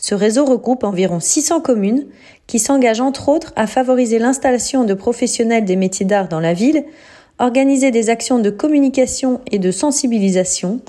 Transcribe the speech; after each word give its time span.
Ce 0.00 0.14
réseau 0.14 0.44
regroupe 0.44 0.84
environ 0.84 1.18
600 1.18 1.60
communes 1.60 2.06
qui 2.46 2.60
s'engagent 2.60 3.00
entre 3.00 3.28
autres 3.28 3.52
à 3.56 3.66
favoriser 3.66 4.20
l'installation 4.20 4.84
de 4.84 4.94
professionnels 4.94 5.64
des 5.64 5.74
métiers 5.74 6.06
d'art 6.06 6.28
dans 6.28 6.38
la 6.38 6.54
ville, 6.54 6.84
organiser 7.40 7.90
des 7.90 8.08
actions 8.08 8.38
de 8.38 8.48
communication 8.48 9.40
et 9.50 9.58
de 9.58 9.72
sensibilisation, 9.72 10.80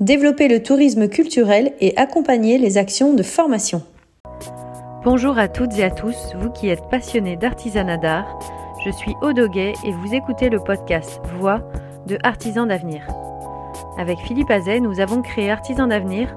développer 0.00 0.48
le 0.48 0.62
tourisme 0.62 1.08
culturel 1.08 1.72
et 1.80 1.96
accompagner 1.96 2.58
les 2.58 2.76
actions 2.76 3.14
de 3.14 3.22
formation. 3.22 3.82
Bonjour 5.02 5.38
à 5.38 5.48
toutes 5.48 5.78
et 5.78 5.84
à 5.84 5.90
tous, 5.90 6.16
vous 6.38 6.50
qui 6.50 6.68
êtes 6.68 6.88
passionnés 6.90 7.36
d'artisanat 7.36 7.96
d'art. 7.96 8.38
Je 8.84 8.90
suis 8.90 9.14
Odoguet 9.22 9.72
et 9.84 9.92
vous 9.92 10.14
écoutez 10.14 10.50
le 10.50 10.60
podcast 10.60 11.20
Voix 11.38 11.62
de 12.06 12.18
Artisans 12.22 12.68
d'avenir. 12.68 13.06
Avec 13.98 14.18
Philippe 14.18 14.50
Azet, 14.50 14.80
nous 14.80 15.00
avons 15.00 15.22
créé 15.22 15.50
Artisans 15.50 15.88
d'avenir 15.88 16.36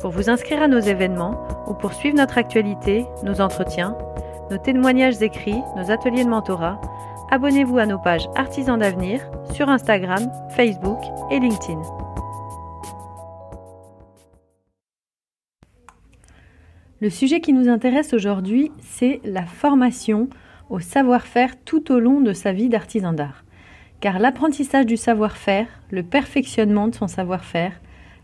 Pour 0.00 0.12
vous 0.12 0.30
inscrire 0.30 0.62
à 0.62 0.68
nos 0.68 0.78
événements 0.78 1.42
ou 1.66 1.74
pour 1.74 1.92
suivre 1.92 2.16
notre 2.16 2.38
actualité, 2.38 3.04
nos 3.24 3.40
entretiens, 3.40 3.98
nos 4.48 4.58
témoignages 4.58 5.20
écrits, 5.22 5.60
nos 5.76 5.90
ateliers 5.90 6.24
de 6.24 6.28
mentorat, 6.30 6.80
abonnez-vous 7.32 7.78
à 7.78 7.86
nos 7.86 7.98
pages 7.98 8.28
Artisans 8.36 8.78
d'avenir 8.78 9.28
sur 9.52 9.68
Instagram, 9.68 10.30
Facebook 10.50 11.00
et 11.32 11.40
LinkedIn. 11.40 11.82
Le 17.00 17.10
sujet 17.10 17.40
qui 17.40 17.52
nous 17.52 17.68
intéresse 17.68 18.14
aujourd'hui, 18.14 18.70
c'est 18.80 19.20
la 19.24 19.46
formation 19.46 20.28
au 20.70 20.78
savoir-faire 20.78 21.54
tout 21.64 21.90
au 21.90 21.98
long 21.98 22.20
de 22.20 22.32
sa 22.32 22.52
vie 22.52 22.68
d'artisan 22.68 23.12
d'art. 23.12 23.44
Car 24.00 24.20
l'apprentissage 24.20 24.86
du 24.86 24.96
savoir-faire, 24.96 25.66
le 25.90 26.04
perfectionnement 26.04 26.86
de 26.86 26.94
son 26.94 27.08
savoir-faire, 27.08 27.72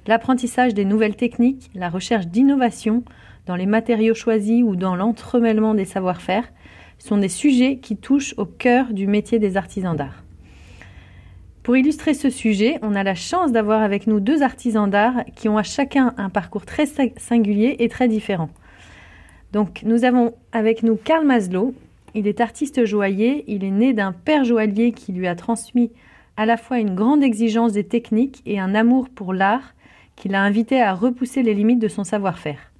l'apprentissage 0.06 0.74
des 0.74 0.84
nouvelles 0.84 1.16
techniques, 1.16 1.70
la 1.74 1.88
recherche 1.88 2.26
d'innovation 2.26 3.04
dans 3.46 3.56
les 3.56 3.66
matériaux 3.66 4.14
choisis 4.14 4.62
ou 4.62 4.76
dans 4.76 4.96
l'entremêlement 4.96 5.74
des 5.74 5.84
savoir-faire 5.84 6.44
sont 6.98 7.18
des 7.18 7.28
sujets 7.28 7.78
qui 7.78 7.96
touchent 7.96 8.34
au 8.38 8.46
cœur 8.46 8.92
du 8.92 9.06
métier 9.06 9.38
des 9.38 9.56
artisans 9.56 9.96
d'art. 9.96 10.22
Pour 11.62 11.76
illustrer 11.76 12.12
ce 12.12 12.28
sujet, 12.28 12.78
on 12.82 12.94
a 12.94 13.02
la 13.02 13.14
chance 13.14 13.50
d'avoir 13.50 13.82
avec 13.82 14.06
nous 14.06 14.20
deux 14.20 14.42
artisans 14.42 14.88
d'art 14.88 15.24
qui 15.34 15.48
ont 15.48 15.56
à 15.56 15.62
chacun 15.62 16.14
un 16.18 16.28
parcours 16.28 16.66
très 16.66 16.84
singulier 17.16 17.76
et 17.78 17.88
très 17.88 18.06
différent. 18.06 18.50
Donc 19.52 19.82
nous 19.84 20.04
avons 20.04 20.34
avec 20.52 20.82
nous 20.82 20.96
Karl 20.96 21.26
Maslow. 21.26 21.74
Il 22.14 22.26
est 22.26 22.40
artiste 22.40 22.84
joaillier, 22.84 23.44
il 23.46 23.64
est 23.64 23.70
né 23.70 23.94
d'un 23.94 24.12
père 24.12 24.44
joaillier 24.44 24.92
qui 24.92 25.12
lui 25.12 25.26
a 25.26 25.34
transmis 25.34 25.90
à 26.36 26.44
la 26.44 26.56
fois 26.56 26.78
une 26.78 26.94
grande 26.94 27.22
exigence 27.22 27.72
des 27.72 27.84
techniques 27.84 28.42
et 28.44 28.60
un 28.60 28.74
amour 28.74 29.08
pour 29.08 29.32
l'art 29.32 29.74
qui 30.16 30.28
l'a 30.28 30.42
invité 30.42 30.80
à 30.80 30.94
repousser 30.94 31.42
les 31.42 31.54
limites 31.54 31.78
de 31.78 31.88
son 31.88 32.04
savoir-faire. 32.04 32.72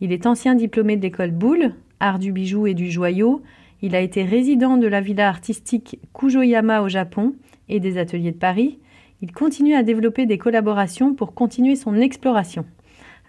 Il 0.00 0.12
est 0.12 0.26
ancien 0.26 0.54
diplômé 0.54 0.96
de 0.96 1.02
l'école 1.02 1.30
Boulle, 1.30 1.74
art 2.00 2.18
du 2.18 2.32
bijou 2.32 2.66
et 2.66 2.74
du 2.74 2.90
joyau. 2.90 3.42
Il 3.82 3.94
a 3.94 4.00
été 4.00 4.22
résident 4.24 4.76
de 4.76 4.86
la 4.86 5.00
villa 5.00 5.28
artistique 5.28 5.98
Kujoyama 6.14 6.82
au 6.82 6.88
Japon 6.88 7.34
et 7.68 7.80
des 7.80 7.98
ateliers 7.98 8.32
de 8.32 8.38
Paris. 8.38 8.78
Il 9.20 9.32
continue 9.32 9.74
à 9.74 9.82
développer 9.82 10.26
des 10.26 10.38
collaborations 10.38 11.14
pour 11.14 11.34
continuer 11.34 11.74
son 11.74 11.94
exploration. 11.96 12.64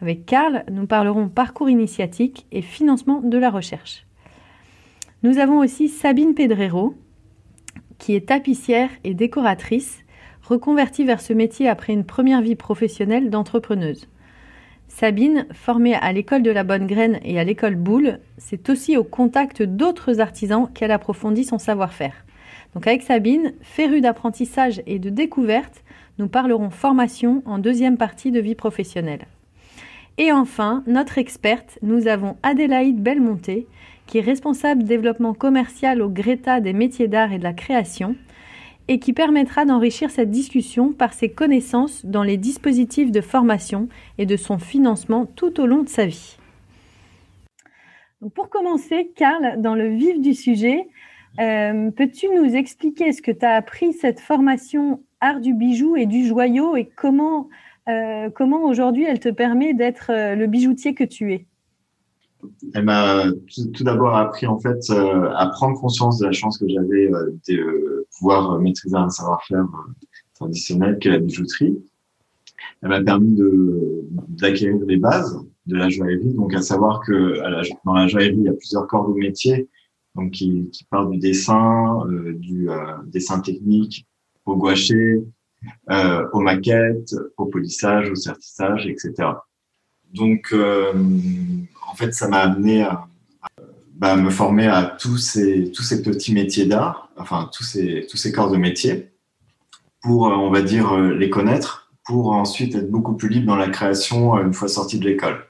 Avec 0.02 0.26
Karl, 0.26 0.64
nous 0.72 0.86
parlerons 0.86 1.28
parcours 1.28 1.70
initiatique 1.70 2.46
et 2.52 2.62
financement 2.62 3.22
de 3.22 3.38
la 3.38 3.50
recherche. 3.50 4.06
Nous 5.24 5.40
avons 5.40 5.60
aussi 5.60 5.90
Sabine 5.90 6.34
Pedrero, 6.34 6.96
qui 7.98 8.16
est 8.16 8.28
tapissière 8.30 8.90
et 9.04 9.14
décoratrice 9.14 10.06
reconvertie 10.50 11.04
vers 11.04 11.22
ce 11.22 11.32
métier 11.32 11.70
après 11.70 11.94
une 11.94 12.04
première 12.04 12.42
vie 12.42 12.56
professionnelle 12.56 13.30
d'entrepreneuse. 13.30 14.08
Sabine, 14.88 15.46
formée 15.54 15.94
à 15.94 16.12
l'école 16.12 16.42
de 16.42 16.50
la 16.50 16.64
Bonne 16.64 16.88
Graine 16.88 17.20
et 17.24 17.40
à 17.40 17.44
l'école 17.44 17.76
Boulle, 17.76 18.20
c'est 18.40 18.70
aussi 18.70 18.98
au 18.98 19.04
contact 19.04 19.62
d'autres 19.62 20.20
artisans 20.20 20.68
qu'elle 20.74 20.90
approfondit 20.92 21.44
son 21.44 21.60
savoir-faire. 21.60 22.26
Donc 22.74 22.88
avec 22.88 23.04
Sabine, 23.04 23.54
férue 23.62 24.02
d'apprentissage 24.02 24.82
et 24.88 24.98
de 24.98 25.12
découverte, 25.12 25.84
nous 26.18 26.28
parlerons 26.28 26.72
formation 26.72 27.44
en 27.46 27.60
deuxième 27.60 27.98
partie 27.98 28.32
de 28.32 28.40
vie 28.40 28.56
professionnelle. 28.56 29.28
Et 30.18 30.32
enfin, 30.32 30.84
notre 30.88 31.20
experte, 31.20 31.78
nous 31.84 32.08
avons 32.08 32.38
Adélaïde 32.42 33.02
Belmonté, 33.02 33.68
qui 34.08 34.18
est 34.18 34.22
responsable 34.22 34.84
développement 34.84 35.36
commercial 35.36 36.02
au 36.02 36.10
Greta 36.10 36.60
des 36.60 36.74
métiers 36.74 37.08
d'art 37.08 37.32
et 37.32 37.38
de 37.38 37.44
la 37.44 37.54
création, 37.54 38.16
et 38.90 38.98
qui 38.98 39.14
permettra 39.14 39.66
d'enrichir 39.66 40.10
cette 40.10 40.32
discussion 40.32 40.92
par 40.92 41.14
ses 41.14 41.30
connaissances 41.30 42.04
dans 42.06 42.24
les 42.24 42.38
dispositifs 42.38 43.12
de 43.12 43.22
formation 43.22 43.88
et 44.18 44.26
de 44.26 44.36
son 44.36 44.58
financement 44.58 45.28
tout 45.28 45.62
au 45.62 45.68
long 45.68 45.84
de 45.84 45.90
sa 45.90 46.08
vie. 46.08 46.38
pour 48.34 48.50
commencer, 48.50 49.12
Karl, 49.16 49.62
dans 49.62 49.76
le 49.76 49.90
vif 49.90 50.20
du 50.20 50.34
sujet, 50.34 50.88
euh, 51.40 51.92
peux-tu 51.92 52.28
nous 52.36 52.56
expliquer 52.56 53.14
ce 53.14 53.22
que 53.22 53.32
tu 53.32 53.46
as 53.46 53.54
appris 53.54 53.94
cette 53.94 54.20
formation 54.20 55.04
art 55.22 55.40
du 55.40 55.54
bijou 55.54 55.96
et 55.96 56.08
du 56.08 56.26
joyau 56.26 56.76
et 56.76 56.90
comment, 56.96 57.48
euh, 57.88 58.32
comment 58.34 58.66
aujourd'hui 58.66 59.04
elle 59.04 59.20
te 59.20 59.30
permet 59.30 59.76
d'être 59.76 60.10
euh, 60.10 60.34
le 60.34 60.48
bijoutier 60.48 60.96
que 60.96 61.04
tu 61.04 61.34
es? 61.34 61.46
Elle 62.74 62.86
m'a 62.86 63.26
tout, 63.54 63.84
d'abord 63.84 64.16
appris 64.16 64.48
en 64.48 64.60
fait 64.60 64.90
à 64.90 65.48
prendre 65.48 65.80
conscience 65.80 66.20
de 66.20 66.26
la 66.26 66.32
chance 66.32 66.58
que 66.58 66.68
j'avais 66.68 67.12
euh, 67.12 67.99
pouvoir 68.20 68.60
maîtriser 68.60 68.96
un 68.96 69.10
savoir-faire 69.10 69.64
euh, 69.64 70.06
traditionnel 70.36 71.00
qu'est 71.00 71.10
la 71.10 71.20
bijouterie. 71.20 71.80
Elle 72.82 72.90
m'a 72.90 73.02
permis 73.02 73.34
de 73.34 74.06
d'acquérir 74.28 74.78
les 74.86 74.98
bases 74.98 75.40
de 75.66 75.76
la 75.76 75.90
joaillerie, 75.90 76.34
donc 76.34 76.54
à 76.54 76.62
savoir 76.62 77.02
que 77.06 77.40
dans 77.86 77.94
la 77.94 78.08
joaillerie 78.08 78.38
il 78.38 78.44
y 78.44 78.50
a 78.50 78.54
plusieurs 78.54 78.88
corps 78.88 79.10
de 79.10 79.14
métier, 79.14 79.70
donc 80.16 80.32
qui, 80.32 80.70
qui 80.72 80.84
partent 80.86 81.12
du 81.12 81.20
dessin, 81.20 82.00
du 82.36 82.70
dessin 83.06 83.40
technique, 83.40 84.08
au 84.46 84.56
gouaché, 84.56 85.22
aux 85.90 86.40
maquettes, 86.40 87.16
au 87.38 87.46
polissage, 87.46 88.10
au 88.10 88.16
sertissage, 88.16 88.88
etc. 88.88 89.14
Donc 90.14 90.54
en 90.54 91.96
fait, 91.96 92.14
ça 92.14 92.28
m'a 92.28 92.40
amené 92.40 92.84
à, 92.84 93.09
bah, 94.00 94.16
me 94.16 94.30
former 94.30 94.68
à 94.68 94.84
tous 94.84 95.18
ces, 95.18 95.72
tous 95.72 95.84
ces 95.84 96.02
petits 96.02 96.34
métiers 96.34 96.66
d'art, 96.66 97.10
enfin 97.18 97.50
tous 97.54 97.64
ces, 97.64 98.08
tous 98.10 98.16
ces 98.16 98.32
corps 98.32 98.50
de 98.50 98.58
métier, 98.58 99.10
pour, 100.02 100.28
euh, 100.28 100.36
on 100.36 100.50
va 100.50 100.62
dire, 100.62 100.94
euh, 100.96 101.14
les 101.14 101.30
connaître, 101.30 101.92
pour 102.06 102.32
ensuite 102.32 102.76
être 102.76 102.90
beaucoup 102.90 103.14
plus 103.14 103.28
libre 103.28 103.48
dans 103.48 103.58
la 103.58 103.68
création 103.68 104.38
euh, 104.38 104.46
une 104.46 104.54
fois 104.54 104.70
sorti 104.70 104.98
de 105.00 105.06
l'école. 105.06 105.46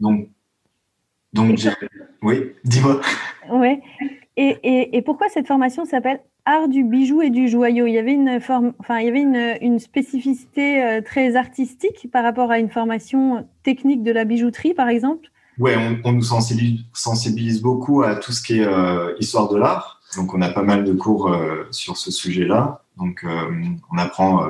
Donc, 0.00 0.28
donc. 1.34 1.60
Oui, 2.22 2.52
dis-moi. 2.64 3.02
Oui. 3.52 3.80
Et, 4.36 4.56
et, 4.62 4.96
et, 4.96 5.02
pourquoi 5.02 5.28
cette 5.28 5.46
formation 5.46 5.84
s'appelle 5.84 6.20
Art 6.46 6.68
du 6.68 6.84
bijou 6.84 7.20
et 7.20 7.28
du 7.28 7.48
joyau? 7.48 7.86
Il 7.86 7.92
y 7.92 7.98
avait 7.98 8.14
une, 8.14 8.40
forme, 8.40 8.72
enfin, 8.78 8.98
il 9.00 9.06
y 9.06 9.08
avait 9.08 9.20
une, 9.20 9.56
une 9.60 9.78
spécificité 9.78 11.00
très 11.04 11.36
artistique 11.36 12.08
par 12.10 12.24
rapport 12.24 12.50
à 12.50 12.58
une 12.58 12.70
formation 12.70 13.46
technique 13.62 14.02
de 14.02 14.10
la 14.10 14.24
bijouterie, 14.24 14.74
par 14.74 14.88
exemple? 14.88 15.28
Ouais, 15.58 15.76
on, 16.04 16.12
nous 16.12 16.22
sensibilise, 16.22 17.62
beaucoup 17.62 18.02
à 18.02 18.16
tout 18.16 18.32
ce 18.32 18.42
qui 18.42 18.58
est 18.58 18.66
euh, 18.66 19.14
histoire 19.20 19.48
de 19.48 19.56
l'art. 19.56 20.00
Donc, 20.16 20.34
on 20.34 20.42
a 20.42 20.48
pas 20.48 20.62
mal 20.62 20.84
de 20.84 20.92
cours 20.92 21.32
euh, 21.32 21.66
sur 21.70 21.96
ce 21.96 22.10
sujet-là. 22.10 22.82
Donc, 22.96 23.24
euh, 23.24 23.50
on 23.92 23.98
apprend 23.98 24.46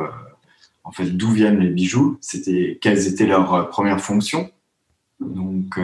en 0.84 0.92
fait 0.92 1.06
d'où 1.06 1.30
viennent 1.30 1.60
les 1.60 1.70
bijoux, 1.70 2.18
c'était 2.20 2.78
quelles 2.80 3.06
étaient 3.06 3.26
leurs 3.26 3.70
premières 3.70 4.00
fonctions. 4.00 4.50
Donc, 5.20 5.78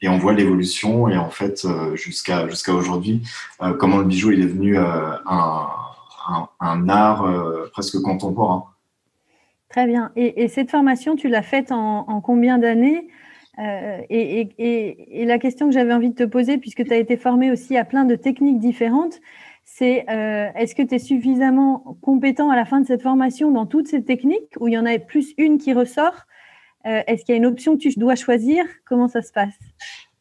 et 0.00 0.08
on 0.08 0.18
voit 0.18 0.32
l'évolution 0.32 1.08
et 1.08 1.16
en 1.16 1.30
fait 1.30 1.64
jusqu'à 1.94 2.48
jusqu'à 2.48 2.74
aujourd'hui 2.74 3.22
comment 3.78 3.98
le 3.98 4.04
bijou 4.04 4.32
est 4.32 4.36
devenu 4.36 4.76
un, 4.76 5.20
un, 6.60 6.88
art 6.88 7.24
presque 7.72 8.00
contemporain. 8.00 8.64
Très 9.68 9.86
bien. 9.86 10.10
Et, 10.16 10.48
cette 10.48 10.70
formation, 10.70 11.14
tu 11.14 11.28
l'as 11.28 11.42
faite 11.42 11.72
en, 11.72 12.20
combien 12.20 12.58
d'années? 12.58 13.08
Et, 13.58 14.48
et, 14.58 15.24
la 15.24 15.38
question 15.38 15.66
que 15.66 15.72
j'avais 15.72 15.92
envie 15.92 16.10
de 16.10 16.14
te 16.14 16.24
poser, 16.24 16.58
puisque 16.58 16.84
tu 16.84 16.92
as 16.92 16.96
été 16.96 17.16
formé 17.16 17.50
aussi 17.50 17.76
à 17.76 17.84
plein 17.84 18.04
de 18.04 18.14
techniques 18.14 18.60
différentes, 18.60 19.20
c'est 19.78 20.06
euh, 20.08 20.48
est-ce 20.56 20.74
que 20.74 20.82
tu 20.82 20.94
es 20.94 20.98
suffisamment 20.98 21.98
compétent 22.00 22.50
à 22.50 22.56
la 22.56 22.64
fin 22.64 22.80
de 22.80 22.86
cette 22.86 23.02
formation 23.02 23.50
dans 23.50 23.66
toutes 23.66 23.86
ces 23.86 24.02
techniques 24.02 24.54
ou 24.58 24.68
il 24.68 24.74
y 24.74 24.78
en 24.78 24.86
a 24.86 24.98
plus 24.98 25.34
une 25.36 25.58
qui 25.58 25.72
ressort? 25.72 26.26
Euh, 26.86 27.02
Est-ce 27.06 27.24
qu'il 27.24 27.34
y 27.34 27.36
a 27.36 27.38
une 27.38 27.46
option 27.46 27.76
que 27.76 27.82
tu 27.82 27.90
dois 27.96 28.16
choisir? 28.16 28.64
Comment 28.86 29.08
ça 29.08 29.22
se 29.22 29.30
passe? 29.30 29.54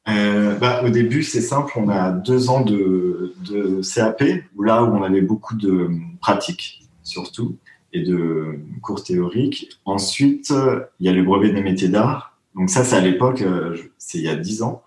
Euh, 0.10 0.56
bah, 0.58 0.84
Au 0.84 0.90
début, 0.90 1.24
c'est 1.24 1.42
simple. 1.42 1.74
On 1.78 1.90
a 1.90 2.12
deux 2.12 2.50
ans 2.50 2.62
de, 2.62 3.34
CAP, 3.82 4.24
là 4.60 4.84
où 4.84 4.96
on 4.96 5.02
avait 5.02 5.22
beaucoup 5.22 5.56
de 5.56 5.90
pratiques, 6.20 6.82
surtout, 7.04 7.58
et 7.94 8.04
de 8.04 8.60
cours 8.82 9.04
théoriques. 9.04 9.80
Ensuite, 9.86 10.54
il 11.00 11.06
y 11.06 11.10
a 11.10 11.14
le 11.14 11.24
brevet 11.24 11.52
des 11.52 11.62
métiers 11.62 11.90
d'art. 11.90 12.37
Donc 12.56 12.70
ça, 12.70 12.84
c'est 12.84 12.96
à 12.96 13.02
l'époque, 13.02 13.44
c'est 13.98 14.18
il 14.18 14.24
y 14.24 14.30
a 14.30 14.36
dix 14.36 14.64
ans 14.64 14.84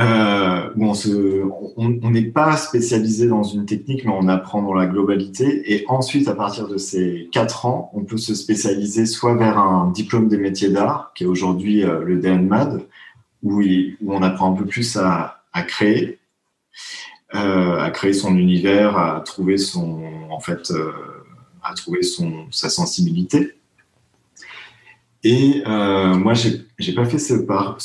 euh, 0.00 0.70
où 0.76 0.92
on 1.76 2.10
n'est 2.10 2.22
pas 2.22 2.56
spécialisé 2.56 3.28
dans 3.28 3.42
une 3.42 3.64
technique, 3.64 4.04
mais 4.04 4.12
on 4.12 4.28
apprend 4.28 4.62
dans 4.62 4.74
la 4.74 4.86
globalité. 4.86 5.72
Et 5.72 5.84
ensuite, 5.88 6.28
à 6.28 6.34
partir 6.34 6.68
de 6.68 6.76
ces 6.76 7.28
quatre 7.32 7.66
ans, 7.66 7.90
on 7.94 8.04
peut 8.04 8.16
se 8.16 8.34
spécialiser 8.34 9.06
soit 9.06 9.36
vers 9.36 9.58
un 9.58 9.90
diplôme 9.90 10.28
des 10.28 10.38
métiers 10.38 10.70
d'art, 10.70 11.12
qui 11.14 11.24
est 11.24 11.26
aujourd'hui 11.26 11.84
euh, 11.84 12.02
le 12.02 12.20
DNMAD, 12.20 12.82
où, 13.42 13.62
on 14.06 14.22
apprend 14.22 14.52
un 14.52 14.56
peu 14.56 14.66
plus 14.66 14.96
à, 14.96 15.42
créer, 15.68 16.18
euh, 17.34 17.78
à 17.78 17.90
créer 17.90 18.14
son 18.14 18.36
univers, 18.36 18.96
à 18.96 19.20
trouver 19.20 19.58
son, 19.58 20.02
en 20.30 20.40
fait, 20.40 20.70
euh, 20.70 20.92
à 21.62 21.74
trouver 21.74 22.02
son, 22.02 22.46
sa 22.50 22.68
sensibilité. 22.68 23.54
Et 25.26 25.62
euh, 25.66 26.14
moi, 26.14 26.34
j'ai 26.34 26.94
pas 26.94 27.06
fait 27.06 27.18
ce, 27.18 27.32
par, 27.32 27.78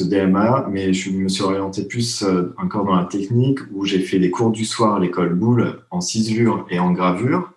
DMA, 0.00 0.68
mais 0.70 0.92
je 0.92 1.10
me 1.10 1.28
suis 1.28 1.42
orienté 1.42 1.84
plus 1.84 2.22
euh, 2.22 2.54
encore 2.58 2.84
dans 2.84 2.94
la 2.94 3.06
technique, 3.06 3.58
où 3.72 3.84
j'ai 3.84 3.98
fait 3.98 4.20
des 4.20 4.30
cours 4.30 4.52
du 4.52 4.64
soir 4.64 4.94
à 4.94 5.00
l'école 5.00 5.34
Boulle 5.34 5.80
en 5.90 6.00
ciselure 6.00 6.66
et 6.70 6.78
en 6.78 6.92
gravure. 6.92 7.52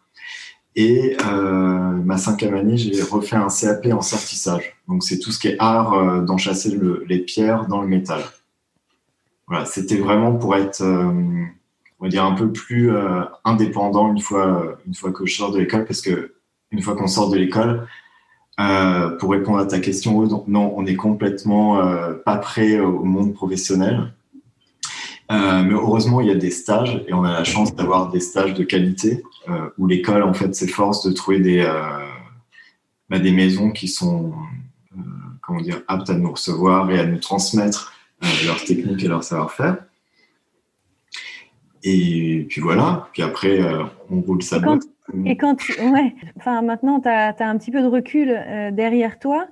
Et 0.76 1.16
euh, 1.28 1.92
ma 2.04 2.18
cinquième 2.18 2.56
année, 2.56 2.76
j'ai 2.76 3.04
refait 3.04 3.36
un 3.36 3.50
CAP 3.50 3.86
en 3.94 4.02
certissage. 4.02 4.76
Donc, 4.88 5.04
c'est 5.04 5.20
tout 5.20 5.32
ce 5.32 5.38
qui 5.38 5.50
est 5.50 5.58
art 5.60 5.94
euh, 5.94 6.22
d'enchasser 6.22 6.72
le, 6.72 7.06
les 7.08 7.20
pierres 7.20 7.68
dans 7.68 7.82
le 7.82 7.88
métal. 7.88 8.24
Voilà, 9.48 9.66
c'était 9.66 9.98
vraiment 9.98 10.34
pour 10.36 10.56
être, 10.56 10.82
on 10.82 12.04
va 12.04 12.10
dire, 12.10 12.24
un 12.24 12.32
peu 12.32 12.52
plus 12.52 12.90
indépendant 13.44 14.12
une 14.12 14.22
fois, 14.22 14.78
une 14.88 14.96
fois 14.96 15.12
que 15.12 15.26
je 15.26 15.36
sors 15.36 15.52
de 15.52 15.60
l'école, 15.60 15.86
parce 15.86 16.02
que 16.02 16.34
une 16.72 16.82
fois 16.82 16.96
qu'on 16.96 17.08
sort 17.08 17.30
de 17.30 17.38
l'école, 17.38 17.86
euh, 18.60 19.10
pour 19.18 19.32
répondre 19.32 19.58
à 19.58 19.66
ta 19.66 19.80
question, 19.80 20.46
non, 20.48 20.74
on 20.76 20.86
est 20.86 20.96
complètement 20.96 21.80
euh, 21.80 22.14
pas 22.14 22.38
prêt 22.38 22.80
au 22.80 23.04
monde 23.04 23.34
professionnel. 23.34 24.14
Euh, 25.32 25.64
mais 25.64 25.74
heureusement, 25.74 26.22
il 26.22 26.28
y 26.28 26.32
a 26.32 26.36
des 26.36 26.52
stages 26.52 27.04
et 27.08 27.14
on 27.14 27.24
a 27.24 27.32
la 27.32 27.44
chance 27.44 27.76
d'avoir 27.76 28.12
des 28.12 28.20
stages 28.20 28.54
de 28.54 28.64
qualité 28.64 29.24
où 29.78 29.88
l'école 29.88 30.24
en 30.24 30.34
fait 30.34 30.54
s'efforce 30.54 31.06
de 31.06 31.12
trouver 31.12 31.40
des 31.40 31.64
bah, 33.10 33.20
des 33.20 33.32
maisons 33.32 33.72
qui 33.72 33.88
sont 33.88 34.34
comment 35.42 35.62
dire 35.62 35.82
aptes 35.88 36.10
à 36.10 36.14
nous 36.14 36.32
recevoir 36.32 36.90
et 36.92 37.00
à 37.00 37.06
nous 37.06 37.18
transmettre 37.18 37.94
leurs 38.46 38.64
techniques 38.64 39.04
et 39.04 39.08
leur 39.08 39.24
savoir-faire. 39.24 39.78
Et 41.84 42.46
puis 42.50 42.62
voilà. 42.62 43.10
Puis 43.14 43.24
après, 43.24 43.60
on 44.10 44.22
roule 44.22 44.44
sa 44.44 44.60
boîte. 44.60 44.84
Et 45.26 45.38
quand 45.38 45.56
tu, 45.56 45.74
ouais, 45.82 46.16
enfin 46.38 46.62
maintenant 46.62 47.00
tu 47.00 47.10
as, 47.10 47.36
un 47.40 47.58
petit 47.58 47.72
peu 47.72 47.82
de 47.82 47.88
recul 47.88 48.30
euh, 48.30 48.72
derrière 48.72 49.20
toi. 49.20 49.48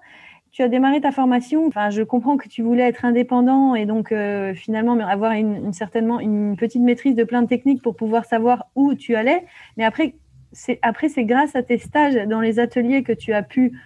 Tu 0.51 0.63
as 0.63 0.67
démarré 0.67 0.99
ta 0.99 1.13
formation. 1.13 1.65
Enfin, 1.65 1.89
je 1.91 2.01
comprends 2.01 2.35
que 2.35 2.49
tu 2.49 2.61
voulais 2.61 2.83
être 2.83 3.05
indépendant 3.05 3.73
et 3.73 3.85
donc 3.85 4.11
euh, 4.11 4.53
finalement 4.53 4.99
avoir 4.99 5.31
une, 5.31 5.71
certainement 5.71 6.19
une 6.19 6.57
petite 6.57 6.81
maîtrise 6.81 7.15
de 7.15 7.23
plein 7.23 7.41
de 7.41 7.47
techniques 7.47 7.81
pour 7.81 7.95
pouvoir 7.95 8.25
savoir 8.25 8.65
où 8.75 8.93
tu 8.93 9.15
allais. 9.15 9.45
Mais 9.77 9.85
après, 9.85 10.15
c'est 10.51 10.79
après 10.81 11.07
c'est 11.07 11.23
grâce 11.23 11.55
à 11.55 11.63
tes 11.63 11.77
stages 11.77 12.15
dans 12.27 12.41
les 12.41 12.59
ateliers 12.59 13.03
que 13.03 13.13
tu 13.13 13.31
as 13.31 13.43
pu 13.43 13.79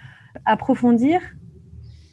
approfondir. 0.46 1.22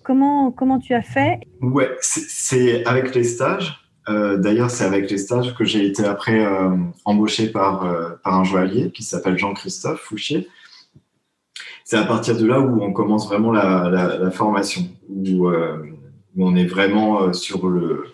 Comment 0.03 0.51
comment 0.51 0.79
tu 0.79 0.93
as 0.93 1.03
fait? 1.03 1.41
Ouais, 1.63 1.91
c'est 2.01 2.85
avec 2.85 3.15
les 3.15 3.25
stages. 3.25 3.82
Euh, 4.09 4.37
d'ailleurs, 4.37 4.71
c'est 4.71 4.85
avec 4.85 5.11
les 5.11 5.19
stages 5.19 5.55
que 5.55 5.65
j'ai 5.65 5.87
été 5.87 6.05
après 6.05 6.45
euh, 6.45 6.77
embauché 7.05 7.49
par, 7.49 7.85
euh, 7.85 8.11
par 8.25 8.35
un 8.35 8.45
joaillier 8.45 8.91
qui 8.91 9.03
s'appelle 9.03 9.39
Jean-Christophe 9.39 10.01
Fouché. 10.01 10.49
C'est 11.85 11.97
à 11.97 12.05
partir 12.05 12.37
de 12.37 12.45
là 12.45 12.61
où 12.61 12.83
on 12.83 12.93
commence 12.93 13.29
vraiment 13.29 13.53
la, 13.53 14.31
formation, 14.31 14.83
où, 15.09 15.49
où, 15.49 15.53
on 16.37 16.57
est 16.57 16.65
vraiment 16.65 17.33
sur 17.33 17.69
le, 17.69 18.07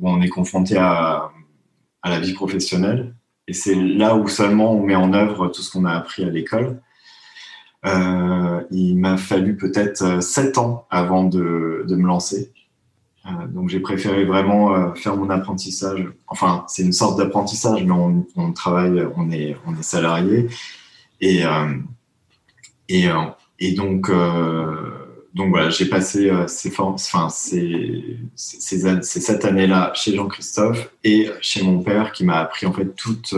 où 0.00 0.08
on 0.08 0.22
est 0.22 0.28
confronté 0.28 0.78
à, 0.78 1.30
à 2.02 2.10
la 2.10 2.18
vie 2.18 2.32
professionnelle. 2.32 3.14
Et 3.46 3.52
c'est 3.52 3.74
là 3.74 4.14
où 4.14 4.26
seulement 4.28 4.72
on 4.72 4.82
met 4.82 4.94
en 4.94 5.12
œuvre 5.12 5.48
tout 5.48 5.60
ce 5.60 5.70
qu'on 5.70 5.84
a 5.84 5.92
appris 5.92 6.24
à 6.24 6.30
l'école. 6.30 6.80
il 7.84 8.96
m'a 8.96 9.16
fallu 9.18 9.56
peut-être 9.56 10.22
sept 10.22 10.56
ans 10.56 10.86
avant 10.88 11.24
de, 11.24 11.84
de 11.86 11.96
me 11.96 12.06
lancer 12.06 12.52
euh, 13.26 13.46
donc 13.48 13.68
j'ai 13.68 13.80
préféré 13.80 14.24
vraiment 14.24 14.74
euh, 14.74 14.94
faire 14.94 15.16
mon 15.16 15.30
apprentissage. 15.30 16.06
Enfin, 16.26 16.64
c'est 16.68 16.82
une 16.82 16.92
sorte 16.92 17.18
d'apprentissage, 17.18 17.84
mais 17.84 17.92
on, 17.92 18.52
travaille, 18.52 19.06
on 19.16 19.30
est, 19.30 19.56
on 19.66 19.76
est 19.78 19.82
salarié. 19.82 20.48
Et, 21.20 21.44
euh, 21.44 21.74
et, 22.88 23.06
et 23.58 23.72
donc, 23.72 24.10
donc 25.34 25.50
voilà, 25.50 25.70
j'ai 25.70 25.84
passé 25.84 26.32
ces, 26.48 26.72
enfin, 26.78 27.28
ces, 27.28 28.18
ces, 28.34 29.02
cette 29.02 29.44
année-là 29.44 29.92
chez 29.94 30.16
Jean-Christophe 30.16 30.90
et 31.04 31.30
chez 31.40 31.62
mon 31.62 31.82
père 31.82 32.10
qui 32.10 32.24
m'a 32.24 32.38
appris 32.38 32.66
en 32.66 32.72
fait 32.72 32.96
toutes, 32.96 33.34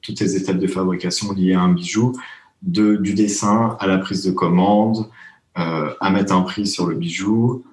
toutes 0.00 0.20
les 0.20 0.36
étapes 0.36 0.58
de 0.58 0.66
fabrication 0.66 1.32
liées 1.32 1.52
à 1.52 1.60
un 1.60 1.72
bijou, 1.72 2.12
de, 2.62 2.96
du 2.96 3.12
dessin 3.12 3.76
à 3.78 3.86
la 3.86 3.98
prise 3.98 4.24
de 4.24 4.30
commande, 4.30 5.10
à 5.54 6.10
mettre 6.10 6.32
un 6.32 6.42
prix 6.42 6.66
sur 6.66 6.86
le 6.86 6.94
bijou, 6.94 7.64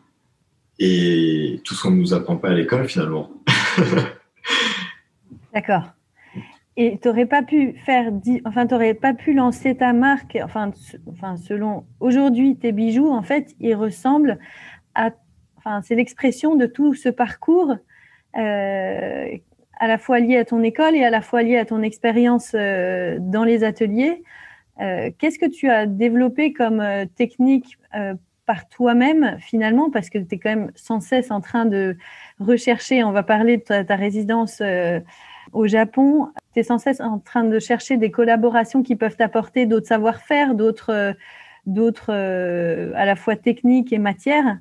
et 0.80 1.62
tout 1.64 1.74
ce 1.74 1.84
qu'on 1.84 1.92
ne 1.92 1.98
nous 1.98 2.14
apprend 2.14 2.38
pas 2.38 2.50
à 2.50 2.54
l'école 2.54 2.88
finalement. 2.88 3.30
D'accord. 5.54 5.84
Et 6.78 6.98
tu 7.02 7.10
n'aurais 7.10 7.26
pas 7.26 7.44
pu 7.44 7.74
faire, 7.86 8.10
enfin, 8.46 8.66
tu 8.66 8.96
pas 8.96 9.14
pu 9.14 9.34
lancer 9.34 9.76
ta 9.76 9.92
marque, 9.92 10.38
enfin, 10.42 10.72
enfin 11.12 11.36
selon 11.36 11.86
aujourd'hui 12.00 12.56
tes 12.56 12.72
bijoux, 12.72 13.10
en 13.10 13.22
fait, 13.22 13.54
ils 13.60 13.76
ressemblent 13.76 14.40
à, 14.96 15.12
enfin, 15.58 15.82
c'est 15.82 15.96
l'expression 15.96 16.56
de 16.56 16.66
tout 16.66 16.94
ce 16.94 17.10
parcours, 17.10 17.76
euh, 18.38 19.28
à 19.82 19.88
la 19.88 19.98
fois 19.98 20.20
lié 20.20 20.38
à 20.38 20.46
ton 20.46 20.64
école 20.64 20.96
et 20.96 21.04
à 21.04 21.10
la 21.10 21.20
fois 21.20 21.44
lié 21.44 21.58
à 21.58 21.66
ton 21.66 21.82
expérience 21.82 22.54
euh, 22.56 23.18
dans 23.20 23.44
les 23.44 23.66
ateliers. 23.66 24.24
Euh, 24.80 25.10
qu'est-ce 25.18 25.40
que 25.40 25.50
tu 25.50 25.70
as 25.70 25.86
développé 25.86 26.54
comme 26.54 26.82
technique 27.16 27.78
par 28.50 28.68
toi-même 28.68 29.38
finalement 29.40 29.92
parce 29.92 30.10
que 30.10 30.18
tu 30.18 30.34
es 30.34 30.40
quand 30.40 30.50
même 30.50 30.72
sans 30.74 31.02
cesse 31.02 31.30
en 31.30 31.40
train 31.40 31.68
de 31.68 31.96
rechercher, 32.40 33.04
on 33.04 33.12
va 33.12 33.22
parler 33.22 33.58
de 33.58 33.84
ta, 33.84 33.96
résidence 33.96 34.60
euh, 34.62 35.00
au 35.54 35.68
Japon, 35.68 36.30
tu 36.56 36.62
es 36.62 36.64
sans 36.64 36.80
cesse 36.80 37.00
en 37.00 37.20
train 37.20 37.44
de 37.44 37.60
chercher 37.60 37.98
des 37.98 38.10
collaborations 38.10 38.82
qui 38.82 38.96
peuvent 38.96 39.16
t'apporter 39.16 39.68
d'autres 39.68 39.86
savoir-faire, 39.86 40.56
d'autres 40.56 40.92
euh, 40.92 41.14
d'autres 41.68 42.12
euh, 42.12 42.92
à 42.96 43.06
la 43.06 43.16
fois 43.16 43.36
techniques 43.36 43.94
et 43.94 44.00
matières. 44.00 44.58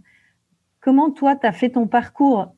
Comment 0.83 1.11
toi 1.11 1.35
tu 1.35 1.47
as 1.47 1.53
fait 1.53 1.71
ton 1.71 1.87
parcours 1.87 2.55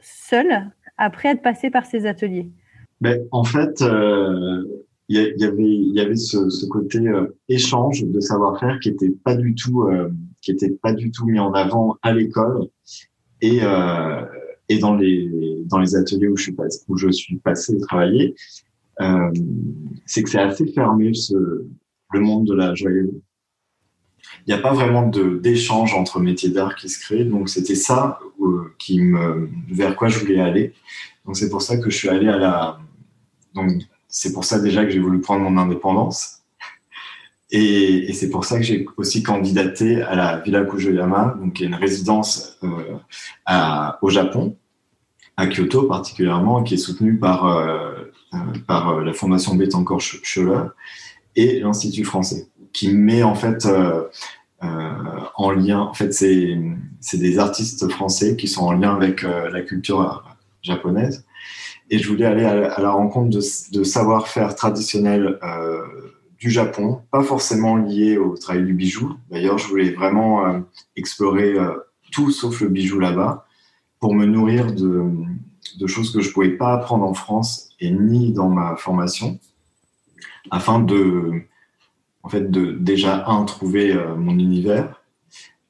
seul 0.00 0.70
après 0.96 1.30
être 1.30 1.42
passé 1.42 1.70
par 1.70 1.86
ces 1.86 2.06
ateliers? 2.06 2.52
Ben, 3.00 3.20
en 3.32 3.42
fait, 3.42 3.80
il 3.80 5.16
y, 5.16 5.44
avait, 5.44 5.56
il 5.58 5.92
y 5.92 6.00
avait 6.00 6.14
ce, 6.14 6.66
côté 6.66 7.00
échange 7.48 8.04
de 8.04 8.20
savoir-faire 8.20 8.78
qui 8.78 8.90
était 8.90 9.10
pas 9.24 9.34
du 9.34 9.56
tout 9.56 9.88
qui 10.42 10.50
était 10.50 10.70
pas 10.70 10.92
du 10.92 11.10
tout 11.10 11.24
mis 11.24 11.38
en 11.38 11.54
avant 11.54 11.96
à 12.02 12.12
l'école. 12.12 12.66
Et 13.40 13.60
euh, 13.62 14.24
et 14.68 14.78
dans 14.78 14.94
les 14.94 15.62
dans 15.64 15.78
les 15.78 15.96
ateliers 15.96 16.28
où 16.28 16.36
je 16.36 16.44
suis 16.44 16.52
passé 16.52 16.80
où 16.88 16.96
je 16.96 17.10
suis 17.10 17.36
passé 17.36 17.78
travailler 17.80 18.34
euh, 19.00 19.32
c'est 20.06 20.22
que 20.22 20.30
c'est 20.30 20.38
assez 20.38 20.66
fermé 20.66 21.14
ce 21.14 21.34
le 22.12 22.20
monde 22.20 22.46
de 22.46 22.54
la 22.54 22.74
joaillerie. 22.74 23.22
Il 24.46 24.54
n'y 24.54 24.54
a 24.54 24.58
pas 24.58 24.72
vraiment 24.72 25.08
d'échange 25.08 25.94
entre 25.94 26.20
métiers 26.20 26.50
d'art 26.50 26.76
qui 26.76 26.88
se 26.88 27.00
crée 27.00 27.24
donc 27.24 27.48
c'était 27.48 27.74
ça 27.74 28.20
euh, 28.40 28.72
qui 28.78 29.00
me 29.00 29.48
vers 29.68 29.96
quoi 29.96 30.08
je 30.08 30.18
voulais 30.20 30.40
aller. 30.40 30.72
Donc 31.24 31.36
c'est 31.36 31.50
pour 31.50 31.62
ça 31.62 31.76
que 31.78 31.90
je 31.90 31.96
suis 31.96 32.08
allé 32.08 32.28
à 32.28 32.36
la 32.36 32.78
donc 33.54 33.70
c'est 34.08 34.32
pour 34.32 34.44
ça 34.44 34.60
déjà 34.60 34.84
que 34.84 34.90
j'ai 34.90 35.00
voulu 35.00 35.20
prendre 35.20 35.42
mon 35.48 35.60
indépendance 35.60 36.41
Et, 37.54 38.10
c'est 38.14 38.30
pour 38.30 38.46
ça 38.46 38.56
que 38.56 38.64
j'ai 38.64 38.86
aussi 38.96 39.22
candidaté 39.22 40.00
à 40.00 40.14
la 40.14 40.38
Villa 40.38 40.64
Kujoyama, 40.64 41.36
donc 41.38 41.52
qui 41.52 41.64
est 41.64 41.66
une 41.66 41.74
résidence 41.74 42.58
euh, 42.64 42.98
au 44.00 44.08
Japon, 44.08 44.56
à 45.36 45.46
Kyoto 45.46 45.82
particulièrement, 45.82 46.62
qui 46.62 46.74
est 46.74 46.78
soutenue 46.78 47.18
par, 47.18 47.46
euh, 47.46 48.10
euh 48.34 49.04
la 49.04 49.12
Fondation 49.12 49.54
Bettencourt 49.54 50.00
Scholler 50.00 50.64
et 51.36 51.60
l'Institut 51.60 52.04
français, 52.04 52.48
qui 52.72 52.90
met 52.90 53.22
en 53.22 53.34
fait 53.34 53.68
en 54.60 55.50
lien, 55.50 55.80
en 55.80 55.92
fait 55.92 56.12
c'est 56.12 57.18
des 57.18 57.38
artistes 57.38 57.86
français 57.90 58.36
qui 58.36 58.48
sont 58.48 58.64
en 58.64 58.72
lien 58.72 58.94
avec 58.94 59.22
la 59.22 59.60
culture 59.60 60.24
japonaise. 60.62 61.26
Et 61.90 61.98
je 61.98 62.08
voulais 62.08 62.24
aller 62.24 62.44
à, 62.44 62.80
la 62.80 62.90
rencontre 62.90 63.28
de, 63.28 63.84
savoir-faire 63.84 64.54
traditionnel 64.54 65.38
du 66.42 66.50
Japon, 66.50 67.02
pas 67.12 67.22
forcément 67.22 67.76
lié 67.76 68.18
au 68.18 68.36
travail 68.36 68.64
du 68.64 68.74
bijou. 68.74 69.14
D'ailleurs, 69.30 69.58
je 69.58 69.68
voulais 69.68 69.90
vraiment 69.92 70.44
euh, 70.44 70.58
explorer 70.96 71.52
euh, 71.52 71.76
tout 72.10 72.32
sauf 72.32 72.60
le 72.62 72.68
bijou 72.68 72.98
là-bas 72.98 73.46
pour 74.00 74.12
me 74.12 74.26
nourrir 74.26 74.72
de, 74.72 75.04
de 75.78 75.86
choses 75.86 76.12
que 76.12 76.20
je 76.20 76.28
ne 76.28 76.32
pouvais 76.32 76.50
pas 76.50 76.72
apprendre 76.72 77.04
en 77.04 77.14
France 77.14 77.70
et 77.78 77.92
ni 77.92 78.32
dans 78.32 78.48
ma 78.48 78.74
formation, 78.74 79.38
afin 80.50 80.80
de, 80.80 81.42
en 82.24 82.28
fait, 82.28 82.50
de 82.50 82.72
déjà, 82.72 83.24
un, 83.28 83.44
trouver 83.44 83.92
euh, 83.92 84.16
mon 84.16 84.36
univers. 84.36 85.00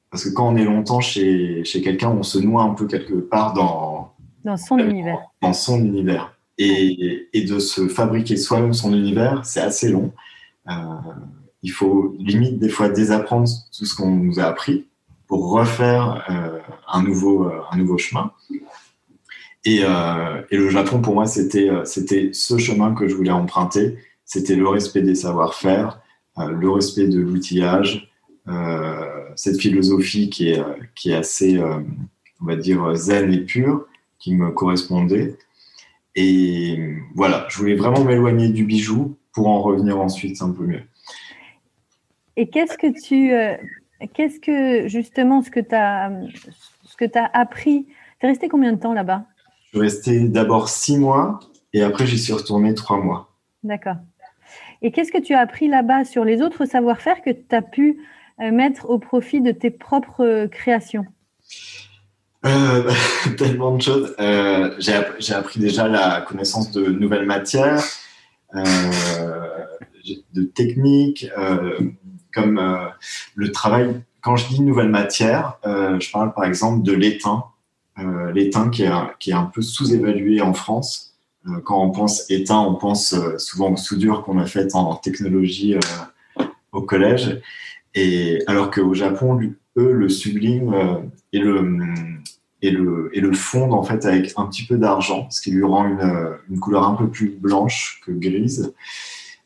Parce 0.09 0.23
que 0.23 0.33
quand 0.33 0.47
on 0.51 0.55
est 0.55 0.65
longtemps 0.65 1.01
chez, 1.01 1.63
chez 1.65 1.83
quelqu'un, 1.83 2.09
on 2.09 2.23
se 2.23 2.39
noie 2.39 2.63
un 2.63 2.73
peu 2.73 2.87
quelque 2.87 3.13
part 3.13 3.53
dans, 3.53 4.11
dans 4.43 4.57
son 4.57 4.79
univers. 4.79 5.19
Dans 5.39 5.53
son 5.53 5.85
univers. 5.85 6.35
Et, 6.57 7.29
et 7.31 7.43
de 7.43 7.59
se 7.59 7.87
fabriquer 7.87 8.37
soi-même 8.37 8.73
son 8.73 8.91
univers, 8.91 9.45
c'est 9.45 9.61
assez 9.61 9.89
long. 9.89 10.11
Euh, 10.69 10.73
il 11.61 11.71
faut 11.71 12.15
limite 12.19 12.59
des 12.59 12.69
fois 12.69 12.89
désapprendre 12.89 13.47
tout 13.77 13.85
ce 13.85 13.95
qu'on 13.95 14.11
nous 14.11 14.39
a 14.39 14.43
appris 14.43 14.87
pour 15.27 15.51
refaire 15.51 16.23
euh, 16.29 16.59
un, 16.87 17.03
nouveau, 17.03 17.45
euh, 17.45 17.61
un 17.71 17.77
nouveau 17.77 17.97
chemin. 17.97 18.31
Et, 19.65 19.77
et, 19.77 20.57
le 20.57 20.69
Japon, 20.69 20.99
pour 20.99 21.13
moi, 21.13 21.25
c'était 21.25 21.69
c'était 21.85 22.31
ce 22.33 22.57
chemin 22.57 22.93
que 22.93 23.07
je 23.07 23.15
voulais 23.15 23.31
emprunter. 23.31 23.97
C'était 24.25 24.57
le 24.57 24.67
respect 24.67 25.01
des 25.01 25.15
savoir-faire, 25.15 26.01
le 26.35 26.69
respect 26.69 27.07
de 27.07 27.21
l'outillage, 27.21 28.11
cette 29.37 29.61
philosophie 29.61 30.29
qui 30.29 30.49
est, 30.49 30.61
qui 30.95 31.11
est 31.11 31.15
assez, 31.15 31.63
on 31.63 32.45
va 32.45 32.57
dire, 32.57 32.93
zen 32.95 33.31
et 33.31 33.39
pure, 33.39 33.85
qui 34.19 34.35
me 34.35 34.51
correspondait. 34.51 35.37
Et 36.15 36.97
voilà, 37.15 37.47
je 37.49 37.57
voulais 37.57 37.75
vraiment 37.75 38.03
m'éloigner 38.03 38.49
du 38.49 38.65
bijou 38.65 39.15
pour 39.33 39.47
en 39.47 39.61
revenir 39.61 39.99
ensuite 39.99 40.41
un 40.41 40.51
peu 40.51 40.63
mieux. 40.63 40.83
Et 42.35 42.49
qu'est-ce 42.49 42.77
que 42.77 42.87
tu, 42.87 43.33
euh, 43.33 43.55
qu'est-ce 44.13 44.39
que 44.39 44.87
justement 44.87 45.41
ce 45.41 45.51
que 45.51 45.59
tu 45.59 45.75
as, 45.75 46.11
ce 46.83 46.95
que 46.95 47.05
tu 47.05 47.17
as 47.17 47.29
appris 47.33 47.85
Tu 48.19 48.25
es 48.25 48.29
resté 48.29 48.47
combien 48.49 48.73
de 48.73 48.79
temps 48.79 48.93
là-bas? 48.93 49.25
Je 49.65 49.69
suis 49.69 49.79
resté 49.79 50.27
d'abord 50.27 50.69
six 50.69 50.97
mois 50.97 51.39
et 51.73 51.83
après 51.83 52.05
j'y 52.05 52.17
suis 52.17 52.33
retourné 52.33 52.73
trois 52.73 52.97
mois. 52.97 53.31
D'accord. 53.63 53.97
Et 54.81 54.91
qu'est-ce 54.91 55.11
que 55.11 55.21
tu 55.21 55.33
as 55.33 55.39
appris 55.39 55.67
là-bas 55.67 56.03
sur 56.03 56.25
les 56.25 56.41
autres 56.41 56.65
savoir-faire 56.65 57.21
que 57.21 57.31
tu 57.31 57.55
as 57.55 57.61
pu 57.61 57.99
euh, 58.41 58.51
mettre 58.51 58.89
au 58.89 58.99
profit 58.99 59.41
de 59.41 59.51
tes 59.51 59.69
propres 59.69 60.47
créations? 60.51 61.05
Euh, 62.45 62.91
tellement 63.37 63.75
de 63.75 63.81
choses. 63.81 64.15
Euh, 64.19 64.75
j'ai 64.79 65.33
appris 65.33 65.59
déjà 65.59 65.87
la 65.87 66.21
connaissance 66.21 66.71
de 66.71 66.85
nouvelles 66.85 67.25
matières, 67.25 67.81
de 68.53 70.43
techniques, 70.43 71.27
euh, 71.37 71.79
comme 72.33 72.57
euh, 72.57 72.87
le 73.35 73.51
travail. 73.51 74.01
Quand 74.21 74.35
je 74.35 74.47
dis 74.47 74.61
nouvelle 74.61 74.89
matière, 74.89 75.57
je 75.65 76.11
parle 76.11 76.33
par 76.33 76.45
exemple 76.45 76.81
de 76.81 76.93
l'étain. 76.93 77.43
l'étain 78.33 78.69
qui 78.69 78.83
est, 78.83 78.91
qui 79.19 79.31
est 79.31 79.33
un 79.33 79.51
peu 79.53 79.61
sous-évalué 79.61 80.39
en 80.39 80.53
France. 80.53 81.17
quand 81.65 81.83
on 81.83 81.91
pense 81.91 82.29
étain, 82.29 82.57
on 82.57 82.75
pense 82.75 83.13
souvent 83.37 83.73
aux 83.73 83.77
soudures 83.77 84.23
qu'on 84.23 84.39
a 84.39 84.45
faites 84.45 84.75
en 84.75 84.95
technologie 84.95 85.75
au 86.71 86.83
collège. 86.83 87.41
Et 87.95 88.41
alors 88.47 88.71
qu'au 88.71 88.93
Japon, 88.93 89.37
eux 89.77 89.91
le 89.91 90.07
sublime 90.07 90.73
et 91.33 91.39
le 91.39 91.61
et 92.63 92.71
le, 92.71 93.09
et 93.11 93.19
le 93.19 93.33
fondent 93.33 93.73
en 93.73 93.83
fait 93.83 94.05
avec 94.05 94.33
un 94.37 94.45
petit 94.45 94.63
peu 94.65 94.77
d'argent, 94.77 95.27
ce 95.29 95.41
qui 95.41 95.51
lui 95.51 95.65
rend 95.65 95.85
une, 95.85 96.37
une, 96.49 96.59
couleur 96.59 96.87
un 96.87 96.95
peu 96.95 97.09
plus 97.09 97.27
blanche 97.29 98.01
que 98.05 98.11
grise. 98.11 98.73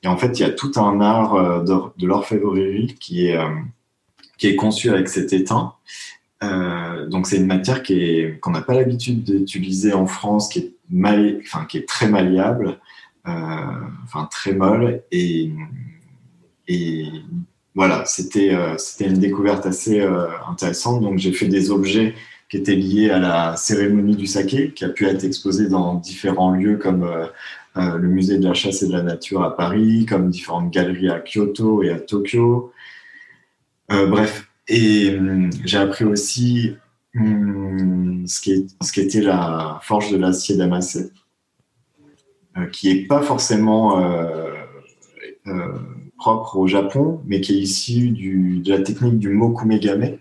Et 0.04 0.08
en 0.08 0.18
fait, 0.18 0.40
il 0.40 0.44
y 0.44 0.46
a 0.46 0.52
tout 0.52 0.72
un 0.76 1.02
art 1.02 1.34
euh, 1.34 1.64
de, 1.64 1.74
de 1.98 2.06
l'orfèvrerie 2.06 2.96
qui 3.00 3.26
est, 3.26 3.36
euh, 3.36 3.50
qui 4.38 4.48
est 4.48 4.56
conçu 4.56 4.92
avec 4.92 5.10
cet 5.10 5.34
étain. 5.34 5.74
Euh, 6.44 7.08
donc 7.08 7.26
c'est 7.26 7.38
une 7.38 7.48
matière 7.48 7.82
qu'on 7.82 8.52
n'a 8.52 8.62
pas 8.62 8.76
l'habitude 8.76 9.24
d'utiliser 9.24 9.94
en 9.94 10.06
France, 10.06 10.48
qui 10.48 10.60
est 10.60 10.74
mal, 10.92 11.40
enfin 11.44 11.66
qui 11.66 11.80
est 11.80 11.90
très 11.90 12.08
malléable, 12.08 12.80
enfin 13.26 14.30
très 14.32 14.54
molle 14.54 15.02
et, 15.12 15.52
et 16.68 17.08
voilà, 17.76 18.06
c'était 18.06 18.54
euh, 18.54 18.78
une 19.02 19.20
découverte 19.20 19.66
assez 19.66 20.02
intéressante. 20.48 21.02
Donc 21.02 21.18
j'ai 21.18 21.34
fait 21.34 21.48
des 21.48 21.72
objets 21.72 22.14
qui 22.50 22.58
était 22.58 22.76
lié 22.76 23.10
à 23.10 23.20
la 23.20 23.58
cérémonie 23.58 24.16
du 24.16 24.28
saké, 24.28 24.72
qui 24.72 24.86
a 24.86 24.90
pu 24.90 25.06
être 25.06 25.24
exposé 25.24 25.68
dans 25.68 25.96
différents 25.96 26.52
lieux 26.52 26.78
comme 26.78 27.04
euh, 27.04 27.26
euh, 27.76 27.98
le 27.98 28.08
musée 28.08 28.38
de 28.38 28.48
la 28.48 28.54
chasse 28.54 28.84
et 28.84 28.88
de 28.88 28.94
la 28.94 29.04
nature 29.04 29.44
à 29.44 29.56
Paris, 29.56 30.06
comme 30.08 30.30
différentes 30.30 30.72
galeries 30.72 31.10
à 31.10 31.20
Kyoto 31.20 31.84
et 31.84 31.90
à 31.90 32.00
Tokyo. 32.00 32.72
Euh, 33.92 34.08
bref, 34.08 34.50
et 34.68 35.18
hum, 35.18 35.50
j'ai 35.66 35.78
appris 35.78 36.06
aussi 36.06 36.76
hum, 37.16 38.24
ce, 38.26 38.40
qui 38.40 38.54
est, 38.54 38.66
ce 38.82 38.92
qui 38.94 39.02
était 39.02 39.22
la 39.22 39.80
forge 39.84 40.12
de 40.12 40.18
l'acier 40.18 40.56
damassé, 40.56 41.12
qui 42.72 42.90
est 42.90 43.08
pas 43.08 43.22
forcément 43.22 44.02
propre 46.18 46.58
au 46.58 46.68
Japon, 46.68 47.22
mais 47.28 47.40
qui 47.40 47.54
est 47.54 47.62
issu 47.62 48.10
du, 48.10 48.60
de 48.60 48.72
la 48.72 48.82
technique 48.82 49.20
du 49.20 49.30
mokumegame. 49.30 50.18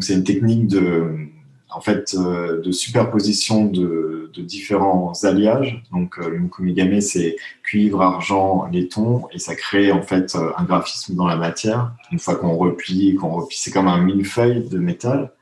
C'est 0.00 0.14
une 0.14 0.24
technique 0.24 0.68
de 0.68 1.28
en 1.74 1.80
fait, 1.80 2.14
euh, 2.14 2.60
de 2.60 2.72
superposition 2.72 3.66
de, 3.66 4.30
différents 4.34 5.12
alliages. 5.24 5.82
Donc, 5.92 6.18
euh, 6.18 6.30
le 6.30 6.38
mukumigame, 6.38 7.00
c'est 7.02 7.36
cuivre, 7.62 8.00
argent, 8.00 8.66
laiton, 8.72 9.24
et 9.30 9.38
ça 9.38 9.54
crée 9.54 9.92
en 9.92 10.02
fait 10.02 10.34
euh, 10.34 10.50
un 10.56 10.64
graphisme 10.64 11.14
dans 11.14 11.26
la 11.26 11.36
matière. 11.36 11.92
Une 12.10 12.18
fois 12.18 12.36
qu'on 12.36 12.56
replie, 12.56 13.14
qu'on 13.14 13.30
replie, 13.30 13.56
c'est 13.58 13.70
comme 13.70 13.88
un 13.88 14.00
millefeuille 14.00 14.68
de 14.68 14.78
métal. 14.78 15.32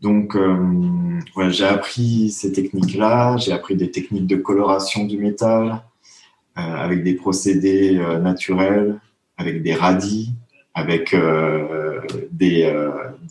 Donc, 0.00 0.36
j'ai 1.50 1.64
appris 1.64 2.30
ces 2.30 2.50
techniques-là. 2.50 3.36
J'ai 3.36 3.52
appris 3.52 3.76
des 3.76 3.92
techniques 3.92 4.26
de 4.26 4.34
coloration 4.34 5.04
du 5.04 5.16
métal 5.16 5.80
avec 6.56 7.04
des 7.04 7.14
procédés 7.14 8.00
naturels, 8.20 8.98
avec 9.36 9.62
des 9.62 9.74
radis, 9.74 10.34
avec 10.74 11.14
des, 12.30 12.72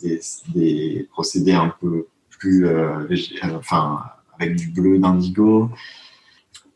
des, 0.00 0.20
des, 0.54 1.08
procédés 1.10 1.52
un 1.52 1.74
peu 1.80 2.06
plus, 2.42 2.66
euh, 2.66 3.06
enfin, 3.54 4.00
avec 4.38 4.56
du 4.56 4.68
bleu 4.68 4.98
d'indigo. 4.98 5.70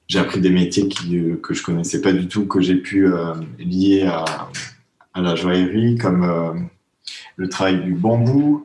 J'ai 0.06 0.20
appris 0.20 0.40
des 0.40 0.50
métiers 0.50 0.86
qui, 0.86 1.18
euh, 1.18 1.36
que 1.36 1.54
je 1.54 1.64
connaissais 1.64 2.00
pas 2.00 2.12
du 2.12 2.28
tout, 2.28 2.46
que 2.46 2.60
j'ai 2.60 2.76
pu 2.76 3.06
euh, 3.06 3.34
lier 3.58 4.04
à, 4.06 4.24
à, 5.12 5.20
la 5.20 5.34
joaillerie, 5.34 5.98
comme 5.98 6.68
le 7.34 7.48
travail 7.48 7.82
du 7.82 7.94
bambou. 7.94 8.64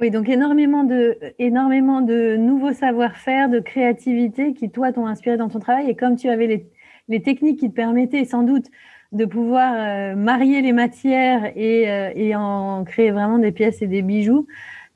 Oui, 0.00 0.10
donc 0.10 0.30
énormément 0.30 0.84
de, 0.84 1.18
énormément 1.38 2.00
de 2.00 2.36
nouveaux 2.36 2.72
savoir-faire, 2.72 3.50
de 3.50 3.60
créativité 3.60 4.54
qui, 4.54 4.70
toi, 4.70 4.92
t'ont 4.92 5.06
inspiré 5.06 5.36
dans 5.36 5.50
ton 5.50 5.58
travail. 5.58 5.90
Et 5.90 5.94
comme 5.94 6.16
tu 6.16 6.30
avais 6.30 6.46
les, 6.46 6.66
les 7.08 7.20
techniques 7.20 7.60
qui 7.60 7.68
te 7.68 7.74
permettaient 7.74 8.24
sans 8.24 8.44
doute 8.44 8.66
de 9.12 9.26
pouvoir 9.26 9.74
euh, 9.76 10.14
marier 10.16 10.62
les 10.62 10.72
matières 10.72 11.52
et, 11.54 11.90
euh, 11.90 12.10
et, 12.14 12.34
en 12.34 12.84
créer 12.84 13.10
vraiment 13.10 13.38
des 13.38 13.52
pièces 13.52 13.82
et 13.82 13.86
des 13.86 14.02
bijoux. 14.02 14.46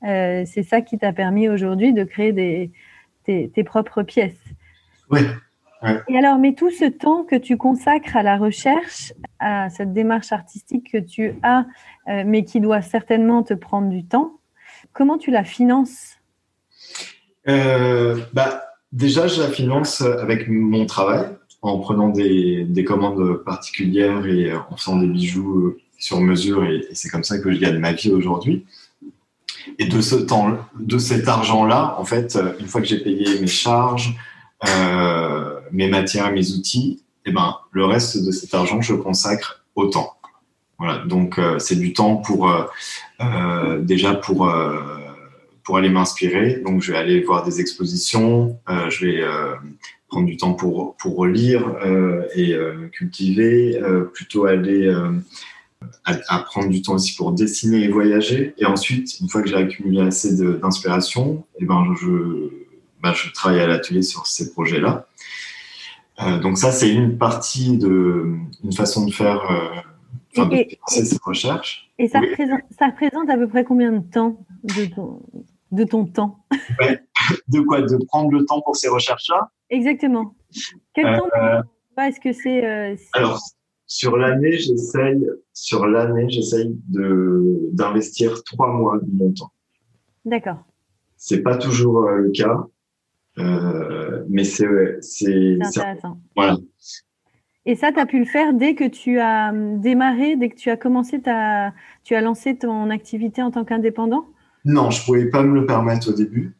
Euh, 0.03 0.43
c'est 0.45 0.63
ça 0.63 0.81
qui 0.81 0.97
t'a 0.97 1.13
permis 1.13 1.47
aujourd'hui 1.49 1.93
de 1.93 2.03
créer 2.03 2.31
des, 2.33 2.71
tes, 3.23 3.49
tes, 3.49 3.63
propres 3.63 4.03
pièces. 4.03 4.43
Oui. 5.09 5.21
Ouais. 5.83 6.01
Et 6.07 6.17
alors, 6.17 6.39
mais 6.39 6.53
tout 6.53 6.71
ce 6.71 6.85
temps 6.85 7.23
que 7.23 7.35
tu 7.35 7.55
consacres 7.55 8.17
à 8.17 8.23
la 8.23 8.37
recherche, 8.37 9.13
à 9.39 9.69
cette 9.69 9.93
démarche 9.93 10.31
artistique 10.31 10.91
que 10.91 10.97
tu 10.97 11.35
as, 11.43 11.65
mais 12.07 12.43
qui 12.43 12.59
doit 12.59 12.81
certainement 12.81 13.43
te 13.43 13.53
prendre 13.53 13.89
du 13.89 14.03
temps, 14.03 14.39
comment 14.93 15.19
tu 15.19 15.29
la 15.29 15.43
finances? 15.43 16.17
Bah, 17.45 18.63
Déjà, 18.91 19.27
je 19.27 19.41
la 19.41 19.49
finance 19.49 20.01
avec 20.01 20.47
mon 20.47 20.85
travail 20.87 21.27
en 21.61 21.79
prenant 21.79 22.09
des, 22.09 22.63
des, 22.63 22.83
commandes 22.83 23.43
particulières 23.43 24.25
et 24.25 24.53
en 24.53 24.75
faisant 24.75 24.97
des 24.97 25.07
bijoux 25.07 25.59
euh, 25.59 25.77
sur 25.97 26.21
mesure. 26.21 26.63
Et, 26.65 26.87
c'est 26.93 27.09
comme 27.09 27.23
ça 27.23 27.39
que 27.39 27.51
je 27.51 27.59
gagne 27.59 27.79
ma 27.79 27.93
vie 27.93 28.11
aujourd'hui. 28.11 28.65
Et 29.79 29.85
de 29.85 30.01
ce 30.01 30.15
temps, 30.15 30.57
de 30.79 30.97
cet 30.97 31.27
argent-là, 31.27 31.95
en 31.99 32.05
fait, 32.05 32.35
euh, 32.35 32.53
une 32.59 32.67
fois 32.67 32.81
que 32.81 32.87
j'ai 32.87 32.99
payé 32.99 33.39
mes 33.39 33.47
charges, 33.47 34.15
euh, 34.67 35.59
mes 35.71 35.89
matières, 35.89 36.31
mes 36.31 36.51
outils, 36.51 37.03
et 37.25 37.31
ben, 37.31 37.57
le 37.71 37.85
reste 37.85 38.23
de 38.23 38.31
cet 38.31 38.53
argent, 38.53 38.81
je 38.81 38.93
consacre 38.93 39.65
au 39.75 39.87
temps. 39.87 40.13
Voilà, 40.79 40.99
donc 41.05 41.41
c'est 41.57 41.75
du 41.75 41.91
temps 41.91 42.17
pour 42.17 42.47
déjà 43.79 44.13
pour 44.13 44.47
pour 45.63 45.77
aller 45.77 45.89
m'inspirer. 45.89 46.61
Donc, 46.63 46.83
je 46.83 46.91
vais 46.91 46.97
aller 46.99 47.21
voir 47.21 47.43
des 47.43 47.59
expositions, 47.59 48.59
je 48.67 49.05
vais 49.05 49.23
prendre 50.07 50.25
du 50.25 50.37
temps 50.37 50.53
pour, 50.53 50.95
pour 50.97 51.25
lire 51.25 51.75
euh, 51.83 52.25
et 52.35 52.53
euh, 52.53 52.87
cultiver, 52.91 53.77
euh, 53.81 54.03
plutôt 54.03 54.45
aller 54.45 54.93
à, 56.05 56.39
prendre 56.39 56.69
du 56.69 56.81
temps 56.81 56.93
aussi 56.93 57.15
pour 57.15 57.31
dessiner 57.33 57.83
et 57.83 57.87
voyager. 57.89 58.53
Et 58.57 58.65
ensuite, 58.65 59.19
une 59.19 59.29
fois 59.29 59.41
que 59.41 59.49
j'ai 59.49 59.55
accumulé 59.55 60.01
assez 60.01 60.35
d'inspiration, 60.35 61.45
et 61.55 61.63
eh 61.63 61.65
ben 61.65 61.93
je, 61.99 62.49
bah, 63.01 63.13
je 63.13 63.31
travaille 63.31 63.59
à 63.59 63.67
l'atelier 63.67 64.01
sur 64.01 64.25
ces 64.25 64.51
projets-là. 64.51 65.07
donc 66.41 66.57
ça, 66.57 66.71
c'est 66.71 66.91
une 66.91 67.17
partie 67.17 67.77
de 67.77 68.33
une 68.63 68.73
façon 68.73 69.05
de 69.05 69.11
faire, 69.11 69.41
enfin, 70.35 70.47
de 70.47 70.65
ces 70.87 71.17
recherches. 71.23 71.91
Et 71.99 72.07
ça, 72.07 72.21
représente, 72.21 72.61
ça 72.77 72.87
représente 72.87 73.29
à 73.29 73.37
peu 73.37 73.47
près 73.47 73.63
combien 73.63 73.91
de 73.91 74.03
temps 74.11 74.39
de 74.63 74.85
ton, 74.85 75.21
de 75.71 75.83
ton 75.83 76.05
temps 76.05 76.45
De 77.47 77.59
quoi? 77.61 77.81
De 77.81 77.97
prendre 78.05 78.31
le 78.31 78.45
temps 78.45 78.61
pour 78.61 78.75
ces 78.75 78.87
recherches-là? 78.87 79.51
Exactement. 79.69 80.35
Quel 80.93 81.17
temps 81.17 81.27
euh, 81.37 81.61
est-ce 82.01 82.19
que 82.19 82.31
c'est 82.31 82.65
euh, 82.65 82.95
Alors, 83.13 83.41
sur 83.85 84.17
l'année, 84.17 84.57
j'essaye, 84.57 85.27
sur 85.53 85.87
l'année, 85.87 86.29
j'essaye 86.29 86.75
de 86.87 87.69
d'investir 87.73 88.43
trois 88.43 88.71
mois 88.71 88.97
de 89.01 89.11
mon 89.11 89.31
temps. 89.33 89.51
D'accord. 90.25 90.59
C'est 91.17 91.41
pas 91.41 91.57
toujours 91.57 92.03
euh, 92.03 92.17
le 92.17 92.31
cas, 92.31 92.65
mais 94.29 94.43
c'est 94.43 94.67
c'est 95.01 95.57
intéressant. 95.61 96.17
Voilà. 96.35 96.57
Et 97.65 97.75
ça, 97.75 97.91
tu 97.91 97.99
as 97.99 98.05
pu 98.05 98.19
le 98.19 98.25
faire 98.25 98.53
dès 98.53 98.75
que 98.75 98.85
tu 98.85 99.19
as 99.19 99.51
démarré, 99.53 100.37
dès 100.37 100.47
que 100.47 100.55
tu 100.55 100.69
as 100.69 100.77
commencé 100.77 101.21
ta, 101.21 101.73
tu 102.05 102.15
as 102.15 102.21
lancé 102.21 102.57
ton 102.57 102.89
activité 102.89 103.41
en 103.41 103.51
tant 103.51 103.65
qu'indépendant? 103.65 104.25
Non, 104.67 104.91
je 104.91 105.03
pouvais 105.03 105.29
pas 105.29 105.43
me 105.43 105.61
le 105.61 105.65
permettre 105.65 106.09
au 106.09 106.13
début. 106.13 106.53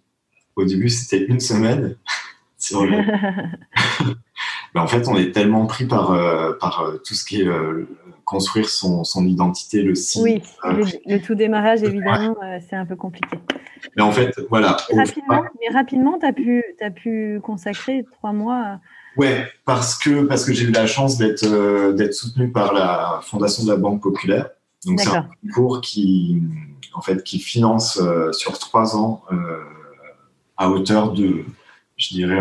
Au 0.55 0.63
début, 0.63 0.89
c'était 0.89 1.25
une 1.25 1.41
semaine. 1.41 1.97
Mais 2.73 2.79
en 4.75 4.87
fait, 4.87 5.07
on 5.07 5.15
est 5.15 5.31
tellement 5.31 5.65
pris 5.65 5.85
par, 5.85 6.11
euh, 6.11 6.53
par 6.59 6.81
euh, 6.81 6.97
tout 7.05 7.13
ce 7.13 7.25
qui 7.25 7.41
est 7.41 7.47
euh, 7.47 7.87
construire 8.25 8.69
son, 8.69 9.03
son, 9.03 9.25
identité, 9.25 9.83
le 9.83 9.93
site. 9.93 10.23
Oui, 10.23 10.41
le, 11.05 11.19
tout 11.19 11.35
démarrage, 11.35 11.83
évidemment, 11.83 12.35
c'est 12.67 12.75
un 12.75 12.85
peu 12.85 12.95
compliqué. 12.95 13.37
Mais 13.95 14.03
en 14.03 14.11
fait, 14.11 14.39
voilà. 14.49 14.77
Rapidement, 14.93 15.43
mais 15.61 15.73
rapidement, 15.73 16.17
tu 16.19 16.25
as 16.25 16.33
pu, 16.33 16.63
as 16.81 16.91
pu 16.91 17.39
consacrer 17.43 18.05
trois 18.13 18.33
mois. 18.33 18.79
Ouais, 19.17 19.45
parce 19.65 19.97
que, 19.97 20.23
parce 20.23 20.45
que 20.45 20.53
j'ai 20.53 20.65
eu 20.65 20.71
la 20.71 20.87
chance 20.87 21.17
d'être 21.17 21.93
d'être 21.93 22.13
soutenu 22.13 22.51
par 22.51 22.73
la 22.73 23.19
Fondation 23.23 23.63
de 23.63 23.69
la 23.69 23.77
Banque 23.77 24.01
Populaire. 24.01 24.49
Donc, 24.85 24.99
c'est 24.99 25.09
un 25.09 25.27
cours 25.53 25.81
qui, 25.81 26.41
en 26.97 27.01
fait, 27.01 27.23
qui 27.23 27.39
finance 27.39 28.01
sur 28.31 28.57
trois 28.59 28.97
ans 28.97 29.23
à 30.57 30.69
hauteur 30.69 31.13
de 31.13 31.45
je 31.97 32.09
dirais, 32.09 32.39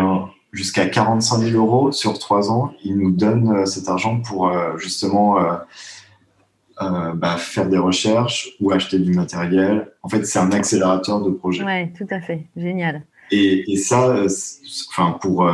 jusqu'à 0.51 0.87
45 0.87 1.39
000 1.39 1.57
euros 1.57 1.91
sur 1.91 2.17
trois 2.19 2.51
ans. 2.51 2.73
Ils 2.83 2.97
nous 2.97 3.11
donnent 3.11 3.51
euh, 3.51 3.65
cet 3.65 3.89
argent 3.89 4.21
pour 4.21 4.47
euh, 4.47 4.77
justement 4.77 5.39
euh, 5.39 7.13
bah, 7.13 7.37
faire 7.37 7.67
des 7.67 7.77
recherches 7.77 8.49
ou 8.59 8.71
acheter 8.71 8.99
du 8.99 9.13
matériel. 9.13 9.91
En 10.03 10.09
fait, 10.09 10.25
c'est 10.25 10.39
un 10.39 10.51
accélérateur 10.51 11.21
de 11.21 11.31
projet. 11.31 11.63
Oui, 11.63 11.91
tout 11.93 12.07
à 12.11 12.21
fait. 12.21 12.45
Génial. 12.55 13.03
Et, 13.31 13.75
ça, 13.75 14.23
enfin, 14.89 15.17
pour. 15.19 15.51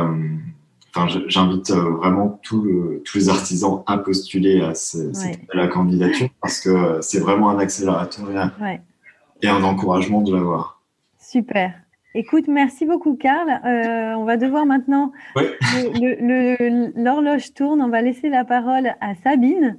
Enfin, 0.96 1.08
j'invite 1.26 1.72
vraiment 1.72 2.38
tous 2.44 3.02
les 3.16 3.28
artisans 3.28 3.82
à 3.86 3.98
postuler 3.98 4.60
à, 4.62 4.72
la 5.52 5.66
candidature 5.66 6.28
parce 6.40 6.60
que 6.60 6.98
c'est 7.00 7.18
vraiment 7.18 7.50
un 7.50 7.58
accélérateur 7.58 8.28
et 9.44 9.48
un 9.48 9.62
encouragement 9.62 10.22
de 10.22 10.34
l'avoir. 10.34 10.80
Super. 11.18 11.74
Écoute, 12.14 12.46
merci 12.48 12.86
beaucoup, 12.86 13.16
Karl. 13.16 13.48
Euh, 13.50 14.14
on 14.14 14.24
va 14.24 14.36
devoir 14.36 14.66
maintenant. 14.66 15.12
L'horloge 16.96 17.52
tourne. 17.54 17.82
On 17.82 17.88
va 17.88 18.02
laisser 18.02 18.28
la 18.28 18.44
parole 18.44 18.94
à 19.00 19.14
Sabine. 19.16 19.76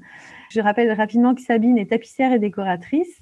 Je 0.50 0.62
rappelle 0.62 0.92
rapidement 0.92 1.34
que 1.34 1.42
Sabine 1.42 1.78
est 1.78 1.90
tapissière 1.90 2.34
et 2.34 2.40
décoratrice. 2.40 3.22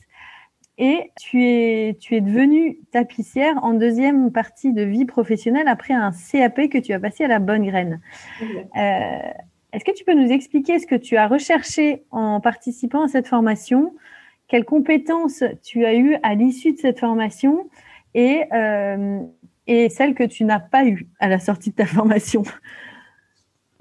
Et 0.79 1.11
tu 1.21 1.45
es, 1.45 1.95
tu 1.99 2.15
es 2.15 2.21
devenue 2.21 2.79
tapissière 2.91 3.63
en 3.63 3.73
deuxième 3.73 4.31
partie 4.31 4.73
de 4.73 4.81
vie 4.81 5.05
professionnelle 5.05 5.67
après 5.67 5.93
un 5.93 6.11
CAP 6.11 6.67
que 6.69 6.79
tu 6.79 6.93
as 6.93 6.99
passé 6.99 7.23
à 7.23 7.27
la 7.27 7.37
bonne 7.37 7.65
graine. 7.65 8.01
Euh, 8.41 9.31
est-ce 9.71 9.85
que 9.85 9.91
tu 9.91 10.03
peux 10.03 10.15
nous 10.15 10.31
expliquer 10.31 10.79
ce 10.79 10.87
que 10.87 10.95
tu 10.95 11.17
as 11.17 11.27
recherché 11.27 12.03
en 12.09 12.41
participant 12.41 13.03
à 13.03 13.07
cette 13.07 13.27
formation? 13.27 13.93
Quelles 14.53 14.65
compétences 14.65 15.43
tu 15.63 15.83
as 15.83 15.95
eues 15.95 16.15
à 16.21 16.35
l'issue 16.35 16.73
de 16.73 16.77
cette 16.77 16.99
formation 16.99 17.71
et, 18.13 18.43
euh, 18.53 19.19
et 19.65 19.89
celle 19.89 20.13
que 20.13 20.23
tu 20.23 20.43
n'as 20.43 20.59
pas 20.59 20.85
eue 20.85 21.07
à 21.19 21.27
la 21.27 21.39
sortie 21.39 21.71
de 21.71 21.75
ta 21.77 21.87
formation 21.87 22.43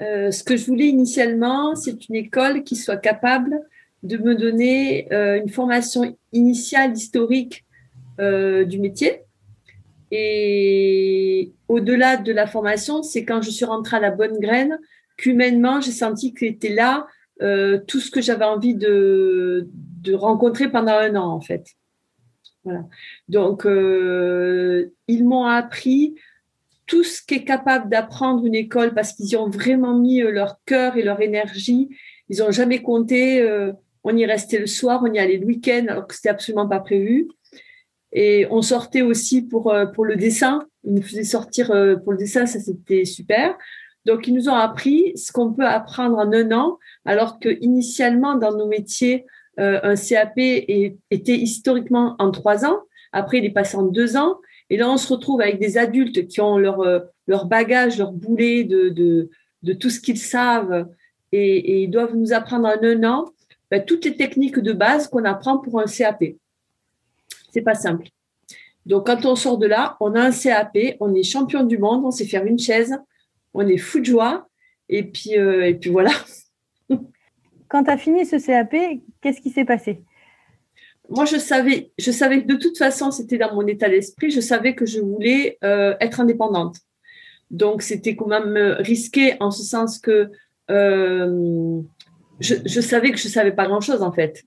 euh, 0.00 0.30
Ce 0.30 0.42
que 0.42 0.56
je 0.56 0.64
voulais 0.64 0.86
initialement, 0.86 1.74
c'est 1.74 2.08
une 2.08 2.14
école 2.14 2.62
qui 2.64 2.76
soit 2.76 2.96
capable 2.96 3.60
de 4.02 4.16
me 4.16 4.34
donner 4.34 5.12
euh, 5.12 5.42
une 5.42 5.50
formation 5.50 6.16
initiale 6.32 6.94
historique 6.94 7.66
du 8.18 8.78
métier. 8.78 9.24
Et 10.10 11.52
au-delà 11.68 12.16
de 12.16 12.32
la 12.32 12.46
formation, 12.46 13.02
c'est 13.02 13.26
quand 13.26 13.42
je 13.42 13.50
suis 13.50 13.66
rentrée 13.66 13.98
à 13.98 14.00
la 14.00 14.10
bonne 14.10 14.38
graine 14.38 14.78
qu'humainement, 15.18 15.82
j'ai 15.82 15.92
senti 15.92 16.32
que 16.32 16.46
était 16.46 16.74
là 16.74 17.06
tout 17.40 18.00
ce 18.00 18.10
que 18.10 18.22
j'avais 18.22 18.46
envie 18.46 18.74
de 18.74 19.68
rencontrer 20.14 20.68
pendant 20.70 20.92
un 20.92 21.14
an, 21.16 21.28
en 21.28 21.40
fait. 21.40 21.66
Voilà. 22.64 22.84
Donc, 23.28 23.66
euh, 23.66 24.92
ils 25.08 25.26
m'ont 25.26 25.44
appris 25.44 26.14
tout 26.86 27.02
ce 27.02 27.20
qu'est 27.24 27.44
capable 27.44 27.88
d'apprendre 27.88 28.44
une 28.44 28.54
école 28.54 28.94
parce 28.94 29.12
qu'ils 29.12 29.30
y 29.30 29.36
ont 29.36 29.48
vraiment 29.48 29.98
mis 29.98 30.22
euh, 30.22 30.30
leur 30.30 30.56
cœur 30.64 30.96
et 30.96 31.02
leur 31.02 31.20
énergie. 31.20 31.88
Ils 32.28 32.38
n'ont 32.38 32.50
jamais 32.52 32.82
compté. 32.82 33.40
Euh, 33.40 33.72
on 34.04 34.16
y 34.16 34.26
restait 34.26 34.58
le 34.58 34.66
soir, 34.66 35.00
on 35.04 35.12
y 35.12 35.18
allait 35.18 35.38
le 35.38 35.46
week-end 35.46 35.86
alors 35.88 36.06
que 36.06 36.14
c'était 36.14 36.28
absolument 36.28 36.68
pas 36.68 36.80
prévu. 36.80 37.28
Et 38.12 38.46
on 38.50 38.60
sortait 38.62 39.02
aussi 39.02 39.42
pour 39.42 39.74
pour 39.94 40.04
le 40.04 40.16
dessin. 40.16 40.66
Ils 40.84 40.94
nous 40.94 41.02
faisaient 41.02 41.22
sortir 41.22 41.68
pour 42.02 42.12
le 42.12 42.18
dessin, 42.18 42.46
ça 42.46 42.58
c'était 42.58 43.04
super. 43.04 43.56
Donc 44.04 44.26
ils 44.26 44.34
nous 44.34 44.48
ont 44.48 44.54
appris 44.54 45.12
ce 45.16 45.32
qu'on 45.32 45.52
peut 45.52 45.66
apprendre 45.66 46.18
en 46.18 46.32
un 46.32 46.50
an, 46.52 46.78
alors 47.04 47.38
que 47.38 47.48
initialement 47.60 48.34
dans 48.34 48.52
nos 48.56 48.66
métiers, 48.66 49.24
euh, 49.60 49.80
un 49.82 49.96
CAP 49.96 50.38
était 50.38 51.36
historiquement 51.36 52.16
en 52.18 52.30
trois 52.30 52.64
ans. 52.64 52.80
Après, 53.12 53.38
il 53.38 53.44
est 53.44 53.50
passé 53.50 53.76
en 53.76 53.82
deux 53.82 54.16
ans. 54.16 54.38
Et 54.70 54.76
là, 54.76 54.90
on 54.90 54.96
se 54.96 55.12
retrouve 55.12 55.40
avec 55.40 55.58
des 55.58 55.76
adultes 55.76 56.26
qui 56.28 56.40
ont 56.40 56.56
leur, 56.56 56.80
euh, 56.80 57.00
leur 57.26 57.46
bagage, 57.46 57.98
leur 57.98 58.12
boulet 58.12 58.64
de, 58.64 58.88
de, 58.88 59.28
de 59.62 59.72
tout 59.74 59.90
ce 59.90 60.00
qu'ils 60.00 60.18
savent 60.18 60.88
et, 61.32 61.56
et, 61.56 61.82
ils 61.82 61.90
doivent 61.90 62.16
nous 62.16 62.32
apprendre 62.32 62.68
en 62.68 62.82
un 62.82 63.04
an 63.04 63.26
ben, 63.70 63.84
toutes 63.84 64.04
les 64.04 64.16
techniques 64.16 64.58
de 64.58 64.72
base 64.72 65.08
qu'on 65.08 65.24
apprend 65.24 65.58
pour 65.58 65.80
un 65.80 65.86
CAP. 65.86 66.24
C'est 67.52 67.62
pas 67.62 67.74
simple. 67.74 68.08
Donc, 68.86 69.06
quand 69.06 69.24
on 69.26 69.36
sort 69.36 69.58
de 69.58 69.66
là, 69.66 69.96
on 70.00 70.14
a 70.14 70.22
un 70.22 70.32
CAP, 70.32 70.96
on 71.00 71.14
est 71.14 71.22
champion 71.22 71.64
du 71.64 71.78
monde, 71.78 72.04
on 72.04 72.10
sait 72.10 72.26
faire 72.26 72.44
une 72.44 72.58
chaise, 72.58 72.98
on 73.54 73.66
est 73.66 73.78
fou 73.78 74.00
de 74.00 74.06
joie. 74.06 74.48
Et 74.88 75.04
puis, 75.04 75.38
euh, 75.38 75.66
et 75.66 75.74
puis 75.74 75.90
voilà. 75.90 76.10
Quand 77.72 77.84
tu 77.84 77.90
as 77.90 77.96
fini 77.96 78.26
ce 78.26 78.36
CAP, 78.36 78.76
qu'est-ce 79.22 79.40
qui 79.40 79.48
s'est 79.48 79.64
passé? 79.64 80.02
Moi, 81.08 81.24
je 81.24 81.38
savais, 81.38 81.90
je 81.98 82.10
savais 82.10 82.42
que 82.42 82.46
de 82.46 82.56
toute 82.56 82.76
façon, 82.76 83.10
c'était 83.10 83.38
dans 83.38 83.54
mon 83.54 83.66
état 83.66 83.88
d'esprit, 83.88 84.30
je 84.30 84.42
savais 84.42 84.74
que 84.74 84.84
je 84.84 85.00
voulais 85.00 85.56
euh, 85.64 85.94
être 85.98 86.20
indépendante. 86.20 86.76
Donc, 87.50 87.80
c'était 87.80 88.14
quand 88.14 88.26
même 88.26 88.58
euh, 88.58 88.74
risqué 88.74 89.36
en 89.40 89.50
ce 89.50 89.62
sens 89.62 89.98
que 89.98 90.30
euh, 90.70 91.80
je, 92.40 92.80
savais 92.82 93.10
que 93.10 93.16
je 93.16 93.28
ne 93.28 93.32
savais 93.32 93.52
pas 93.52 93.66
grand-chose 93.66 94.02
en 94.02 94.12
fait. 94.12 94.44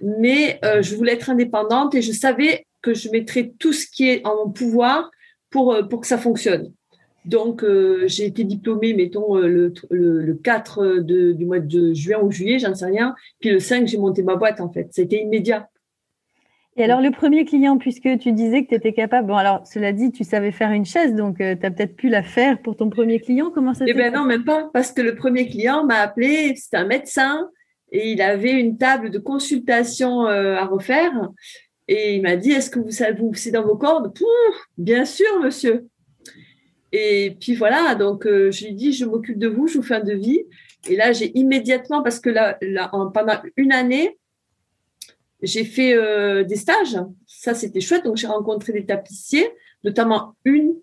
Mais 0.00 0.60
je 0.62 0.94
voulais 0.94 1.14
être 1.14 1.30
indépendante 1.30 1.96
et 1.96 2.02
je 2.02 2.12
savais 2.12 2.64
que 2.80 2.94
je 2.94 3.10
mettrais 3.10 3.54
tout 3.58 3.72
ce 3.72 3.86
qui 3.88 4.08
est 4.08 4.24
en 4.24 4.36
mon 4.36 4.52
pouvoir 4.52 5.10
pour, 5.50 5.76
pour 5.88 6.00
que 6.00 6.06
ça 6.06 6.16
fonctionne. 6.16 6.72
Donc, 7.24 7.62
euh, 7.62 8.04
j'ai 8.06 8.26
été 8.26 8.42
diplômée, 8.44 8.94
mettons, 8.94 9.36
euh, 9.36 9.46
le, 9.46 9.72
le, 9.90 10.34
4 10.34 10.98
de, 10.98 11.32
du 11.32 11.46
mois 11.46 11.60
de 11.60 11.92
juin 11.92 12.18
ou 12.20 12.32
juillet, 12.32 12.58
j'en 12.58 12.74
sais 12.74 12.86
rien. 12.86 13.14
Puis 13.40 13.50
le 13.50 13.60
5, 13.60 13.86
j'ai 13.86 13.98
monté 13.98 14.22
ma 14.22 14.34
boîte, 14.34 14.60
en 14.60 14.70
fait. 14.70 14.88
C'était 14.90 15.22
immédiat. 15.22 15.68
Et 16.76 16.82
alors, 16.82 17.00
le 17.00 17.10
premier 17.10 17.44
client, 17.44 17.76
puisque 17.78 18.08
tu 18.18 18.32
disais 18.32 18.64
que 18.64 18.70
tu 18.70 18.74
étais 18.74 18.92
capable, 18.92 19.28
bon, 19.28 19.36
alors, 19.36 19.64
cela 19.66 19.92
dit, 19.92 20.10
tu 20.10 20.24
savais 20.24 20.50
faire 20.50 20.72
une 20.72 20.86
chaise, 20.86 21.14
donc 21.14 21.40
euh, 21.40 21.54
tu 21.54 21.64
as 21.64 21.70
peut-être 21.70 21.94
pu 21.94 22.08
la 22.08 22.22
faire 22.22 22.60
pour 22.60 22.76
ton 22.76 22.90
premier 22.90 23.20
client. 23.20 23.52
Comment 23.54 23.74
ça 23.74 23.84
Eh 23.86 23.94
bien, 23.94 24.10
non, 24.10 24.24
même 24.24 24.44
pas, 24.44 24.70
parce 24.72 24.90
que 24.90 25.02
le 25.02 25.14
premier 25.14 25.46
client 25.46 25.84
m'a 25.84 26.00
appelé, 26.00 26.54
c'était 26.56 26.78
un 26.78 26.86
médecin, 26.86 27.48
et 27.92 28.10
il 28.10 28.22
avait 28.22 28.52
une 28.52 28.78
table 28.78 29.10
de 29.10 29.18
consultation 29.18 30.22
à 30.24 30.64
refaire. 30.64 31.12
Et 31.88 32.16
il 32.16 32.22
m'a 32.22 32.36
dit 32.36 32.52
Est-ce 32.52 32.70
que 32.70 32.78
vous 32.78 32.90
savez, 32.90 33.20
vous, 33.20 33.34
c'est 33.34 33.50
dans 33.50 33.64
vos 33.64 33.76
cordes? 33.76 34.14
Bien 34.78 35.04
sûr, 35.04 35.40
monsieur. 35.42 35.86
Et 36.92 37.36
puis 37.40 37.54
voilà, 37.54 37.94
donc 37.94 38.26
euh, 38.26 38.50
je 38.50 38.66
lui 38.66 38.74
dis, 38.74 38.92
je 38.92 39.06
m'occupe 39.06 39.38
de 39.38 39.48
vous, 39.48 39.66
je 39.66 39.78
vous 39.78 39.82
fais 39.82 39.94
un 39.94 40.04
devis. 40.04 40.44
Et 40.88 40.96
là, 40.96 41.12
j'ai 41.12 41.36
immédiatement, 41.38 42.02
parce 42.02 42.20
que 42.20 42.28
là, 42.28 42.58
pendant 43.14 43.34
une 43.56 43.72
année, 43.72 44.18
j'ai 45.42 45.64
fait 45.64 45.94
euh, 45.94 46.44
des 46.44 46.56
stages. 46.56 46.98
Ça, 47.26 47.54
c'était 47.54 47.80
chouette. 47.80 48.04
Donc, 48.04 48.16
j'ai 48.16 48.26
rencontré 48.26 48.72
des 48.72 48.84
tapissiers, 48.84 49.48
notamment 49.84 50.34
une, 50.44 50.74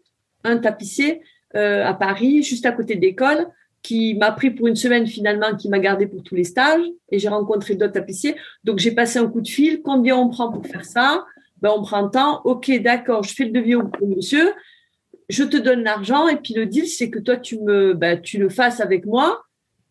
un 0.43 0.58
tapissier 0.58 1.22
euh, 1.56 1.86
à 1.86 1.93
Paris, 1.93 2.43
juste 2.43 2.65
à 2.65 2.72
côté 2.72 2.95
de 2.95 3.02
l'école, 3.02 3.48
qui 3.82 4.15
m'a 4.15 4.32
pris 4.32 4.52
pour 4.52 4.67
une 4.67 4.76
semaine 4.76 5.08
finalement, 5.08 5.56
qui 5.56 5.69
m'a 5.69 5.80
gardé 5.80 6.08
pour 6.08 6.24
tous 6.24 6.36
les 6.36 6.43
stages. 6.43 6.86
Et 7.12 7.19
j'ai 7.19 7.30
rencontré 7.30 7.76
d'autres 7.76 7.93
tapissiers. 7.93 8.36
Donc, 8.63 8.80
j'ai 8.80 8.91
passé 8.91 9.19
un 9.19 9.28
coup 9.28 9.41
de 9.41 9.48
fil. 9.48 9.82
Combien 9.82 10.17
on 10.17 10.30
prend 10.30 10.52
pour 10.52 10.65
faire 10.65 10.86
ça? 10.86 11.26
Ben, 11.62 11.72
On 11.76 11.82
prend 11.84 12.10
temps. 12.10 12.41
OK, 12.45 12.72
d'accord, 12.82 13.24
je 13.24 13.34
fais 13.34 13.45
le 13.45 13.52
devis 13.52 13.76
au 13.76 13.84
monsieur. 14.02 14.54
Je 15.30 15.44
te 15.44 15.58
donne 15.58 15.84
l'argent. 15.84 16.28
Et 16.28 16.38
puis, 16.38 16.54
le 16.54 16.65
deal, 16.65 16.88
c'est 16.88 17.10
que 17.10 17.20
toi, 17.20 17.38
tu, 17.38 17.60
me, 17.60 17.94
ben, 17.94 18.20
tu 18.20 18.38
le 18.38 18.50
fasses 18.50 18.82
avec 18.82 19.06
moi, 19.06 19.44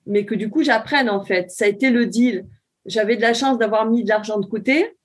mais 0.07 0.25
que 0.25 0.35
du 0.35 0.51
coup, 0.51 0.63
j'apprenne 0.63 1.09
en 1.09 1.25
fait. 1.25 1.51
Ça 1.51 1.65
a 1.65 1.69
été 1.69 1.91
le 1.91 2.07
deal 2.07 2.45
j'avais 2.89 3.17
de 3.17 3.23
la 3.23 3.35
chance 3.35 3.59
d'avoir 3.59 3.89
mis 3.89 4.03
de 4.03 4.09
l'argent 4.09 4.41
de 4.41 4.47
côté. 4.47 4.97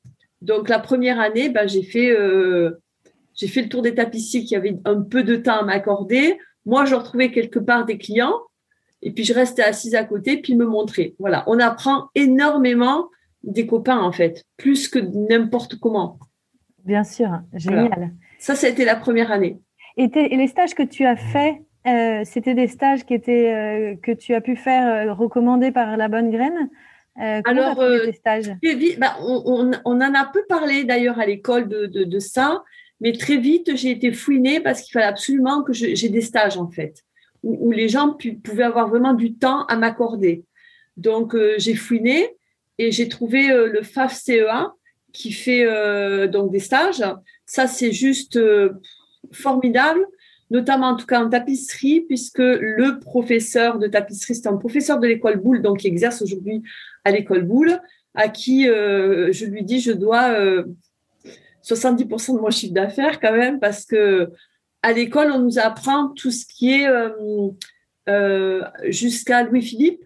Donc 0.42 0.70
la 0.70 0.80
première 0.80 1.20
année, 1.20 1.54
j'ai 1.66 1.84
fait 1.84 2.12
euh, 2.12 2.82
j'ai 3.36 3.48
fait 3.48 3.62
le 3.62 3.70
tour 3.70 3.82
des 3.82 3.96
tapissiers 3.96 4.44
qui 4.44 4.56
avaient 4.56 4.78
un 4.86 5.02
peu 5.02 5.24
de 5.24 5.36
temps 5.36 5.60
à 5.60 5.64
m'accorder. 5.64 6.38
Moi, 6.66 6.86
je 6.86 6.96
retrouvais 6.96 7.32
quelque 7.32 7.60
part 7.60 7.86
des 7.86 7.98
clients 7.98 8.40
et 9.02 9.12
puis 9.12 9.24
je 9.24 9.34
restais 9.34 9.64
assise 9.64 9.96
à 9.96 10.04
côté 10.04 10.38
puis 10.38 10.56
me 10.56 10.66
montrer. 10.66 11.16
Voilà, 11.20 11.44
on 11.48 11.60
apprend 11.60 12.10
énormément 12.16 13.10
des 13.44 13.68
copains 13.68 14.00
en 14.00 14.12
fait, 14.12 14.44
plus 14.58 14.88
que 14.88 15.00
n'importe 15.00 15.76
comment. 15.76 16.20
Bien 16.86 17.04
sûr, 17.04 17.30
génial. 17.54 18.14
Ça, 18.40 18.56
ça 18.56 18.68
a 18.68 18.70
été 18.70 18.86
la 18.86 18.96
première 18.96 19.32
année. 19.32 19.60
Et, 19.98 20.08
les 20.08 20.48
stages 20.48 20.74
que 20.74 20.84
tu 20.84 21.06
as 21.06 21.16
faits, 21.16 21.56
euh, 21.86 22.22
c'était 22.26 22.56
des 22.56 22.68
stages 22.68 23.06
qui 23.06 23.14
étaient 23.14 23.54
euh, 23.54 23.96
que 24.02 24.12
tu 24.12 24.34
as 24.34 24.42
pu 24.42 24.56
faire 24.56 25.18
recommandés 25.18 25.72
par 25.72 25.98
la 25.98 26.08
bonne 26.08 26.32
graine 26.32 26.70
euh, 27.22 27.42
Alors, 27.46 27.80
euh, 27.80 28.12
stages? 28.12 28.52
bah, 28.98 29.16
on, 29.22 29.72
on, 29.86 30.02
en 30.02 30.14
a 30.14 30.26
peu 30.26 30.44
parlé 30.50 30.84
d'ailleurs 30.84 31.20
à 31.20 31.26
l'école 31.26 31.68
de, 31.68 31.86
de, 31.86 32.04
de, 32.04 32.20
ça, 32.20 32.64
mais 33.02 33.12
très 33.14 33.38
vite 33.38 33.76
j'ai 33.76 33.92
été 33.92 34.12
fouinée 34.12 34.60
parce 34.60 34.82
qu'il 34.82 34.94
fallait 34.94 35.06
absolument 35.06 35.64
que 35.64 35.74
j'ai 35.74 36.10
des 36.10 36.22
stages 36.22 36.58
en 36.58 36.68
fait, 36.68 37.04
où, 37.44 37.68
où 37.68 37.72
les 37.72 37.88
gens 37.88 38.18
pouvaient 38.44 38.64
avoir 38.64 38.90
vraiment 38.90 39.14
du 39.14 39.36
temps 39.36 39.66
à 39.66 39.76
m'accorder. 39.76 40.44
Donc 40.98 41.36
euh, 41.36 41.56
j'ai 41.58 41.76
fouiné 41.76 42.30
et 42.80 42.92
j'ai 42.92 43.10
trouvé 43.10 43.52
euh, 43.52 43.68
le 43.68 43.84
FAF 43.84 44.16
CEA 44.16 44.74
qui 45.12 45.32
fait 45.32 45.68
donc 46.30 46.52
des 46.52 46.60
stages. 46.60 47.04
Ça 47.46 47.68
c'est 47.68 47.92
juste 47.92 48.40
formidable 49.34 50.06
notamment 50.54 50.90
en 50.90 50.96
tout 50.96 51.08
cas 51.08 51.22
en 51.22 51.30
tapisserie, 51.30 52.02
puisque 52.02 52.38
le 52.38 53.00
professeur 53.00 53.80
de 53.80 53.88
tapisserie, 53.88 54.36
c'est 54.36 54.48
un 54.48 54.58
professeur 54.58 55.00
de 55.00 55.08
l'école 55.08 55.38
Boulle, 55.38 55.64
donc 55.64 55.80
qui 55.80 55.88
exerce 55.88 56.22
aujourd'hui 56.22 56.62
à 57.04 57.12
l'école 57.12 57.44
Boulle, 57.44 57.80
à 58.14 58.30
qui 58.30 58.70
euh, 58.70 59.32
je 59.32 59.46
lui 59.46 59.64
dis 59.64 59.80
je 59.80 59.92
dois 59.92 60.30
70% 61.64 62.32
euh, 62.32 62.36
de 62.36 62.40
mon 62.40 62.52
chiffre 62.52 62.74
d'affaires 62.74 63.20
quand 63.20 63.36
même, 63.36 63.60
parce 63.60 63.86
que 63.86 64.30
à 64.84 64.94
l'école 64.94 65.32
on 65.32 65.40
nous 65.40 65.58
apprend 65.58 66.10
tout 66.10 66.30
ce 66.30 66.46
qui 66.46 66.72
est 66.72 66.88
euh, 68.08 68.62
jusqu'à 68.90 69.44
Louis-Philippe, 69.44 70.06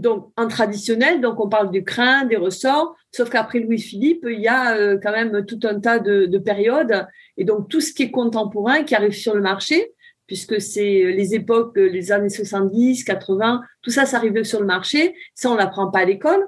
donc 0.00 0.32
en 0.36 0.48
traditionnel, 0.48 1.20
donc 1.20 1.38
on 1.40 1.48
parle 1.48 1.70
du 1.70 1.84
crin, 1.84 2.24
des 2.24 2.36
ressorts, 2.36 2.94
sauf 3.12 3.30
qu'après 3.30 3.60
Louis-Philippe, 3.60 4.26
il 4.28 4.40
y 4.40 4.48
a 4.48 4.96
quand 4.96 5.12
même 5.12 5.44
tout 5.44 5.60
un 5.64 5.80
tas 5.80 5.98
de, 5.98 6.26
de 6.26 6.38
périodes 6.38 7.06
et 7.40 7.44
donc, 7.44 7.70
tout 7.70 7.80
ce 7.80 7.94
qui 7.94 8.02
est 8.02 8.10
contemporain, 8.10 8.82
qui 8.82 8.94
arrive 8.94 9.12
sur 9.12 9.34
le 9.34 9.40
marché, 9.40 9.94
puisque 10.26 10.60
c'est 10.60 11.10
les 11.10 11.34
époques, 11.34 11.74
les 11.78 12.12
années 12.12 12.28
70, 12.28 13.02
80, 13.02 13.62
tout 13.80 13.90
ça, 13.90 14.04
ça 14.04 14.18
arrive 14.18 14.42
sur 14.44 14.60
le 14.60 14.66
marché. 14.66 15.14
Ça, 15.34 15.50
on 15.50 15.56
l'apprend 15.56 15.90
pas 15.90 16.00
à 16.00 16.04
l'école. 16.04 16.46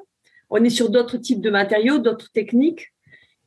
On 0.51 0.63
est 0.63 0.69
sur 0.69 0.91
d'autres 0.91 1.17
types 1.17 1.41
de 1.41 1.49
matériaux, 1.49 1.97
d'autres 1.97 2.31
techniques. 2.31 2.93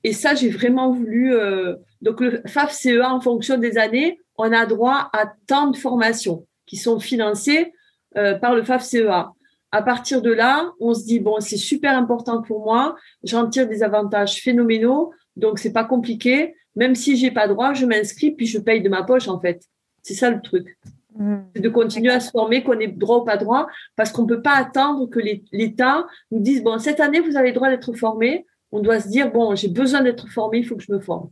Et 0.03 0.11
ça, 0.11 0.33
j'ai 0.33 0.49
vraiment 0.49 0.91
voulu. 0.91 1.35
Euh, 1.35 1.75
donc, 2.01 2.19
le 2.19 2.41
FAF 2.47 2.71
CEA, 2.71 3.13
en 3.13 3.21
fonction 3.21 3.59
des 3.59 3.77
années, 3.77 4.19
on 4.39 4.51
a 4.51 4.65
droit 4.65 5.11
à 5.13 5.31
tant 5.45 5.67
de 5.67 5.77
formations 5.77 6.47
qui 6.65 6.77
sont 6.77 6.99
financées 6.99 7.73
euh, 8.17 8.33
par 8.33 8.55
le 8.55 8.63
FAF 8.63 8.83
CEA. 8.83 9.34
À 9.75 9.81
partir 9.81 10.21
de 10.21 10.31
là, 10.31 10.71
on 10.79 10.93
se 10.93 11.03
dit 11.05 11.19
bon, 11.19 11.39
c'est 11.39 11.57
super 11.57 11.97
important 11.97 12.41
pour 12.41 12.63
moi. 12.63 12.95
J'en 13.23 13.49
tire 13.49 13.67
des 13.67 13.83
avantages 13.83 14.41
phénoménaux, 14.41 15.11
donc 15.35 15.59
c'est 15.59 15.73
pas 15.73 15.83
compliqué 15.83 16.55
même 16.75 16.95
si 16.95 17.15
j'ai 17.15 17.31
pas 17.31 17.47
droit, 17.47 17.73
je 17.73 17.85
m'inscris 17.85 18.31
puis 18.31 18.45
je 18.45 18.59
paye 18.59 18.81
de 18.81 18.89
ma 18.89 19.03
poche 19.03 19.27
en 19.27 19.39
fait. 19.39 19.63
C'est 20.01 20.13
ça 20.13 20.29
le 20.29 20.41
truc. 20.41 20.77
Hmm. 21.17 21.37
C'est 21.55 21.61
de 21.61 21.69
continuer 21.69 22.11
à 22.11 22.19
se 22.19 22.29
former, 22.29 22.63
qu'on 22.63 22.79
ait 22.79 22.87
droit 22.87 23.19
ou 23.19 23.23
pas 23.23 23.37
droit, 23.37 23.67
parce 23.95 24.11
qu'on 24.11 24.23
ne 24.23 24.27
peut 24.27 24.41
pas 24.41 24.55
attendre 24.55 25.07
que 25.07 25.19
l'État 25.51 26.05
nous 26.31 26.39
dise 26.39 26.63
bon 26.63 26.77
cette 26.79 26.99
année 26.99 27.21
vous 27.21 27.37
avez 27.37 27.49
le 27.49 27.55
droit 27.55 27.69
d'être 27.69 27.93
formé. 27.93 28.45
On 28.71 28.81
doit 28.81 28.99
se 28.99 29.07
dire 29.07 29.31
bon 29.31 29.55
j'ai 29.55 29.69
besoin 29.69 30.01
d'être 30.01 30.27
formé, 30.29 30.59
il 30.59 30.65
faut 30.65 30.75
que 30.75 30.83
je 30.83 30.91
me 30.91 30.99
forme. 30.99 31.29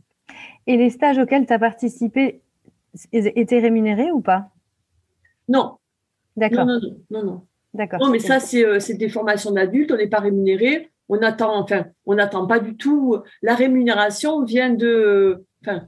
Et 0.66 0.76
les 0.76 0.90
stages 0.90 1.18
auxquels 1.18 1.46
tu 1.46 1.52
as 1.52 1.58
participé 1.58 2.40
étaient 3.12 3.60
rémunérés 3.60 4.10
ou 4.10 4.20
pas? 4.20 4.48
Non. 5.48 5.76
D'accord. 6.36 6.64
Non, 6.64 6.80
non, 6.80 6.96
non, 7.10 7.24
non. 7.24 7.42
D'accord. 7.74 8.00
Non, 8.00 8.08
mais 8.08 8.20
ça, 8.20 8.38
euh, 8.54 8.80
c'est 8.80 8.94
des 8.94 9.08
formations 9.08 9.50
d'adultes, 9.50 9.92
on 9.92 9.96
n'est 9.96 10.06
pas 10.06 10.20
rémunéré 10.20 10.90
on 11.08 11.22
attend, 11.22 11.58
enfin, 11.58 11.86
on 12.06 12.14
n'attend 12.14 12.46
pas 12.46 12.60
du 12.60 12.76
tout. 12.76 13.18
La 13.42 13.54
rémunération 13.54 14.42
vient 14.44 14.70
de, 14.70 15.44
enfin, 15.62 15.86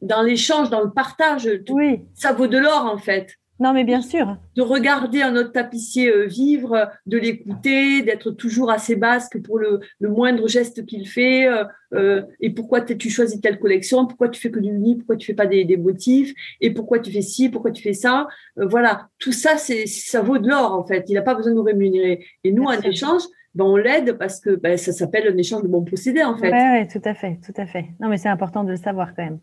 dans 0.00 0.22
l'échange, 0.22 0.70
dans 0.70 0.82
le 0.82 0.90
partage. 0.90 1.48
Oui. 1.70 2.04
Ça 2.14 2.32
vaut 2.32 2.48
de 2.48 2.58
l'or, 2.58 2.86
en 2.86 2.98
fait. 2.98 3.36
Non, 3.62 3.72
mais 3.72 3.84
bien 3.84 4.02
sûr. 4.02 4.38
De 4.56 4.62
regarder 4.62 5.22
un 5.22 5.36
autre 5.36 5.52
tapissier 5.52 6.12
euh, 6.12 6.26
vivre, 6.26 6.90
de 7.06 7.16
l'écouter, 7.16 8.02
d'être 8.02 8.32
toujours 8.32 8.72
assez 8.72 8.96
basque 8.96 9.40
pour 9.40 9.56
le, 9.56 9.78
moindre 10.00 10.48
geste 10.48 10.84
qu'il 10.84 11.06
fait. 11.06 11.46
Euh, 11.46 11.62
euh, 11.94 12.22
et 12.40 12.50
pourquoi 12.50 12.80
tu 12.80 13.08
choisis 13.08 13.40
telle 13.40 13.60
collection 13.60 14.04
Pourquoi 14.04 14.30
tu 14.30 14.40
fais 14.40 14.50
que 14.50 14.58
du 14.58 14.76
lit 14.76 14.96
Pourquoi 14.96 15.14
tu 15.14 15.28
fais 15.28 15.34
pas 15.34 15.46
des, 15.46 15.76
motifs 15.76 16.34
Et 16.60 16.72
pourquoi 16.72 16.98
tu 16.98 17.12
fais 17.12 17.22
ci 17.22 17.50
Pourquoi 17.50 17.70
tu 17.70 17.84
fais 17.84 17.92
ça 17.92 18.26
Voilà, 18.56 19.06
tout 19.20 19.30
ça, 19.30 19.56
c'est 19.58 19.86
ça 19.86 20.22
vaut 20.22 20.38
de 20.38 20.48
l'or 20.48 20.72
en 20.72 20.84
fait. 20.84 21.04
Il 21.08 21.14
n'a 21.14 21.22
pas 21.22 21.36
besoin 21.36 21.52
de 21.52 21.56
nous 21.56 21.62
rémunérer. 21.62 22.26
Et 22.42 22.50
nous, 22.50 22.64
en 22.64 22.72
échange, 22.80 23.22
ben, 23.54 23.64
on 23.64 23.76
l'aide 23.76 24.18
parce 24.18 24.40
que 24.40 24.56
ben, 24.56 24.76
ça 24.76 24.90
s'appelle 24.90 25.32
un 25.32 25.36
échange 25.36 25.62
de 25.62 25.68
bons 25.68 25.84
procédés 25.84 26.24
en 26.24 26.36
fait. 26.36 26.50
Oui, 26.50 26.58
ouais, 26.58 26.88
tout 26.88 27.02
à 27.04 27.14
fait, 27.14 27.38
tout 27.46 27.54
à 27.56 27.66
fait. 27.66 27.90
Non, 28.00 28.08
mais 28.08 28.16
c'est 28.16 28.28
important 28.28 28.64
de 28.64 28.70
le 28.70 28.76
savoir 28.76 29.14
quand 29.14 29.22
même. 29.22 29.38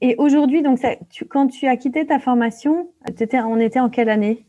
Et 0.00 0.14
aujourd'hui, 0.18 0.62
donc, 0.62 0.78
quand 1.28 1.48
tu 1.48 1.66
as 1.66 1.76
quitté 1.76 2.06
ta 2.06 2.18
formation, 2.18 2.90
étais, 3.08 3.40
on 3.40 3.58
était 3.58 3.80
en 3.80 3.88
quelle 3.88 4.08
année? 4.08 4.46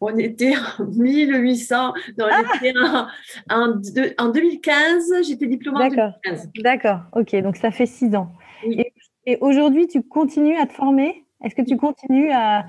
On 0.00 0.16
était 0.18 0.54
en 0.78 0.84
1800. 0.96 1.94
Non, 2.18 2.26
ah 2.30 3.08
en, 3.50 3.80
en, 4.18 4.28
2015. 4.28 5.26
J'étais 5.26 5.46
diplômée 5.46 5.84
en 5.84 5.88
2015. 5.88 6.50
D'accord. 6.62 7.00
Ok, 7.12 7.34
donc 7.36 7.56
ça 7.56 7.70
fait 7.70 7.86
six 7.86 8.14
ans. 8.14 8.32
Et, 8.64 9.38
aujourd'hui, 9.40 9.86
tu 9.86 10.02
continues 10.02 10.56
à 10.56 10.66
te 10.66 10.72
former? 10.72 11.24
Est-ce 11.42 11.54
que 11.54 11.62
tu 11.62 11.76
continues 11.76 12.30
à, 12.30 12.66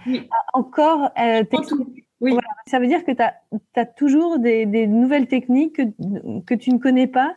encore 0.53 1.11
euh, 1.19 1.43
oui. 2.19 2.35
Ça 2.65 2.79
veut 2.79 2.87
dire 2.87 3.05
que 3.05 3.11
tu 3.11 3.21
as, 3.21 3.85
toujours 3.85 4.39
des, 4.39 4.65
nouvelles 4.87 5.27
techniques 5.27 5.75
que, 5.75 6.41
que, 6.45 6.53
tu 6.55 6.71
ne 6.71 6.79
connais 6.79 7.05
pas? 7.05 7.35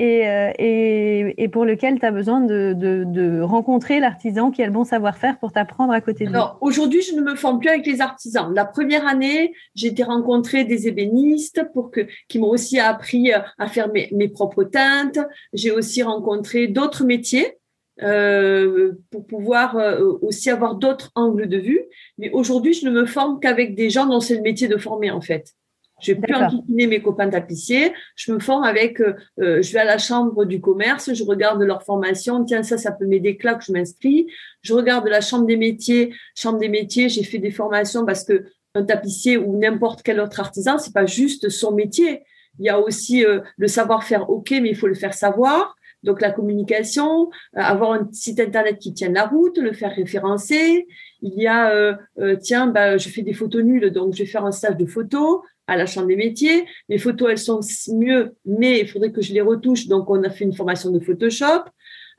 Et, 0.00 0.26
euh, 0.26 1.32
et, 1.36 1.48
pour 1.48 1.66
lesquelles 1.66 2.00
tu 2.00 2.06
as 2.06 2.10
besoin 2.10 2.40
de, 2.40 3.42
rencontrer 3.42 4.00
l'artisan 4.00 4.50
qui 4.50 4.62
a 4.62 4.66
le 4.66 4.72
bon 4.72 4.84
savoir-faire 4.84 5.38
pour 5.38 5.52
t'apprendre 5.52 5.92
à 5.92 6.00
côté 6.00 6.24
de 6.24 6.30
lui. 6.30 6.38
Aujourd'hui, 6.60 7.02
je 7.02 7.14
ne 7.14 7.20
me 7.20 7.34
forme 7.34 7.60
plus 7.60 7.68
avec 7.68 7.86
les 7.86 8.00
artisans. 8.00 8.52
La 8.54 8.64
première 8.64 9.06
année, 9.06 9.52
j'ai 9.74 9.88
été 9.88 10.02
rencontrer 10.02 10.64
des 10.64 10.88
ébénistes 10.88 11.64
pour 11.74 11.90
que, 11.90 12.06
qui 12.28 12.38
m'ont 12.38 12.48
aussi 12.48 12.78
appris 12.78 13.32
à 13.32 13.66
faire 13.66 13.92
mes, 13.92 14.08
mes 14.12 14.28
propres 14.28 14.64
teintes. 14.64 15.18
J'ai 15.52 15.70
aussi 15.70 16.02
rencontré 16.02 16.66
d'autres 16.66 17.04
métiers 17.04 17.58
euh, 18.02 18.92
pour 19.10 19.26
pouvoir 19.26 19.76
euh, 19.76 20.14
aussi 20.22 20.48
avoir 20.48 20.76
d'autres 20.76 21.10
angles 21.14 21.48
de 21.48 21.58
vue. 21.58 21.82
Mais 22.16 22.30
aujourd'hui, 22.30 22.72
je 22.72 22.86
ne 22.86 22.90
me 22.90 23.04
forme 23.04 23.40
qu'avec 23.40 23.74
des 23.74 23.90
gens 23.90 24.06
dont 24.06 24.20
c'est 24.20 24.36
le 24.36 24.40
métier 24.40 24.68
de 24.68 24.78
former 24.78 25.10
en 25.10 25.20
fait. 25.20 25.52
Je 26.00 26.12
vais 26.12 26.20
plus 26.20 26.34
enquiquiner 26.34 26.86
mes 26.86 27.02
copains 27.02 27.28
tapissiers. 27.28 27.92
Je 28.16 28.32
me 28.32 28.38
forme 28.38 28.64
avec, 28.64 29.00
euh, 29.00 29.14
je 29.36 29.72
vais 29.72 29.80
à 29.80 29.84
la 29.84 29.98
chambre 29.98 30.44
du 30.44 30.60
commerce, 30.60 31.12
je 31.12 31.24
regarde 31.24 31.62
leur 31.62 31.82
formation. 31.82 32.44
Tiens, 32.44 32.62
ça, 32.62 32.78
ça 32.78 32.92
peut 32.92 33.06
m'aider 33.06 33.38
là 33.42 33.54
que 33.54 33.64
je 33.64 33.72
m'inscris. 33.72 34.26
Je 34.62 34.74
regarde 34.74 35.06
la 35.08 35.20
chambre 35.20 35.46
des 35.46 35.56
métiers. 35.56 36.14
Chambre 36.34 36.58
des 36.58 36.68
métiers, 36.68 37.08
j'ai 37.08 37.24
fait 37.24 37.38
des 37.38 37.50
formations 37.50 38.04
parce 38.04 38.24
que 38.24 38.44
un 38.74 38.84
tapissier 38.84 39.36
ou 39.36 39.58
n'importe 39.58 40.02
quel 40.02 40.20
autre 40.20 40.38
artisan, 40.38 40.78
c'est 40.78 40.94
pas 40.94 41.06
juste 41.06 41.48
son 41.48 41.72
métier. 41.72 42.22
Il 42.58 42.66
y 42.66 42.68
a 42.68 42.78
aussi 42.78 43.24
le 43.56 43.68
savoir-faire, 43.68 44.30
ok, 44.30 44.50
mais 44.50 44.70
il 44.70 44.76
faut 44.76 44.86
le 44.86 44.94
faire 44.94 45.14
savoir. 45.14 45.74
Donc 46.02 46.20
la 46.20 46.30
communication, 46.30 47.30
euh, 47.56 47.60
avoir 47.60 47.92
un 47.92 48.08
site 48.12 48.40
internet 48.40 48.78
qui 48.78 48.94
tienne 48.94 49.14
la 49.14 49.26
route, 49.26 49.58
le 49.58 49.72
faire 49.72 49.94
référencer. 49.94 50.86
Il 51.22 51.34
y 51.34 51.46
a, 51.46 51.70
euh, 51.70 51.94
euh, 52.18 52.36
tiens, 52.36 52.66
bah, 52.66 52.96
je 52.96 53.08
fais 53.08 53.22
des 53.22 53.34
photos 53.34 53.62
nulles, 53.62 53.90
donc 53.90 54.14
je 54.14 54.22
vais 54.22 54.28
faire 54.28 54.44
un 54.44 54.52
stage 54.52 54.76
de 54.76 54.86
photos 54.86 55.40
à 55.66 55.76
la 55.76 55.86
Chambre 55.86 56.08
des 56.08 56.16
métiers. 56.16 56.66
Mes 56.88 56.98
photos, 56.98 57.30
elles 57.30 57.38
sont 57.38 57.60
mieux, 57.94 58.34
mais 58.44 58.80
il 58.80 58.88
faudrait 58.88 59.12
que 59.12 59.22
je 59.22 59.32
les 59.32 59.40
retouche. 59.40 59.86
Donc 59.86 60.10
on 60.10 60.22
a 60.24 60.30
fait 60.30 60.44
une 60.44 60.54
formation 60.54 60.90
de 60.90 61.00
Photoshop. 61.00 61.64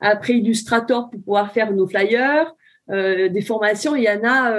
Après 0.00 0.34
Illustrator 0.34 1.10
pour 1.10 1.20
pouvoir 1.20 1.52
faire 1.52 1.72
nos 1.72 1.86
flyers. 1.86 2.54
des 2.88 3.44
formations, 3.46 3.94
il 3.94 4.02
y 4.04 4.10
en 4.10 4.24
a. 4.24 4.56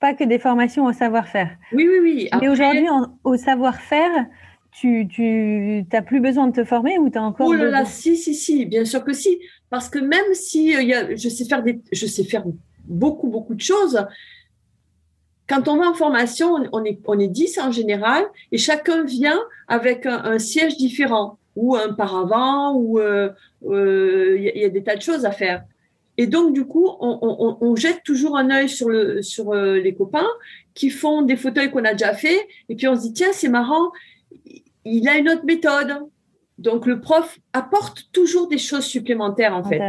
pas 0.00 0.14
que 0.14 0.24
des 0.24 0.38
formations 0.38 0.86
au 0.86 0.92
savoir-faire. 0.92 1.50
Oui, 1.72 1.86
oui, 1.88 1.98
oui. 2.02 2.28
Mais 2.40 2.48
aujourd'hui, 2.48 2.86
au 3.24 3.36
savoir-faire, 3.36 4.26
tu 4.70 5.84
n'as 5.92 6.02
plus 6.02 6.20
besoin 6.20 6.46
de 6.48 6.52
te 6.52 6.64
former 6.64 6.98
ou 6.98 7.10
tu 7.10 7.18
as 7.18 7.22
encore. 7.22 7.48
Oh 7.48 7.54
là 7.54 7.70
là, 7.70 7.84
si, 7.84 8.16
si, 8.16 8.34
si, 8.34 8.66
bien 8.66 8.84
sûr 8.84 9.04
que 9.04 9.12
si. 9.12 9.40
Parce 9.70 9.88
que 9.88 9.98
même 9.98 10.34
si 10.34 10.74
euh, 10.74 10.82
y 10.82 10.94
a, 10.94 11.14
je, 11.14 11.28
sais 11.28 11.44
faire 11.44 11.62
des, 11.62 11.80
je 11.92 12.06
sais 12.06 12.24
faire 12.24 12.44
beaucoup, 12.84 13.28
beaucoup 13.28 13.54
de 13.54 13.60
choses, 13.60 14.06
quand 15.48 15.66
on 15.66 15.76
va 15.78 15.88
en 15.88 15.94
formation, 15.94 16.56
on 16.72 16.84
est, 16.84 16.98
on 17.06 17.18
est 17.18 17.28
10 17.28 17.58
en 17.58 17.72
général 17.72 18.24
et 18.52 18.58
chacun 18.58 19.04
vient 19.04 19.40
avec 19.66 20.04
un, 20.06 20.38
siège 20.38 20.76
différent 20.76 21.38
ou 21.56 21.74
un 21.74 21.92
paravent 21.92 22.74
ou 22.74 22.98
euh, 22.98 23.30
euh, 23.66 24.36
il 24.38 24.60
y, 24.60 24.64
a 24.64 24.68
des 24.68 24.82
tas 24.82 24.96
de 24.96 25.02
choses 25.02 25.24
à 25.24 25.32
faire. 25.32 25.64
Et 26.18 26.26
donc, 26.26 26.52
du 26.52 26.64
coup, 26.66 26.88
on, 27.00 27.76
jette 27.76 28.02
toujours 28.02 28.36
un 28.36 28.50
œil 28.50 28.68
sur, 28.68 28.88
le, 28.88 29.22
sur 29.22 29.54
les 29.54 29.94
copains 29.94 30.26
qui 30.74 30.90
font 30.90 31.22
des 31.22 31.36
fauteuils 31.36 31.70
qu'on 31.70 31.84
a 31.84 31.92
déjà 31.92 32.12
fait. 32.12 32.48
Et 32.68 32.74
puis, 32.74 32.88
on 32.88 32.96
se 32.96 33.02
dit, 33.02 33.12
tiens, 33.12 33.32
c'est 33.32 33.48
marrant, 33.48 33.92
il 34.84 35.08
a 35.08 35.16
une 35.16 35.28
autre 35.28 35.44
méthode. 35.44 35.96
Donc, 36.58 36.86
le 36.86 37.00
prof 37.00 37.38
apporte 37.52 38.08
toujours 38.12 38.48
des 38.48 38.58
choses 38.58 38.84
supplémentaires, 38.84 39.54
en 39.54 39.62
fait. 39.62 39.80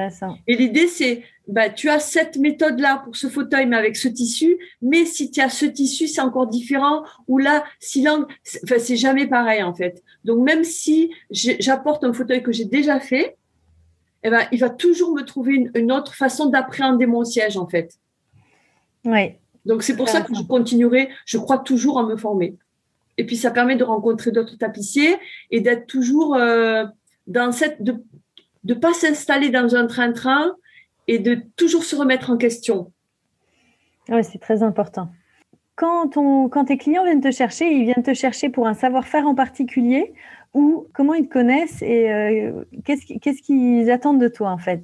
Et 0.48 0.56
l'idée, 0.56 0.88
c'est, 0.88 1.24
bah, 1.48 1.70
tu 1.70 1.90
as 1.90 2.00
cette 2.00 2.38
méthode-là 2.38 3.02
pour 3.04 3.16
ce 3.16 3.28
fauteuil, 3.28 3.66
mais 3.66 3.76
avec 3.76 3.98
ce 3.98 4.08
tissu. 4.08 4.56
Mais 4.82 5.06
si 5.06 5.32
tu 5.32 5.42
as 5.42 5.50
ce 5.50 5.66
tissu, 5.66 6.08
c'est 6.08 6.22
encore 6.22 6.46
différent. 6.46 7.04
Ou 7.28 7.40
là, 7.40 7.64
si 7.80 8.04
l'angle, 8.04 8.28
enfin, 8.64 8.76
c'est 8.78 8.98
jamais 8.98 9.26
pareil, 9.26 9.64
en 9.64 9.74
fait. 9.74 10.04
Donc, 10.26 10.46
même 10.46 10.64
si 10.64 11.12
j'apporte 11.32 12.04
un 12.04 12.14
fauteuil 12.14 12.44
que 12.44 12.52
j'ai 12.52 12.66
déjà 12.66 13.00
fait, 13.00 13.36
eh 14.24 14.30
ben, 14.30 14.46
il 14.52 14.60
va 14.60 14.70
toujours 14.70 15.16
me 15.16 15.24
trouver 15.24 15.56
une, 15.56 15.72
une 15.74 15.92
autre 15.92 16.14
façon 16.14 16.50
d'appréhender 16.50 17.08
mon 17.08 17.24
siège, 17.24 17.58
en 17.58 17.68
fait. 17.68 17.96
Oui. 19.06 19.32
Donc, 19.66 19.82
c'est 19.82 19.96
pour 19.96 20.08
ça 20.08 20.22
que 20.22 20.36
je 20.36 20.44
continuerai, 20.44 21.10
je 21.26 21.40
crois 21.40 21.58
toujours 21.58 22.00
à 22.00 22.04
me 22.04 22.16
former. 22.16 22.58
Et 23.20 23.26
puis, 23.26 23.36
ça 23.36 23.52
permet 23.52 23.76
de 23.76 23.84
rencontrer 23.84 24.32
d'autres 24.32 24.58
tapissiers 24.58 25.18
et 25.52 25.60
d'être 25.60 25.88
toujours 25.88 26.36
euh, 26.36 26.86
dans 27.28 27.52
cette. 27.52 27.84
de 27.84 27.98
ne 28.64 28.74
pas 28.74 28.94
s'installer 28.94 29.50
dans 29.50 29.76
un 29.76 29.88
train-train 29.88 30.56
et 31.10 31.20
de 31.20 31.38
toujours 31.58 31.84
se 31.84 31.98
remettre 31.98 32.30
en 32.30 32.38
question. 32.38 32.94
Oui, 34.08 34.24
c'est 34.24 34.40
très 34.40 34.64
important. 34.64 35.10
Quand, 35.76 36.16
on, 36.16 36.48
quand 36.48 36.66
tes 36.66 36.78
clients 36.78 37.04
viennent 37.04 37.20
te 37.20 37.32
chercher, 37.32 37.70
ils 37.70 37.84
viennent 37.84 38.04
te 38.04 38.14
chercher 38.14 38.48
pour 38.48 38.68
un 38.68 38.74
savoir-faire 38.74 39.28
en 39.28 39.36
particulier 39.36 40.14
ou 40.54 40.88
comment 40.94 41.14
ils 41.14 41.28
te 41.28 41.34
connaissent 41.34 41.82
et 41.82 42.10
euh, 42.10 42.64
qu'est-ce 42.86 43.42
qu'ils 43.42 43.92
attendent 43.92 44.22
de 44.22 44.30
toi 44.30 44.50
en 44.50 44.58
fait? 44.58 44.84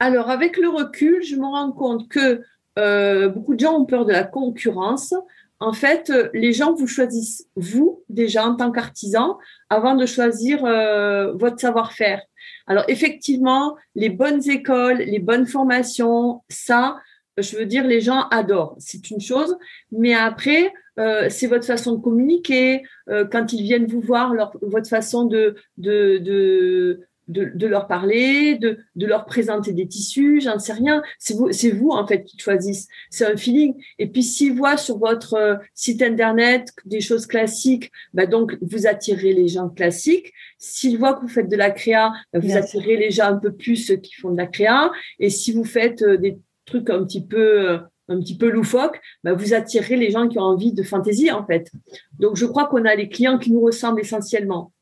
Alors, 0.00 0.30
avec 0.30 0.56
le 0.56 0.68
recul, 0.68 1.22
je 1.22 1.36
me 1.36 1.46
rends 1.46 1.70
compte 1.70 2.08
que 2.08 2.42
euh, 2.78 3.28
beaucoup 3.28 3.54
de 3.54 3.60
gens 3.60 3.78
ont 3.78 3.84
peur 3.84 4.04
de 4.04 4.12
la 4.12 4.24
concurrence 4.24 5.14
en 5.62 5.72
fait, 5.72 6.10
euh, 6.10 6.28
les 6.34 6.52
gens 6.52 6.74
vous 6.74 6.88
choisissent, 6.88 7.46
vous, 7.54 8.02
déjà 8.08 8.44
en 8.44 8.56
tant 8.56 8.72
qu'artisan, 8.72 9.38
avant 9.70 9.94
de 9.94 10.06
choisir 10.06 10.64
euh, 10.64 11.32
votre 11.34 11.60
savoir-faire. 11.60 12.20
Alors, 12.66 12.84
effectivement, 12.88 13.76
les 13.94 14.10
bonnes 14.10 14.48
écoles, 14.50 14.98
les 14.98 15.20
bonnes 15.20 15.46
formations, 15.46 16.42
ça, 16.48 16.96
je 17.38 17.56
veux 17.56 17.66
dire, 17.66 17.84
les 17.84 18.00
gens 18.00 18.28
adorent. 18.30 18.74
C'est 18.78 19.10
une 19.10 19.20
chose. 19.20 19.56
Mais 19.92 20.14
après, 20.14 20.72
euh, 20.98 21.28
c'est 21.30 21.46
votre 21.46 21.64
façon 21.64 21.92
de 21.92 22.02
communiquer. 22.02 22.82
quand 23.30 23.52
ils 23.52 23.62
viennent 23.62 23.86
vous 23.86 24.00
voir, 24.00 24.34
votre 24.62 24.88
façon 24.88 25.24
de, 25.26 25.54
de, 25.76 26.18
de 26.18 27.06
de, 27.28 27.66
leur 27.66 27.86
parler, 27.86 28.56
de, 28.56 28.78
de, 28.96 29.06
leur 29.06 29.24
présenter 29.24 29.72
des 29.72 29.86
tissus, 29.86 30.40
j'en 30.40 30.58
sais 30.58 30.72
rien. 30.72 31.02
C'est 31.18 31.34
vous, 31.34 31.52
c'est 31.52 31.70
vous 31.70 31.90
en 31.90 32.06
fait 32.06 32.24
qui 32.24 32.38
choisissent. 32.38 32.88
C'est 33.10 33.26
un 33.26 33.36
feeling. 33.36 33.74
Et 33.98 34.06
puis 34.06 34.22
s'ils 34.22 34.54
voient 34.54 34.76
sur 34.76 34.98
votre 34.98 35.34
euh, 35.34 35.56
site 35.74 36.02
internet 36.02 36.68
des 36.84 37.00
choses 37.00 37.26
classiques, 37.26 37.90
bah 38.12 38.26
donc 38.26 38.56
vous 38.60 38.86
attirez 38.86 39.32
les 39.32 39.48
gens 39.48 39.68
classiques. 39.68 40.32
S'ils 40.58 40.98
voient 40.98 41.14
que 41.14 41.22
vous 41.22 41.28
faites 41.28 41.48
de 41.48 41.56
la 41.56 41.70
créa, 41.70 42.12
bah, 42.32 42.40
vous 42.40 42.56
attirez 42.56 42.96
les 42.96 43.10
gens 43.10 43.26
un 43.26 43.36
peu 43.36 43.52
plus 43.52 43.76
ceux 43.76 43.96
qui 43.96 44.14
font 44.14 44.30
de 44.30 44.38
la 44.38 44.46
créa. 44.46 44.90
Et 45.18 45.30
si 45.30 45.52
vous 45.52 45.64
faites 45.64 46.02
euh, 46.02 46.16
des 46.16 46.38
trucs 46.64 46.90
un 46.90 47.04
petit 47.04 47.24
peu 47.24 47.70
euh, 47.70 47.78
un 48.08 48.18
petit 48.20 48.36
peu 48.36 48.50
loufoque, 48.50 49.00
bah 49.24 49.32
vous 49.32 49.54
attirez 49.54 49.96
les 49.96 50.10
gens 50.10 50.28
qui 50.28 50.38
ont 50.38 50.42
envie 50.42 50.72
de 50.72 50.82
fantaisie 50.82 51.30
en 51.30 51.46
fait. 51.46 51.70
Donc 52.18 52.36
je 52.36 52.46
crois 52.46 52.66
qu'on 52.66 52.84
a 52.84 52.94
les 52.94 53.08
clients 53.08 53.38
qui 53.38 53.52
nous 53.52 53.60
ressemblent 53.60 54.00
essentiellement. 54.00 54.72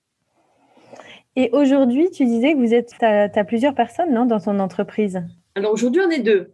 Et 1.37 1.51
aujourd'hui, 1.53 2.11
tu 2.11 2.25
disais 2.25 2.55
que 2.55 2.59
vous 2.59 2.75
êtes, 2.75 2.95
tu 2.99 3.05
as, 3.05 3.45
plusieurs 3.45 3.75
personnes 3.75 4.13
non, 4.13 4.27
dans 4.27 4.41
ton 4.41 4.59
entreprise? 4.59 5.23
Alors 5.55 5.73
aujourd'hui, 5.73 6.03
on 6.05 6.11
est 6.11 6.21
deux. 6.21 6.53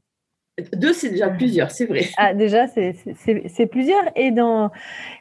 Deux, 0.75 0.95
c'est 0.95 1.11
déjà 1.11 1.29
plusieurs, 1.29 1.71
c'est 1.71 1.85
vrai. 1.85 2.05
Ah, 2.17 2.33
déjà, 2.33 2.67
c'est 2.67 3.67
plusieurs. 3.71 4.05
Et, 4.17 4.31
dans, 4.31 4.71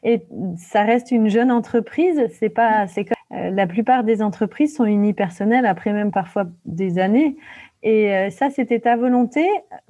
et 0.03 0.21
ça 0.57 0.83
reste 0.83 1.11
une 1.11 1.29
jeune 1.29 1.51
entreprise. 1.51 2.21
C'est 2.39 2.49
pas, 2.49 2.87
c'est 2.87 3.05
euh, 3.33 3.49
la 3.49 3.67
plupart 3.67 4.03
des 4.03 4.21
entreprises 4.21 4.75
sont 4.75 4.85
unipersonnelles 4.85 5.65
après 5.65 5.91
même 5.91 6.11
parfois 6.11 6.45
des 6.63 6.99
années. 6.99 7.35
Et 7.83 8.15
euh, 8.15 8.29
ça, 8.29 8.49
c'était 8.49 8.79
ta 8.79 8.95
volonté? 8.95 9.45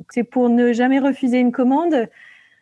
C'est 0.10 0.24
pour 0.24 0.50
ne 0.50 0.74
jamais 0.74 1.00
refuser 1.00 1.40
une 1.40 1.52
commande? 1.52 2.08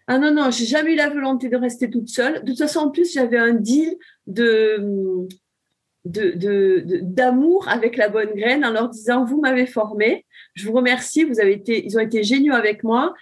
Ah 0.08 0.18
non, 0.18 0.34
non, 0.34 0.52
j'ai 0.52 0.66
jamais 0.66 0.94
eu 0.94 0.98
la 0.98 1.10
volonté 1.10 1.48
de 1.48 1.56
rester 1.56 1.90
toute 1.90 2.10
seule. 2.10 2.44
De 2.44 2.50
toute 2.50 2.60
façon, 2.60 2.82
en 2.82 2.90
plus, 2.90 3.14
j'avais 3.14 3.38
un 3.38 3.54
deal 3.54 3.96
de, 4.28 5.26
de, 6.06 6.84
d'amour 7.02 7.68
avec 7.70 7.98
la 7.98 8.10
bonne 8.10 8.34
graine 8.36 8.66
en 8.66 8.72
leur 8.72 8.90
disant 8.90 9.24
vous 9.24 9.40
m'avez 9.40 9.66
formé, 9.66 10.26
je 10.54 10.68
vous 10.68 10.74
remercie, 10.74 11.24
vous 11.24 11.40
avez 11.40 11.54
été, 11.54 11.86
ils 11.86 11.98
ont 11.98 12.02
été 12.02 12.24
géniaux 12.24 12.54
avec 12.54 12.84
moi. 12.84 13.14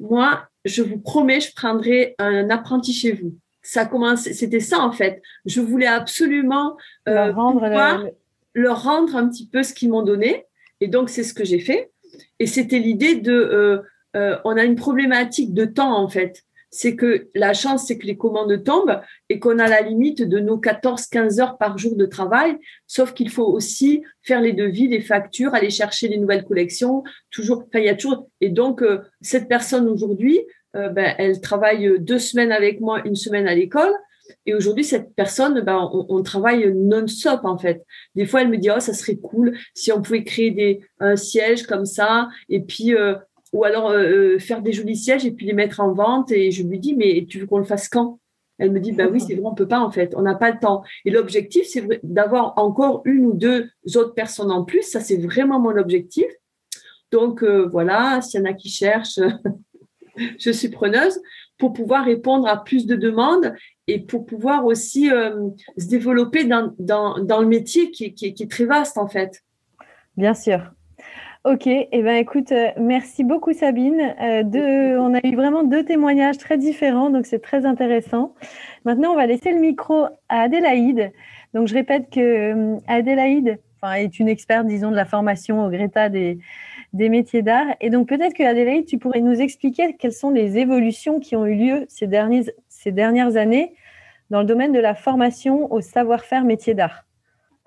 Moi, 0.00 0.42
je 0.64 0.82
vous 0.82 0.98
promets, 0.98 1.40
je 1.40 1.52
prendrai 1.54 2.14
un 2.18 2.50
apprenti 2.50 2.92
chez 2.92 3.12
vous. 3.12 3.34
Ça 3.62 3.84
commence, 3.84 4.22
c'était 4.22 4.60
ça 4.60 4.80
en 4.80 4.92
fait. 4.92 5.22
Je 5.44 5.60
voulais 5.60 5.86
absolument 5.86 6.76
euh, 7.08 7.14
leur, 7.14 7.34
rendre 7.34 8.10
leur 8.54 8.82
rendre 8.82 9.16
un 9.16 9.28
petit 9.28 9.46
peu 9.46 9.62
ce 9.62 9.74
qu'ils 9.74 9.90
m'ont 9.90 10.02
donné, 10.02 10.46
et 10.80 10.88
donc 10.88 11.10
c'est 11.10 11.22
ce 11.24 11.34
que 11.34 11.44
j'ai 11.44 11.60
fait. 11.60 11.90
Et 12.38 12.46
c'était 12.46 12.78
l'idée 12.78 13.16
de, 13.16 13.32
euh, 13.32 13.82
euh, 14.16 14.38
on 14.44 14.56
a 14.56 14.64
une 14.64 14.76
problématique 14.76 15.52
de 15.52 15.64
temps 15.64 15.96
en 15.96 16.08
fait 16.08 16.44
c'est 16.70 16.96
que 16.96 17.28
la 17.34 17.52
chance, 17.52 17.86
c'est 17.86 17.98
que 17.98 18.06
les 18.06 18.16
commandes 18.16 18.62
tombent 18.62 19.00
et 19.28 19.38
qu'on 19.38 19.58
a 19.58 19.66
la 19.68 19.80
limite 19.80 20.22
de 20.22 20.38
nos 20.38 20.58
14-15 20.58 21.40
heures 21.40 21.58
par 21.58 21.78
jour 21.78 21.96
de 21.96 22.06
travail, 22.06 22.56
sauf 22.86 23.12
qu'il 23.14 23.30
faut 23.30 23.46
aussi 23.46 24.02
faire 24.22 24.40
les 24.40 24.52
devis, 24.52 24.88
les 24.88 25.00
factures, 25.00 25.54
aller 25.54 25.70
chercher 25.70 26.08
les 26.08 26.18
nouvelles 26.18 26.44
collections, 26.44 27.02
toujours, 27.30 27.64
enfin, 27.68 27.78
il 27.78 27.86
y 27.86 27.88
a 27.88 27.94
toujours, 27.94 28.28
et 28.40 28.50
donc, 28.50 28.82
euh, 28.82 29.00
cette 29.20 29.48
personne 29.48 29.88
aujourd'hui, 29.88 30.40
euh, 30.76 30.88
ben, 30.90 31.14
elle 31.18 31.40
travaille 31.40 31.98
deux 31.98 32.18
semaines 32.18 32.52
avec 32.52 32.80
moi, 32.80 33.00
une 33.04 33.16
semaine 33.16 33.48
à 33.48 33.54
l'école. 33.54 33.92
Et 34.44 34.54
aujourd'hui, 34.54 34.84
cette 34.84 35.14
personne, 35.14 35.60
ben, 35.62 35.90
on, 35.92 36.22
travaille 36.22 36.72
non-stop 36.74 37.40
en 37.44 37.56
fait. 37.56 37.82
Des 38.14 38.26
fois, 38.26 38.42
elle 38.42 38.50
me 38.50 38.58
dit, 38.58 38.68
oh, 38.70 38.80
ça 38.80 38.92
serait 38.92 39.16
cool 39.16 39.56
si 39.74 39.90
on 39.92 40.02
pouvait 40.02 40.24
créer 40.24 40.50
des, 40.50 40.80
un 41.00 41.16
siège 41.16 41.66
comme 41.66 41.86
ça. 41.86 42.28
Et 42.50 42.60
puis, 42.60 42.94
euh, 42.94 43.14
ou 43.52 43.64
alors 43.64 43.90
euh, 43.90 44.34
euh, 44.34 44.38
faire 44.38 44.62
des 44.62 44.72
jolis 44.72 44.96
sièges 44.96 45.24
et 45.24 45.30
puis 45.30 45.46
les 45.46 45.52
mettre 45.52 45.80
en 45.80 45.92
vente. 45.92 46.32
Et 46.32 46.50
je 46.50 46.62
lui 46.62 46.78
dis, 46.78 46.94
mais 46.94 47.26
tu 47.28 47.38
veux 47.38 47.46
qu'on 47.46 47.58
le 47.58 47.64
fasse 47.64 47.88
quand? 47.88 48.18
Elle 48.58 48.72
me 48.72 48.80
dit, 48.80 48.92
bah 48.92 49.06
oui, 49.10 49.20
c'est 49.26 49.34
vrai, 49.34 49.44
on 49.44 49.54
peut 49.54 49.68
pas 49.68 49.80
en 49.80 49.90
fait, 49.90 50.14
on 50.16 50.22
n'a 50.22 50.34
pas 50.34 50.50
le 50.50 50.58
temps. 50.58 50.82
Et 51.04 51.10
l'objectif, 51.10 51.66
c'est 51.66 51.86
d'avoir 52.02 52.54
encore 52.58 53.02
une 53.04 53.26
ou 53.26 53.32
deux 53.34 53.70
autres 53.96 54.14
personnes 54.14 54.50
en 54.50 54.64
plus. 54.64 54.82
Ça, 54.82 55.00
c'est 55.00 55.16
vraiment 55.16 55.60
mon 55.60 55.76
objectif. 55.76 56.26
Donc 57.10 57.42
euh, 57.42 57.66
voilà, 57.66 58.20
s'il 58.20 58.40
y 58.40 58.42
en 58.42 58.46
a 58.46 58.52
qui 58.52 58.68
cherchent, 58.68 59.20
je 60.38 60.50
suis 60.50 60.68
preneuse 60.68 61.20
pour 61.56 61.72
pouvoir 61.72 62.04
répondre 62.04 62.46
à 62.46 62.62
plus 62.62 62.86
de 62.86 62.94
demandes 62.94 63.54
et 63.88 63.98
pour 63.98 64.26
pouvoir 64.26 64.64
aussi 64.64 65.08
se 65.08 65.88
développer 65.88 66.44
dans, 66.44 66.72
dans, 66.78 67.18
dans, 67.18 67.40
le 67.40 67.48
métier 67.48 67.90
qui, 67.90 68.14
qui, 68.14 68.32
qui 68.32 68.42
est 68.44 68.50
très 68.50 68.66
vaste 68.66 68.96
en 68.96 69.08
fait. 69.08 69.42
Bien 70.16 70.34
sûr. 70.34 70.70
Ok, 71.44 71.68
et 71.68 71.88
eh 71.92 72.02
ben 72.02 72.16
écoute, 72.16 72.50
euh, 72.50 72.70
merci 72.78 73.22
beaucoup 73.22 73.52
Sabine. 73.52 74.14
Euh, 74.20 74.98
on 74.98 75.14
a 75.14 75.20
eu 75.24 75.36
vraiment 75.36 75.62
deux 75.62 75.84
témoignages 75.84 76.36
très 76.36 76.58
différents, 76.58 77.10
donc 77.10 77.26
c'est 77.26 77.38
très 77.38 77.64
intéressant. 77.64 78.34
Maintenant, 78.84 79.12
on 79.12 79.16
va 79.16 79.26
laisser 79.26 79.52
le 79.52 79.60
micro 79.60 80.06
à 80.28 80.40
Adélaïde. 80.42 81.12
Donc 81.54 81.68
je 81.68 81.74
répète 81.74 82.10
que 82.10 82.20
euh, 82.20 82.76
Adélaïde 82.88 83.60
est 83.94 84.18
une 84.18 84.28
experte, 84.28 84.66
disons, 84.66 84.90
de 84.90 84.96
la 84.96 85.04
formation 85.04 85.64
au 85.64 85.70
Greta 85.70 86.08
des, 86.08 86.38
des 86.92 87.08
métiers 87.08 87.42
d'art. 87.42 87.68
Et 87.80 87.88
donc 87.90 88.08
peut-être 88.08 88.34
que 88.34 88.42
Adélaïde, 88.42 88.86
tu 88.86 88.98
pourrais 88.98 89.20
nous 89.20 89.40
expliquer 89.40 89.94
quelles 89.94 90.12
sont 90.12 90.30
les 90.30 90.58
évolutions 90.58 91.20
qui 91.20 91.36
ont 91.36 91.46
eu 91.46 91.54
lieu 91.54 91.86
ces, 91.88 92.08
ces 92.68 92.92
dernières 92.92 93.36
années 93.36 93.74
dans 94.30 94.40
le 94.40 94.46
domaine 94.46 94.72
de 94.72 94.80
la 94.80 94.96
formation 94.96 95.72
au 95.72 95.80
savoir-faire 95.80 96.44
métier 96.44 96.74
d'art. 96.74 97.04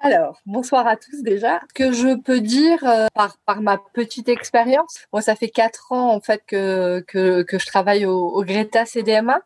Alors, 0.04 0.42
bonsoir 0.48 0.88
à 0.88 0.98
tous 0.98 1.22
déjà. 1.22 1.62
Que 1.76 1.92
je 1.92 2.16
peux 2.20 2.42
dire 2.42 2.84
euh, 2.86 3.06
par, 3.14 3.38
par 3.46 3.62
ma 3.62 3.78
petite 3.94 4.30
expérience, 4.30 5.06
moi 5.14 5.22
ça 5.22 5.36
fait 5.36 5.50
quatre 5.50 5.92
ans 5.92 6.12
en 6.12 6.20
fait 6.20 6.42
que, 6.48 7.04
que, 7.08 7.44
que 7.44 7.60
je 7.60 7.66
travaille 7.68 8.06
au, 8.08 8.18
au 8.18 8.44
Greta 8.44 8.86
CDMA. 8.88 9.42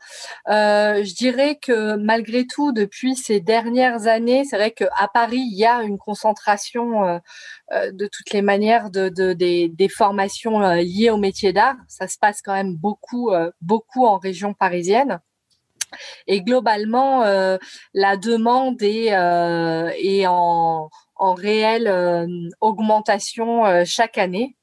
Euh, 0.48 1.04
je 1.04 1.14
dirais 1.14 1.60
que 1.62 1.98
malgré 1.98 2.48
tout, 2.48 2.72
depuis 2.72 3.16
ces 3.16 3.42
dernières 3.42 4.08
années, 4.08 4.46
c'est 4.46 4.56
vrai 4.56 4.72
qu'à 4.72 5.10
Paris, 5.14 5.44
il 5.46 5.58
y 5.58 5.66
a 5.66 5.84
une 5.84 5.98
concentration 5.98 7.06
euh, 7.06 7.20
euh 7.74 7.92
de 7.92 8.08
toutes 8.08 8.32
les 8.32 8.42
manières 8.42 8.92
de, 8.92 9.10
de 9.10 9.34
des, 9.34 9.68
des, 9.70 9.90
formations 9.90 10.62
euh, 10.62 10.76
liées 10.76 11.10
au 11.10 11.18
métier 11.18 11.52
d'art. 11.52 11.76
Ça 11.90 12.08
se 12.08 12.18
passe 12.18 12.42
quand 12.42 12.54
même 12.54 12.76
beaucoup, 12.76 13.32
beaucoup 13.62 14.06
en 14.06 14.18
région 14.18 14.54
parisienne. 14.54 15.20
Et 16.28 16.42
globalement, 16.42 17.24
euh, 17.24 17.58
la 17.94 18.18
demande 18.18 18.82
est, 18.82 19.14
euh, 19.14 19.90
est 19.98 20.26
en, 20.28 20.90
en, 21.16 21.34
réelle 21.34 21.88
euh, 21.88 22.28
augmentation 22.62 23.64
chaque 23.86 24.18
année. 24.18 24.56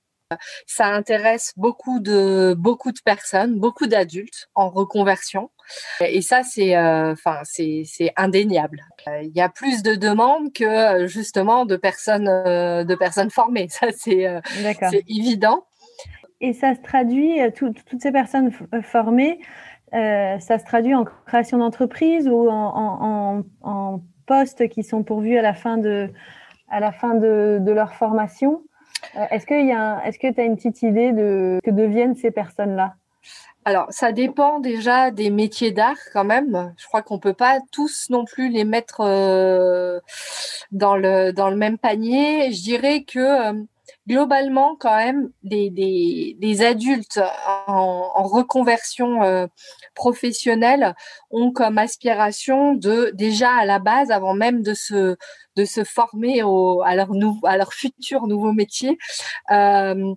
Ça 0.67 0.87
intéresse 0.87 1.53
beaucoup 1.59 2.01
de 2.01 2.55
beaucoup 2.57 2.91
de 2.91 3.01
personnes, 3.05 3.59
beaucoup 3.59 3.87
d'adultes 3.87 4.49
en 4.55 4.71
reconversion, 4.71 5.51
et 6.01 6.23
ça 6.23 6.43
c'est, 6.43 6.75
enfin 6.75 7.41
c'est 7.45 7.85
indéniable. 8.17 8.81
Il 9.23 9.33
y 9.35 9.43
a 9.43 9.51
plus 9.51 9.83
de 9.83 9.95
demandes 9.95 10.51
que 10.55 11.07
justement 11.07 11.67
de 11.67 11.77
personnes 11.77 12.25
de 12.25 12.95
personnes 12.95 13.29
formées. 13.29 13.69
Ça 13.69 13.89
c'est 13.95 14.41
c'est 14.91 15.05
évident. 15.07 15.67
Et 16.41 16.55
ça 16.55 16.75
se 16.75 16.81
traduit 16.81 17.39
toutes 17.55 18.01
ces 18.01 18.11
personnes 18.11 18.51
formées 18.83 19.39
euh, 19.95 20.39
ça 20.39 20.59
se 20.59 20.65
traduit 20.65 20.95
en 20.95 21.05
création 21.27 21.59
d'entreprise 21.59 22.29
ou 22.29 22.49
en, 22.49 23.43
postes 24.25 24.69
qui 24.69 24.85
sont 24.85 25.03
pourvus 25.03 25.37
à 25.37 25.43
la 25.43 25.53
fin 25.53 25.79
de, 25.79 26.09
à 26.69 26.81
la 26.81 26.93
fin 26.93 27.15
de, 27.15 27.61
leur 27.67 27.93
formation. 27.95 28.63
Euh, 29.17 29.27
est-ce 29.31 29.47
que 29.47 30.33
tu 30.33 30.41
as 30.41 30.45
une 30.45 30.57
petite 30.57 30.83
idée 30.83 31.13
de 31.13 31.61
que 31.65 31.71
deviennent 31.71 32.15
ces 32.15 32.31
personnes-là? 32.31 32.95
Alors, 33.65 33.87
ça 33.91 34.11
dépend 34.11 34.59
déjà 34.59 35.11
des 35.11 35.31
métiers 35.31 35.71
d'art 35.71 35.99
quand 36.13 36.25
même. 36.25 36.75
Je 36.79 36.87
crois 36.87 37.03
qu'on 37.03 37.19
peut 37.19 37.35
pas 37.35 37.61
tous 37.71 38.09
non 38.11 38.25
plus 38.25 38.49
les 38.49 38.65
mettre 38.65 39.01
euh, 39.01 40.01
dans 40.73 40.97
le 40.97 41.33
dans 41.33 41.49
le 41.49 41.57
même 41.57 41.79
panier. 41.79 42.53
Je 42.53 42.63
dirais 42.63 43.05
que 43.05 43.65
globalement, 44.07 44.77
quand 44.77 44.97
même, 44.97 45.31
des, 45.43 45.71
des, 45.71 46.37
des 46.39 46.63
adultes 46.63 47.21
en, 47.67 48.11
en 48.15 48.23
reconversion 48.25 49.23
euh, 49.23 49.47
professionnelle 49.95 50.95
ont 51.31 51.53
comme 51.53 51.79
aspiration 51.79 52.75
de 52.75 53.11
déjà 53.15 53.51
à 53.51 53.65
la 53.65 53.79
base, 53.79 54.11
avant 54.11 54.35
même 54.35 54.63
de 54.63 54.75
se 54.75 55.17
de 55.57 55.65
se 55.65 55.85
former 55.85 56.43
au, 56.43 56.83
à 56.83 56.95
leur 56.95 57.13
nou, 57.13 57.39
à 57.45 57.57
leur 57.57 57.73
futur 57.73 58.27
nouveau 58.27 58.53
métier. 58.53 58.99
Euh, 59.51 60.15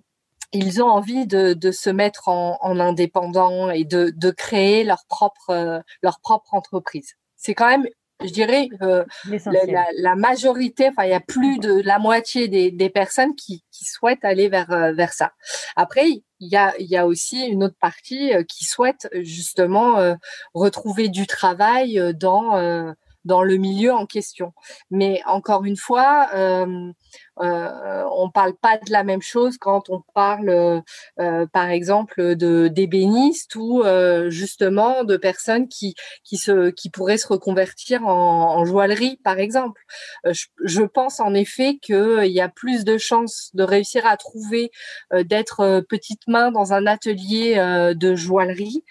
ils 0.52 0.82
ont 0.82 0.88
envie 0.88 1.26
de, 1.26 1.52
de 1.54 1.70
se 1.72 1.90
mettre 1.90 2.28
en, 2.28 2.58
en, 2.62 2.80
indépendant 2.80 3.70
et 3.70 3.84
de, 3.84 4.12
de 4.14 4.30
créer 4.30 4.84
leur 4.84 5.04
propre 5.08 5.50
euh, 5.50 5.80
leur 6.02 6.20
propre 6.20 6.54
entreprise. 6.54 7.14
C'est 7.36 7.54
quand 7.54 7.68
même 7.68 7.86
je 8.24 8.30
dirais 8.30 8.68
euh, 8.82 9.04
la, 9.46 9.86
la, 9.98 10.16
majorité, 10.16 10.88
enfin 10.88 11.04
il 11.04 11.10
y 11.10 11.14
a 11.14 11.20
plus 11.20 11.58
de 11.58 11.80
la 11.82 11.98
moitié 11.98 12.48
des, 12.48 12.70
des 12.70 12.88
personnes 12.88 13.34
qui, 13.34 13.62
qui, 13.70 13.84
souhaitent 13.84 14.24
aller 14.24 14.48
vers 14.48 14.70
euh, 14.70 14.92
vers 14.92 15.12
ça. 15.12 15.32
Après, 15.76 16.08
il 16.08 16.24
y 16.40 16.56
a 16.56 16.74
il 16.78 16.86
y 16.86 16.96
a 16.96 17.06
aussi 17.06 17.46
une 17.46 17.62
autre 17.62 17.76
partie 17.78 18.32
euh, 18.32 18.42
qui 18.42 18.64
souhaite 18.64 19.08
justement 19.12 19.98
euh, 19.98 20.14
retrouver 20.54 21.08
du 21.08 21.26
travail 21.26 22.00
dans 22.14 22.94
dans 23.26 23.42
le 23.42 23.56
milieu 23.56 23.92
en 23.92 24.06
question. 24.06 24.52
Mais 24.90 25.20
encore 25.26 25.64
une 25.64 25.76
fois, 25.76 26.28
euh, 26.34 26.92
euh, 27.40 28.04
on 28.12 28.30
parle 28.30 28.54
pas 28.54 28.78
de 28.78 28.90
la 28.90 29.02
même 29.04 29.20
chose 29.20 29.58
quand 29.58 29.90
on 29.90 30.02
parle, 30.14 30.82
euh, 31.20 31.46
par 31.52 31.68
exemple, 31.68 32.36
d'ébénistes 32.36 33.54
ou 33.56 33.82
justement 34.28 35.04
de 35.04 35.16
personnes 35.16 35.68
qui 35.68 35.94
qui 36.24 36.36
se 36.36 36.70
qui 36.70 36.88
pourraient 36.88 37.18
se 37.18 37.26
reconvertir 37.26 38.06
en, 38.06 38.64
joaillerie, 38.64 39.18
par 39.24 39.38
exemple. 39.38 39.82
Je, 40.24 40.82
pense 40.82 41.20
en 41.20 41.34
effet 41.34 41.78
qu'il 41.82 42.32
y 42.32 42.40
a 42.40 42.48
plus 42.48 42.84
de 42.84 42.96
chances 42.96 43.50
de 43.54 43.64
réussir 43.64 44.06
à 44.06 44.16
trouver 44.16 44.70
d'être 45.12 45.84
petite 45.88 46.22
main 46.28 46.52
dans 46.52 46.72
un 46.72 46.86
atelier 46.86 47.56
de 47.94 48.14
joaillerie 48.14 48.84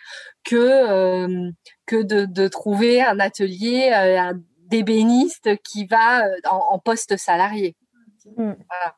que 0.46 1.52
que 1.86 2.02
de, 2.02 2.26
de, 2.26 2.48
trouver 2.48 3.02
un 3.02 3.20
atelier 3.20 3.92
euh, 3.94 4.34
d'ébéniste 4.70 5.50
qui 5.64 5.86
va 5.86 6.24
en, 6.50 6.58
en 6.72 6.80
poste 6.80 7.18
salarié. 7.18 7.76
Mmh. 8.38 8.54
Voilà. 8.70 8.96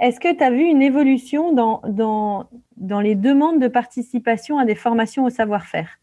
Est-ce 0.00 0.18
que 0.18 0.32
tu 0.34 0.42
as 0.42 0.50
vu 0.50 0.62
une 0.62 0.80
évolution 0.80 1.52
dans, 1.52 1.82
dans, 1.86 2.48
dans 2.78 3.00
les 3.00 3.14
demandes 3.14 3.60
de 3.60 3.68
participation 3.68 4.58
à 4.58 4.64
des 4.64 4.74
formations 4.74 5.24
au 5.24 5.30
savoir-faire? 5.30 5.98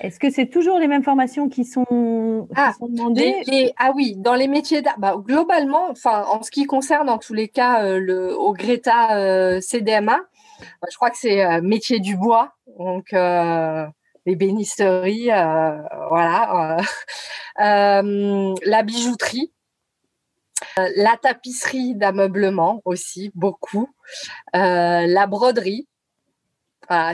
Est-ce 0.00 0.18
que 0.18 0.30
c'est 0.30 0.46
toujours 0.46 0.78
les 0.78 0.88
mêmes 0.88 1.04
formations 1.04 1.48
qui 1.48 1.64
sont, 1.64 2.48
ah, 2.56 2.72
sont 2.78 2.88
demandées? 2.88 3.42
les, 3.46 3.64
les, 3.64 3.72
Ah 3.78 3.92
oui, 3.94 4.14
dans 4.16 4.34
les 4.34 4.48
métiers 4.48 4.82
d'art, 4.82 4.98
bah, 4.98 5.16
globalement, 5.16 5.90
enfin, 5.90 6.24
en 6.28 6.42
ce 6.42 6.50
qui 6.50 6.64
concerne 6.64 7.08
en 7.08 7.18
tous 7.18 7.34
les 7.34 7.48
cas 7.48 7.84
euh, 7.84 8.00
le, 8.00 8.34
au 8.34 8.52
Greta 8.52 9.16
euh, 9.18 9.60
CDMA, 9.60 10.18
je 10.90 10.96
crois 10.96 11.10
que 11.10 11.16
c'est 11.16 11.44
euh, 11.44 11.60
métier 11.62 12.00
du 12.00 12.16
bois, 12.16 12.54
donc 12.78 13.12
euh, 13.12 13.86
les 14.26 14.36
bénisteries, 14.36 15.26
voilà, 16.08 16.78
la 17.58 18.82
bijouterie, 18.82 19.52
la 20.76 21.16
tapisserie 21.20 21.94
d'ameublement 21.94 22.82
aussi, 22.84 23.30
beaucoup, 23.34 23.88
la 24.52 25.26
broderie. 25.26 25.88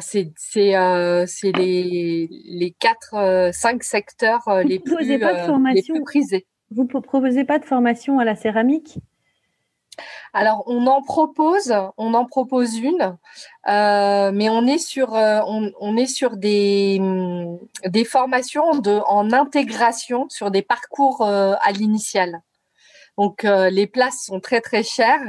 C'est 0.00 0.32
c'est 0.36 0.76
euh, 0.76 1.24
les 1.44 2.28
les 2.30 2.70
quatre 2.78 3.14
euh, 3.14 3.52
cinq 3.52 3.84
secteurs 3.84 4.46
euh, 4.48 4.62
les, 4.62 4.78
plus, 4.78 4.96
pas 4.96 5.04
de 5.04 5.50
euh, 5.50 5.72
les 5.72 5.82
plus 5.82 6.02
prisés. 6.02 6.46
Vous 6.70 6.82
ne 6.82 6.88
proposez 6.88 7.44
pas 7.44 7.58
de 7.58 7.64
formation 7.64 8.18
à 8.18 8.24
la 8.24 8.34
céramique? 8.34 8.98
Alors 10.32 10.62
on 10.66 10.86
en 10.86 11.02
propose, 11.02 11.74
on 11.96 12.14
en 12.14 12.24
propose 12.24 12.78
une, 12.78 13.16
euh, 13.68 14.30
mais 14.32 14.48
on 14.48 14.66
est 14.66 14.78
sur 14.78 15.12
on, 15.12 15.70
on, 15.80 15.96
est 15.96 16.06
sur 16.06 16.36
des 16.36 17.00
des 17.86 18.04
formations 18.04 18.78
de 18.78 19.00
en 19.06 19.32
intégration 19.32 20.28
sur 20.28 20.50
des 20.50 20.62
parcours 20.62 21.22
à 21.24 21.72
l'initiale. 21.72 22.42
Donc 23.16 23.42
les 23.42 23.86
places 23.86 24.24
sont 24.26 24.40
très 24.40 24.60
très 24.60 24.82
chères. 24.82 25.22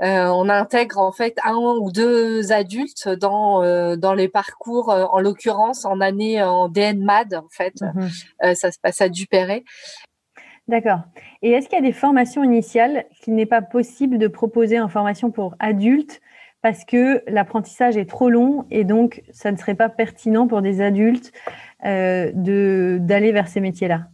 Euh, 0.00 0.26
on 0.28 0.48
intègre 0.48 0.98
en 0.98 1.10
fait 1.10 1.36
un 1.44 1.56
ou 1.56 1.90
deux 1.90 2.52
adultes 2.52 3.08
dans 3.08 3.64
euh, 3.64 3.96
dans 3.96 4.14
les 4.14 4.28
parcours, 4.28 4.92
euh, 4.92 5.04
en 5.06 5.18
l'occurrence 5.18 5.84
en 5.84 6.00
année 6.00 6.40
en 6.40 6.68
DNMAD 6.68 7.34
en 7.34 7.48
fait, 7.50 7.74
mmh. 7.80 8.54
ça 8.54 8.70
se 8.70 8.78
passe 8.80 9.00
à 9.00 9.08
Dupéré. 9.08 9.64
D'accord. 10.68 11.00
Et 11.42 11.50
est-ce 11.52 11.68
qu'il 11.68 11.78
y 11.78 11.82
a 11.82 11.84
des 11.84 11.92
formations 11.92 12.44
initiales 12.44 13.06
qu'il 13.22 13.34
n'est 13.34 13.46
pas 13.46 13.62
possible 13.62 14.18
de 14.18 14.28
proposer 14.28 14.78
en 14.78 14.88
formation 14.88 15.30
pour 15.30 15.54
adultes 15.58 16.20
parce 16.60 16.84
que 16.84 17.22
l'apprentissage 17.26 17.96
est 17.96 18.08
trop 18.08 18.28
long 18.28 18.66
et 18.70 18.84
donc 18.84 19.22
ça 19.30 19.50
ne 19.50 19.56
serait 19.56 19.76
pas 19.76 19.88
pertinent 19.88 20.46
pour 20.46 20.60
des 20.60 20.80
adultes 20.80 21.32
de 21.84 22.98
d'aller 23.00 23.32
vers 23.32 23.48
ces 23.48 23.60
métiers-là? 23.60 24.08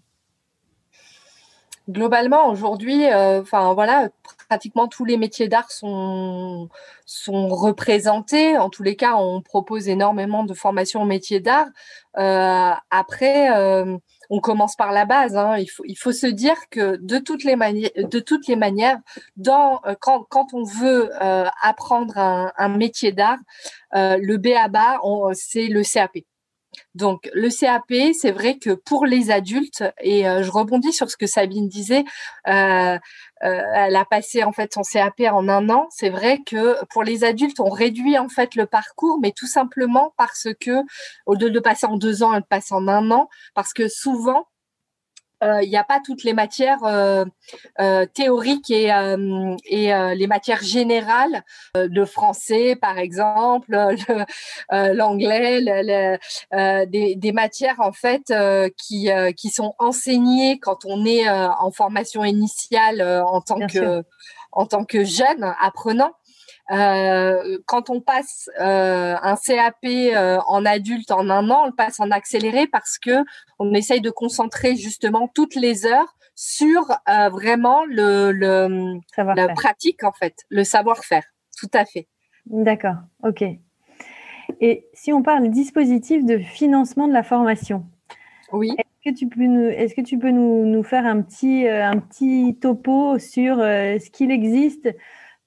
Globalement 1.90 2.48
aujourd'hui, 2.48 3.04
euh, 3.12 3.42
enfin 3.42 3.74
voilà, 3.74 4.08
pratiquement 4.48 4.88
tous 4.88 5.04
les 5.04 5.18
métiers 5.18 5.48
d'art 5.48 5.70
sont 5.70 6.70
sont 7.04 7.48
représentés. 7.48 8.56
En 8.56 8.70
tous 8.70 8.82
les 8.82 8.96
cas, 8.96 9.16
on 9.16 9.42
propose 9.42 9.88
énormément 9.88 10.44
de 10.44 10.54
formations 10.54 11.02
au 11.02 11.04
métier 11.04 11.40
d'art. 11.40 11.66
Euh, 12.16 12.72
après, 12.90 13.54
euh, 13.54 13.98
on 14.30 14.40
commence 14.40 14.76
par 14.76 14.92
la 14.92 15.04
base. 15.04 15.36
Hein. 15.36 15.56
Il 15.84 15.96
faut 15.96 16.12
se 16.12 16.26
dire 16.26 16.56
que 16.70 16.96
de 16.96 17.18
toutes 17.18 17.44
les 17.44 17.56
manières, 18.56 18.98
dans 19.36 19.80
quand 20.00 20.46
on 20.52 20.64
veut 20.64 21.10
apprendre 21.62 22.16
un, 22.16 22.68
métier 22.68 23.12
d'art, 23.12 23.38
le 23.92 24.36
B 24.36 24.48
à 24.48 24.68
bas, 24.68 24.98
c'est 25.34 25.66
le 25.66 25.82
CAP. 25.82 26.18
Donc 26.94 27.28
le 27.32 27.48
CAP, 27.48 28.14
c'est 28.14 28.30
vrai 28.30 28.58
que 28.58 28.70
pour 28.70 29.06
les 29.06 29.30
adultes, 29.30 29.84
et 30.00 30.28
euh, 30.28 30.42
je 30.42 30.50
rebondis 30.50 30.92
sur 30.92 31.10
ce 31.10 31.16
que 31.16 31.26
Sabine 31.26 31.68
disait, 31.68 32.04
euh, 32.48 32.52
euh, 32.52 32.98
elle 33.44 33.96
a 33.96 34.04
passé 34.04 34.42
en 34.42 34.52
fait 34.52 34.72
son 34.72 34.82
CAP 34.82 35.20
en 35.30 35.48
un 35.48 35.68
an. 35.70 35.86
C'est 35.90 36.10
vrai 36.10 36.40
que 36.44 36.82
pour 36.86 37.04
les 37.04 37.24
adultes, 37.24 37.60
on 37.60 37.70
réduit 37.70 38.18
en 38.18 38.28
fait 38.28 38.54
le 38.54 38.66
parcours, 38.66 39.18
mais 39.20 39.32
tout 39.32 39.46
simplement 39.46 40.14
parce 40.16 40.48
que 40.60 40.82
au 41.26 41.34
lieu 41.34 41.50
de 41.50 41.60
passer 41.60 41.86
en 41.86 41.96
deux 41.96 42.22
ans, 42.22 42.32
elle 42.34 42.44
passe 42.44 42.72
en 42.72 42.88
un 42.88 43.10
an, 43.10 43.28
parce 43.54 43.72
que 43.72 43.88
souvent 43.88 44.46
il 45.62 45.68
n'y 45.68 45.76
a 45.76 45.84
pas 45.84 46.00
toutes 46.04 46.24
les 46.24 46.32
matières 46.32 46.80
théoriques 48.14 48.70
et, 48.70 48.90
et 49.66 50.14
les 50.14 50.26
matières 50.26 50.62
générales, 50.62 51.42
le 51.74 52.04
français 52.04 52.76
par 52.76 52.98
exemple, 52.98 53.76
l'anglais, 54.70 55.60
des, 56.86 57.14
des, 57.16 57.32
matières 57.32 57.80
en 57.80 57.92
fait 57.92 58.32
qui, 58.76 59.08
qui 59.36 59.50
sont 59.50 59.74
enseignées 59.78 60.58
quand 60.58 60.84
on 60.84 61.04
est 61.04 61.28
en 61.28 61.70
formation 61.70 62.24
initiale 62.24 63.02
en 63.02 63.40
tant 63.40 63.66
que 63.66 64.04
en 64.54 64.66
tant 64.66 64.84
que 64.84 65.04
jeune 65.04 65.54
apprenant. 65.60 66.12
Euh, 66.70 67.58
quand 67.66 67.90
on 67.90 68.00
passe 68.00 68.48
euh, 68.58 69.16
un 69.20 69.36
CAP 69.36 69.76
euh, 69.84 70.38
en 70.46 70.64
adulte 70.64 71.10
en 71.10 71.28
un 71.28 71.50
an, 71.50 71.64
on 71.64 71.66
le 71.66 71.74
passe 71.74 72.00
en 72.00 72.10
accéléré 72.10 72.66
parce 72.66 72.98
que 72.98 73.24
on 73.58 73.74
essaye 73.74 74.00
de 74.00 74.10
concentrer 74.10 74.74
justement 74.76 75.28
toutes 75.28 75.54
les 75.56 75.86
heures 75.86 76.16
sur 76.34 76.98
vraiment 77.30 77.84
le, 77.84 78.32
le 78.32 78.98
la 79.16 79.48
pratique 79.48 80.02
en 80.02 80.12
fait, 80.12 80.34
le 80.48 80.64
savoir-faire. 80.64 81.24
Tout 81.56 81.70
à 81.72 81.84
fait. 81.84 82.08
D'accord. 82.46 82.96
Ok. 83.22 83.44
Et 84.60 84.88
si 84.94 85.12
on 85.12 85.22
parle 85.22 85.48
dispositif 85.48 86.24
de 86.24 86.38
financement 86.38 87.06
de 87.06 87.12
la 87.12 87.22
formation, 87.22 87.86
oui. 88.52 88.74
Est-ce 88.78 89.12
que 89.12 89.16
tu 89.16 89.28
peux 89.28 89.44
nous, 89.44 89.68
est-ce 89.68 89.94
que 89.94 90.00
tu 90.00 90.18
peux 90.18 90.30
nous, 90.30 90.64
nous 90.64 90.82
faire 90.82 91.06
un 91.06 91.22
petit, 91.22 91.68
un 91.68 91.98
petit 91.98 92.56
topo 92.60 93.18
sur 93.18 93.56
ce 93.56 94.10
qu'il 94.10 94.30
existe 94.30 94.88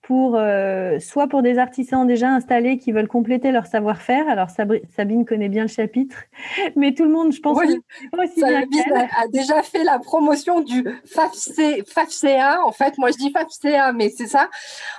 pour 0.08 0.38
euh, 0.38 1.00
soit 1.00 1.28
pour 1.28 1.42
des 1.42 1.58
artisans 1.58 2.08
déjà 2.08 2.30
installés 2.30 2.78
qui 2.78 2.94
veulent 2.94 3.10
compléter 3.10 3.52
leur 3.52 3.66
savoir-faire. 3.66 4.30
Alors 4.30 4.48
Sabine 4.50 5.26
connaît 5.26 5.50
bien 5.50 5.64
le 5.64 5.68
chapitre, 5.68 6.16
mais 6.78 6.94
tout 6.94 7.04
le 7.04 7.12
monde, 7.12 7.34
je 7.34 7.42
pense, 7.42 7.58
oui, 7.58 7.78
aussi 8.18 8.40
Sabine 8.40 8.84
a, 9.18 9.28
déjà 9.28 9.62
fait 9.64 9.84
la 9.84 10.00
promotion 10.00 10.62
du 10.62 10.88
FAFC, 11.06 11.84
FAFCA. 11.86 12.64
En 12.64 12.72
fait, 12.72 12.98
moi 12.98 13.12
je 13.12 13.18
dis 13.18 13.32
FAFCA, 13.32 13.92
mais 13.92 14.08
c'est 14.08 14.28
ça. 14.28 14.50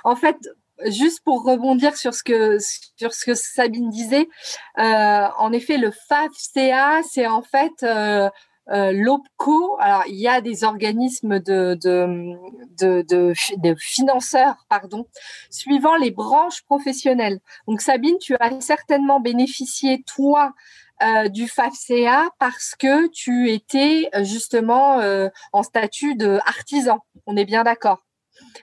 En 0.03 0.15
fait, 0.15 0.37
juste 0.85 1.21
pour 1.23 1.43
rebondir 1.43 1.97
sur 1.97 2.13
ce 2.13 2.21
que 2.21 2.59
sur 2.95 3.11
ce 3.11 3.25
que 3.25 3.33
Sabine 3.33 3.89
disait, 3.89 4.29
euh, 4.77 5.27
en 5.39 5.51
effet, 5.53 5.77
le 5.77 5.89
FAFCA, 5.89 7.01
c'est 7.01 7.25
en 7.25 7.41
fait 7.41 7.81
euh, 7.81 8.29
euh, 8.71 8.91
L'OPCO, 8.91 9.77
alors 9.79 10.03
il 10.07 10.15
y 10.15 10.27
a 10.27 10.41
des 10.41 10.63
organismes 10.63 11.39
de, 11.39 11.77
de, 11.81 13.03
de, 13.03 13.75
financeurs, 13.77 14.65
pardon, 14.69 15.05
suivant 15.49 15.95
les 15.95 16.11
branches 16.11 16.63
professionnelles. 16.63 17.39
Donc 17.67 17.81
Sabine, 17.81 18.17
tu 18.19 18.35
as 18.39 18.61
certainement 18.61 19.19
bénéficié, 19.19 20.03
toi, 20.03 20.53
euh, 21.01 21.29
du 21.29 21.47
FAFCA 21.47 22.29
parce 22.39 22.75
que 22.77 23.07
tu 23.07 23.49
étais 23.49 24.09
justement 24.23 24.99
euh, 24.99 25.29
en 25.53 25.63
statut 25.63 26.15
de 26.15 26.39
artisan. 26.45 26.99
On 27.25 27.37
est 27.37 27.45
bien 27.45 27.63
d'accord. 27.63 28.03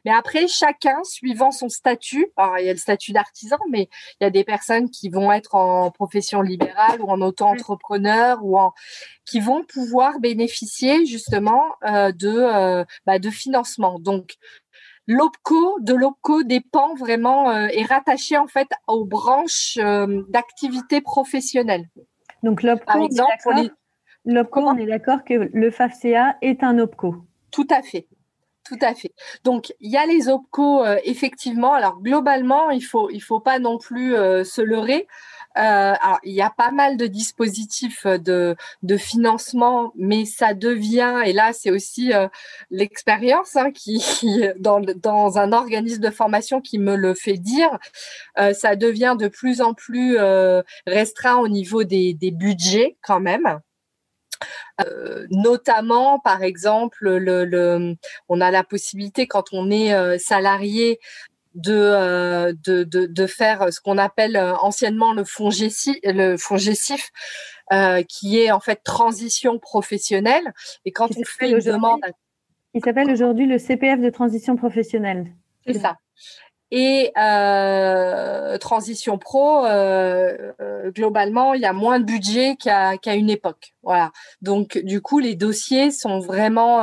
Mais 0.05 0.12
après, 0.12 0.47
chacun, 0.49 1.03
suivant 1.05 1.51
son 1.51 1.68
statut, 1.68 2.27
alors 2.37 2.59
il 2.59 2.66
y 2.66 2.68
a 2.68 2.72
le 2.72 2.79
statut 2.79 3.12
d'artisan, 3.12 3.59
mais 3.70 3.89
il 4.20 4.24
y 4.24 4.27
a 4.27 4.31
des 4.31 4.45
personnes 4.45 4.91
qui 4.91 5.09
vont 5.09 5.33
être 5.33 5.55
en 5.55 5.91
profession 5.91 6.43
libérale 6.43 7.01
ou 7.01 7.11
en 7.11 7.20
auto-entrepreneur 7.20 8.39
ou 8.43 8.59
en 8.59 8.72
qui 9.24 9.41
vont 9.41 9.64
pouvoir 9.64 10.20
bénéficier 10.20 11.05
justement 11.07 11.64
euh, 11.85 12.12
de 12.12 12.29
euh, 12.29 12.85
bah, 13.07 13.18
de 13.18 13.31
financement. 13.31 13.99
Donc 13.99 14.35
l'OPCO 15.07 15.81
de 15.81 15.95
l'OPCO 15.95 16.45
dépend 16.45 16.95
vraiment 16.95 17.51
euh, 17.51 17.66
est 17.68 17.85
rattaché 17.85 18.37
en 18.39 18.47
fait 18.47 18.68
aux 18.87 19.05
branches 19.05 19.79
d'activité 20.29 21.01
professionnelle. 21.01 21.89
Donc 22.43 22.62
l'OPCO, 22.62 23.09
on 24.27 24.77
est 24.77 24.87
d'accord 24.87 25.24
que 25.24 25.51
le 25.53 25.70
FAFCA 25.70 26.37
est 26.43 26.62
un 26.62 26.79
OPCO. 26.79 27.14
Tout 27.51 27.66
à 27.70 27.83
fait. 27.83 28.07
Tout 28.67 28.79
à 28.81 28.95
fait. 28.95 29.12
Donc 29.45 29.73
il 29.81 29.93
y 29.93 29.97
a 29.97 30.07
les 30.07 30.29
OPCO 30.29 30.85
euh, 30.85 30.99
effectivement. 31.05 31.73
Alors 31.73 32.01
globalement, 32.01 32.71
il 32.71 32.81
faut 32.81 33.11
il 33.11 33.21
faut 33.21 33.39
pas 33.39 33.61
non 33.61 33.79
plus 33.79 34.17
euh, 34.17 34.43
se 34.43 34.61
leurrer. 34.61 35.07
Euh, 35.57 35.95
alors 36.03 36.19
il 36.25 36.35
y 36.35 36.43
a 36.43 36.51
pas 36.51 36.73
mal 36.73 36.97
de 36.97 37.07
dispositifs 37.07 38.07
de 38.07 38.57
financement, 38.99 39.93
mais 39.97 40.25
ça 40.25 40.53
devient 40.53 41.23
et 41.25 41.33
là 41.33 41.53
c'est 41.53 41.71
aussi 41.71 42.12
l'expérience 42.71 43.57
hein, 43.57 43.71
qui, 43.71 44.03
dans 44.59 45.39
un 45.39 45.53
organisme 45.53 46.03
de 46.03 46.11
formation 46.11 46.61
qui 46.61 46.79
me 46.79 46.95
le 46.95 47.14
fait 47.14 47.39
dire, 47.39 47.71
ça 48.53 48.77
devient 48.77 49.17
de 49.19 49.29
plus 49.29 49.62
en 49.62 49.73
plus 49.73 50.19
restreint 50.87 51.37
au 51.37 51.49
niveau 51.49 51.85
des 51.85 52.31
budgets 52.33 52.99
quand 53.03 53.21
même. 53.21 53.61
Euh, 54.80 55.26
notamment, 55.30 56.18
par 56.18 56.43
exemple, 56.43 56.99
le, 57.09 57.97
on 58.28 58.41
a 58.41 58.51
la 58.51 58.64
possibilité 58.64 59.26
quand 59.26 59.53
on 59.53 59.70
est 59.70 59.95
euh, 59.95 60.18
salarié 60.18 61.01
de, 61.55 61.72
euh, 61.72 62.53
de, 62.64 62.84
de, 62.84 63.26
faire 63.26 63.72
ce 63.72 63.80
qu'on 63.80 63.97
appelle 63.97 64.37
anciennement 64.61 65.14
le 65.14 65.24
fonds 65.24 65.49
le 65.49 66.37
fonds 66.37 66.59
qui 68.09 68.39
est 68.39 68.51
en 68.51 68.61
fait 68.61 68.82
transition 68.84 69.59
professionnelle. 69.59 70.53
Et 70.84 70.93
quand 70.93 71.09
on 71.16 71.24
fait 71.24 71.51
une 71.51 71.61
demande, 71.61 72.03
il 72.74 72.84
s'appelle 72.84 73.11
aujourd'hui 73.11 73.47
le 73.47 73.59
CPF 73.59 74.01
de 74.01 74.11
transition 74.11 74.55
professionnelle. 74.55 75.32
C'est 75.66 75.78
ça. 75.78 75.97
Et 76.73 77.12
euh, 77.17 78.59
Transition 78.59 79.19
Pro, 79.19 79.64
euh, 79.64 80.53
euh, 80.61 80.91
globalement, 80.91 81.55
il 81.55 81.61
y 81.61 81.64
a 81.64 81.73
moins 81.73 82.01
de 82.01 82.05
budget 82.05 82.57
qu'à 82.57 82.97
qu'à 82.99 83.14
une 83.14 83.31
époque. 83.31 83.73
Voilà. 83.85 84.11
Donc, 84.43 84.79
du 84.79 85.01
coup, 85.01 85.21
les 85.21 85.37
dossiers 85.37 85.93
sont 85.93 86.19
vraiment 86.19 86.83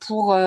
pour 0.00 0.38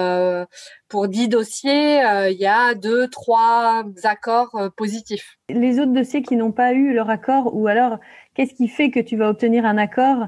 pour 0.88 1.08
dix 1.10 1.28
dossiers, 1.28 2.02
il 2.30 2.38
y 2.38 2.47
a 2.47 2.74
deux, 2.74 3.10
trois 3.10 3.84
accords 4.04 4.72
positifs. 4.78 5.38
Les 5.50 5.80
autres 5.80 5.91
dossiers 5.91 6.22
qui 6.22 6.38
n'ont 6.38 6.54
pas 6.54 6.72
eu 6.72 6.93
leur 6.93 7.10
accord, 7.10 7.54
ou 7.54 7.68
alors, 7.68 8.00
qu'est-ce 8.34 8.54
qui 8.54 8.70
fait 8.70 8.91
que 8.91 9.02
tu 9.02 9.18
vas 9.18 9.30
obtenir 9.30 9.66
un 9.66 9.78
accord? 9.78 10.28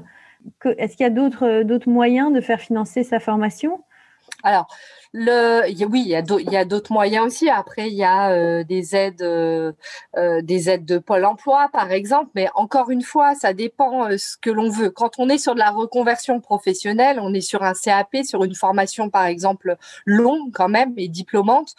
Est-ce 0.76 0.96
qu'il 0.96 1.04
y 1.04 1.06
a 1.06 1.10
d'autres 1.10 1.62
d'autres 1.62 1.88
moyens 1.88 2.32
de 2.34 2.42
faire 2.42 2.60
financer 2.60 3.02
sa 3.02 3.18
formation? 3.18 3.82
Alors, 4.42 4.66
le, 5.14 5.84
oui, 5.84 6.04
il 6.06 6.08
y 6.08 6.56
a 6.56 6.64
d'autres 6.64 6.90
moyens 6.90 7.26
aussi. 7.26 7.50
Après, 7.50 7.88
il 7.88 7.94
y 7.94 8.04
a 8.04 8.30
euh, 8.30 8.64
des 8.64 8.96
aides, 8.96 9.20
euh, 9.20 9.72
euh, 10.16 10.40
des 10.40 10.70
aides 10.70 10.86
de 10.86 10.96
Pôle 10.96 11.26
Emploi, 11.26 11.68
par 11.70 11.92
exemple. 11.92 12.30
Mais 12.34 12.48
encore 12.54 12.88
une 12.88 13.02
fois, 13.02 13.34
ça 13.34 13.52
dépend 13.52 14.08
ce 14.16 14.38
que 14.38 14.48
l'on 14.48 14.70
veut. 14.70 14.88
Quand 14.88 15.18
on 15.18 15.28
est 15.28 15.36
sur 15.36 15.52
de 15.52 15.58
la 15.58 15.70
reconversion 15.70 16.40
professionnelle, 16.40 17.18
on 17.20 17.34
est 17.34 17.42
sur 17.42 17.62
un 17.62 17.74
CAP, 17.74 18.24
sur 18.24 18.42
une 18.42 18.54
formation, 18.54 19.10
par 19.10 19.26
exemple, 19.26 19.76
longue 20.06 20.50
quand 20.52 20.70
même 20.70 20.94
et 20.96 21.08
diplômante. 21.08 21.74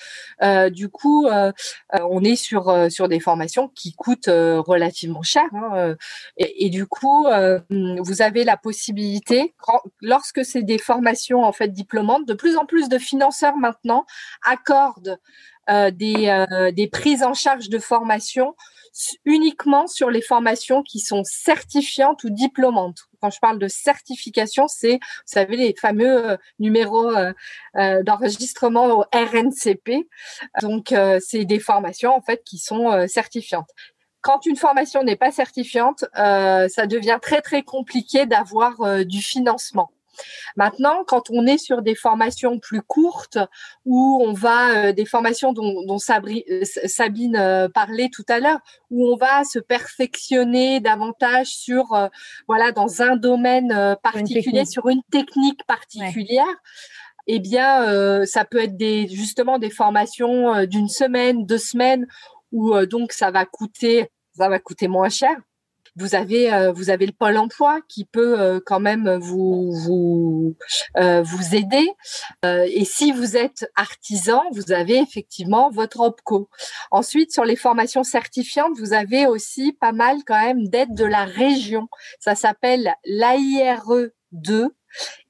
du 0.72 0.90
coup, 0.90 1.28
on 1.28 2.24
est 2.24 2.36
sur 2.36 2.92
sur 2.92 3.08
des 3.08 3.20
formations 3.20 3.68
qui 3.70 3.94
coûtent 3.94 4.30
relativement 4.30 5.24
cher. 5.24 5.46
Hein, 5.54 5.96
et, 6.38 6.66
et, 6.66 6.70
du 6.70 6.86
coup, 6.86 7.26
vous 7.70 8.22
avez 8.22 8.44
la 8.44 8.58
possibilité, 8.58 9.56
lorsque 10.02 10.46
c'est 10.46 10.64
des 10.64 10.78
formations 10.78 11.44
en 11.44 11.52
fait 11.52 11.70
diplômantes, 11.70 12.28
de 12.28 12.34
plus 12.34 12.58
en 12.58 12.66
plus 12.66 12.90
de 12.90 12.98
financement 12.98 13.23
maintenant 13.58 14.06
accordent 14.46 15.20
euh, 15.70 15.92
des, 15.92 16.28
euh, 16.28 16.72
des 16.72 16.90
prises 16.90 17.24
en 17.24 17.34
charge 17.34 17.70
de 17.70 17.80
formation 17.80 18.54
uniquement 19.24 19.88
sur 19.88 20.10
les 20.10 20.22
formations 20.22 20.84
qui 20.84 21.00
sont 21.00 21.24
certifiantes 21.24 22.26
ou 22.26 22.30
diplômantes. 22.30 23.04
Quand 23.22 23.30
je 23.30 23.40
parle 23.40 23.60
de 23.60 23.70
certification, 23.70 24.68
c'est, 24.68 24.96
vous 24.96 25.24
savez, 25.26 25.56
les 25.56 25.74
fameux 25.74 26.32
euh, 26.32 26.38
numéros 26.60 27.14
d'enregistrement 28.04 28.88
au 28.88 29.06
RNCP. 29.14 30.06
Donc, 30.62 30.94
c'est 31.22 31.46
des 31.46 31.60
formations 31.60 32.14
en 32.14 32.22
fait 32.22 32.44
qui 32.44 32.58
sont 32.58 33.08
certifiantes. 33.08 33.70
Quand 34.22 34.46
une 34.46 34.58
formation 34.58 35.04
n'est 35.04 35.16
pas 35.16 35.32
certifiante, 35.32 36.06
ça 36.14 36.88
devient 36.88 37.20
très 37.22 37.42
très 37.42 37.64
compliqué 37.64 38.26
d'avoir 38.26 39.06
du 39.06 39.22
financement. 39.22 39.92
Maintenant, 40.56 41.04
quand 41.06 41.30
on 41.30 41.46
est 41.46 41.58
sur 41.58 41.82
des 41.82 41.96
formations 41.96 42.60
plus 42.60 42.82
courtes, 42.82 43.38
où 43.86 44.22
on 44.26 44.34
va, 44.34 44.88
euh, 44.88 44.92
des 44.92 45.06
formations 45.06 45.54
dont, 45.54 45.84
dont 45.86 45.98
euh, 45.98 46.64
Sabine 46.64 47.36
euh, 47.36 47.70
parlait 47.70 48.10
tout 48.10 48.26
à 48.30 48.40
l'heure, 48.40 48.60
où 48.90 49.08
on 49.08 49.16
va 49.16 49.44
se 49.44 49.60
perfectionner 49.60 50.80
davantage 50.80 51.48
sur, 51.48 52.10
voilà, 52.48 52.72
dans 52.72 53.02
un 53.02 53.16
domaine 53.16 53.98
particulier, 54.04 54.66
sur 54.66 54.88
une 54.88 55.02
technique 55.12 55.66
particulière. 55.66 56.46
Eh 57.26 57.40
bien, 57.40 58.26
ça 58.26 58.46
peut 58.46 58.60
être 58.60 58.78
des, 58.78 59.08
justement 59.08 59.58
des 59.58 59.70
formations 59.70 60.66
d'une 60.66 60.90
semaine, 60.90 61.46
deux 61.46 61.58
semaines, 61.58 62.06
où 62.52 62.76
donc 62.86 63.14
ça 63.14 63.32
va 63.32 63.46
coûter, 63.46 64.12
ça 64.38 64.50
va 64.50 64.60
coûter 64.60 64.88
moins 64.88 65.10
cher 65.10 65.36
vous 65.96 66.16
avez 66.16 66.54
euh, 66.54 66.72
vous 66.72 66.90
avez 66.90 67.06
le 67.06 67.12
pôle 67.12 67.38
emploi 67.38 67.80
qui 67.88 68.06
peut 68.06 68.40
euh, 68.40 68.60
quand 68.66 68.80
même 68.80 69.18
vous 69.18 69.72
vous 69.72 70.56
euh, 70.98 71.22
vous 71.22 71.56
aider. 71.56 71.88
et 72.44 72.86
si 72.86 73.12
vous 73.12 73.38
êtes 73.38 73.70
artisan, 73.76 74.44
vous 74.52 74.72
avez 74.72 74.98
effectivement 74.98 75.70
votre 75.70 76.00
OPCO. 76.00 76.50
Ensuite, 76.92 77.32
sur 77.32 77.46
les 77.46 77.56
formations 77.56 78.04
certifiantes, 78.04 78.78
vous 78.78 78.94
avez 78.94 79.28
aussi 79.28 79.74
pas 79.74 79.92
mal 79.92 80.18
quand 80.26 80.40
même 80.40 80.68
d'aides 80.68 80.96
de 80.96 81.06
la 81.06 81.26
région. 81.26 81.88
Ça 82.20 82.36
s'appelle 82.36 82.94
l'AIRE 83.06 84.10
2 84.32 84.74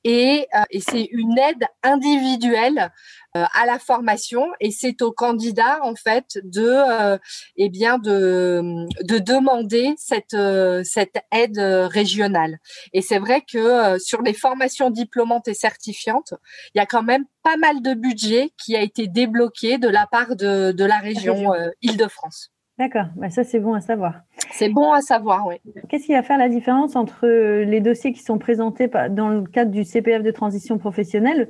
et, 0.04 0.48
et 0.70 0.80
c'est 0.80 1.08
une 1.12 1.38
aide 1.38 1.66
individuelle 1.82 2.92
euh, 3.36 3.46
à 3.60 3.66
la 3.66 3.80
formation. 3.80 4.46
Et 4.60 4.70
c'est 4.70 5.02
au 5.02 5.12
candidat 5.12 5.80
en 5.82 5.96
fait 5.96 6.38
de 6.44 6.68
euh, 6.68 7.18
eh 7.58 7.70
bien 7.70 7.98
de, 7.98 8.62
de 9.02 9.18
demander 9.18 9.96
cette 9.98 10.36
euh, 10.36 10.84
cette 10.84 11.18
aide 11.32 11.58
régionale. 11.58 12.60
Et 12.94 13.02
c'est 13.02 13.18
vrai 13.18 13.42
que 13.42 13.98
sur 13.98 14.22
les 14.22 14.34
formations 14.34 14.92
diplômantes 14.92 15.48
et 15.48 15.56
certifiantes 15.56 16.36
il 16.76 16.78
y 16.78 16.82
a 16.82 16.86
quand 16.86 17.02
même 17.02 17.26
pas 17.42 17.58
mal 17.58 17.82
de 17.82 17.96
budget 17.96 18.52
qui 18.64 18.76
a 18.76 18.82
été 18.82 19.08
débloqué 19.08 19.80
de 19.80 19.88
la 19.88 20.06
part 20.06 20.36
de, 20.36 20.72
de 20.72 20.86
la 20.86 21.00
région 21.00 21.54
Île-de-France. 21.82 22.53
D'accord, 22.80 23.06
bah 23.16 23.30
ça 23.30 23.44
c'est 23.44 23.60
bon 23.60 23.74
à 23.74 23.82
savoir. 23.82 24.22
C'est 24.52 24.70
bon 24.70 24.92
à 24.92 25.02
savoir, 25.02 25.46
oui. 25.46 25.58
Qu'est-ce 25.90 26.08
qui 26.08 26.14
va 26.14 26.24
faire 26.24 26.40
la 26.40 26.50
différence 26.50 26.96
entre 26.96 27.28
les 27.28 27.82
dossiers 27.82 28.14
qui 28.14 28.24
sont 28.24 28.40
présentés 28.40 28.90
dans 29.12 29.30
le 29.30 29.44
cadre 29.44 29.70
du 29.70 29.84
CPF 29.84 30.24
de 30.24 30.32
transition 30.32 30.80
professionnelle 30.80 31.50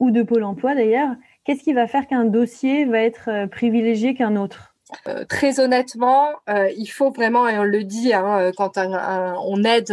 ou 0.00 0.10
de 0.10 0.22
Pôle 0.22 0.44
emploi 0.44 0.74
d'ailleurs, 0.74 1.10
qu'est-ce 1.44 1.62
qui 1.62 1.72
va 1.72 1.86
faire 1.86 2.06
qu'un 2.06 2.24
dossier 2.24 2.84
va 2.84 3.00
être 3.00 3.28
euh, 3.28 3.46
privilégié 3.46 4.14
qu'un 4.14 4.36
autre? 4.36 4.74
Euh, 5.08 5.24
très 5.24 5.58
honnêtement, 5.58 6.28
euh, 6.48 6.70
il 6.76 6.86
faut 6.86 7.10
vraiment, 7.10 7.48
et 7.48 7.58
on 7.58 7.64
le 7.64 7.82
dit, 7.82 8.12
hein, 8.12 8.52
quand 8.56 8.78
on 8.78 9.64
aide 9.64 9.92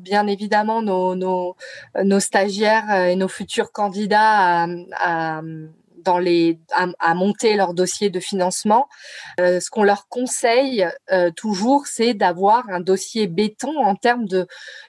bien 0.00 0.26
évidemment 0.26 0.80
nos, 0.80 1.14
nos, 1.14 1.56
nos, 2.02 2.20
stagiaires 2.20 2.90
et 3.06 3.16
nos 3.16 3.28
futurs 3.28 3.70
candidats 3.70 4.64
à, 4.64 4.66
à 4.96 5.42
dans 6.04 6.18
les, 6.18 6.58
à, 6.72 7.14
monter 7.14 7.56
leur 7.56 7.74
dossier 7.74 8.10
de 8.10 8.20
financement. 8.20 8.88
Euh, 9.38 9.60
ce 9.60 9.70
qu'on 9.70 9.82
leur 9.82 10.08
conseille 10.08 10.86
euh, 11.12 11.30
toujours, 11.30 11.86
c'est 11.86 12.14
d'avoir 12.14 12.68
un 12.70 12.80
dossier 12.80 13.26
béton 13.26 13.76
en 13.78 13.94
termes 13.94 14.26
de, 14.26 14.46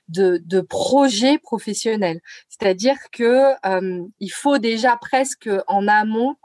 de, 0.07 0.61
projet 0.61 1.37
professionnel. 1.37 2.21
C'est-à-dire 2.49 2.97
que 3.11 3.53
euh, 3.65 4.03
il 4.19 4.29
faut 4.29 4.57
déjà 4.57 4.97
presque 4.97 5.49
en 5.67 5.87
amont 5.87 6.35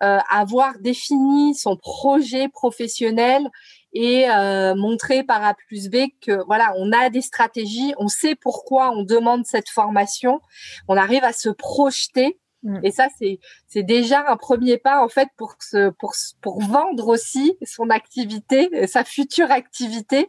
avoir 0.00 0.78
défini 0.78 1.56
son 1.56 1.76
projet 1.76 2.48
professionnel 2.48 3.48
et 3.92 4.26
montrer 4.76 5.24
par 5.24 5.42
A 5.42 5.54
plus 5.54 5.88
B 5.88 5.96
que 6.24 6.44
voilà, 6.46 6.72
on 6.76 6.92
a 6.92 7.10
des 7.10 7.20
stratégies, 7.20 7.94
on 7.98 8.06
sait 8.06 8.36
pourquoi 8.36 8.92
on 8.92 9.02
demande 9.02 9.44
cette 9.44 9.68
formation, 9.68 10.40
on 10.86 10.96
arrive 10.96 11.24
à 11.24 11.32
se 11.32 11.48
projeter 11.48 12.38
Mm. 12.62 12.80
Et 12.82 12.90
ça, 12.90 13.08
c'est 13.18 13.38
c'est 13.66 13.82
déjà 13.82 14.24
un 14.28 14.36
premier 14.36 14.78
pas 14.78 15.02
en 15.02 15.08
fait 15.08 15.28
pour 15.36 15.54
se 15.60 15.90
pour 15.90 16.14
pour 16.40 16.60
vendre 16.60 17.08
aussi 17.08 17.56
son 17.62 17.90
activité, 17.90 18.86
sa 18.86 19.04
future 19.04 19.50
activité, 19.50 20.28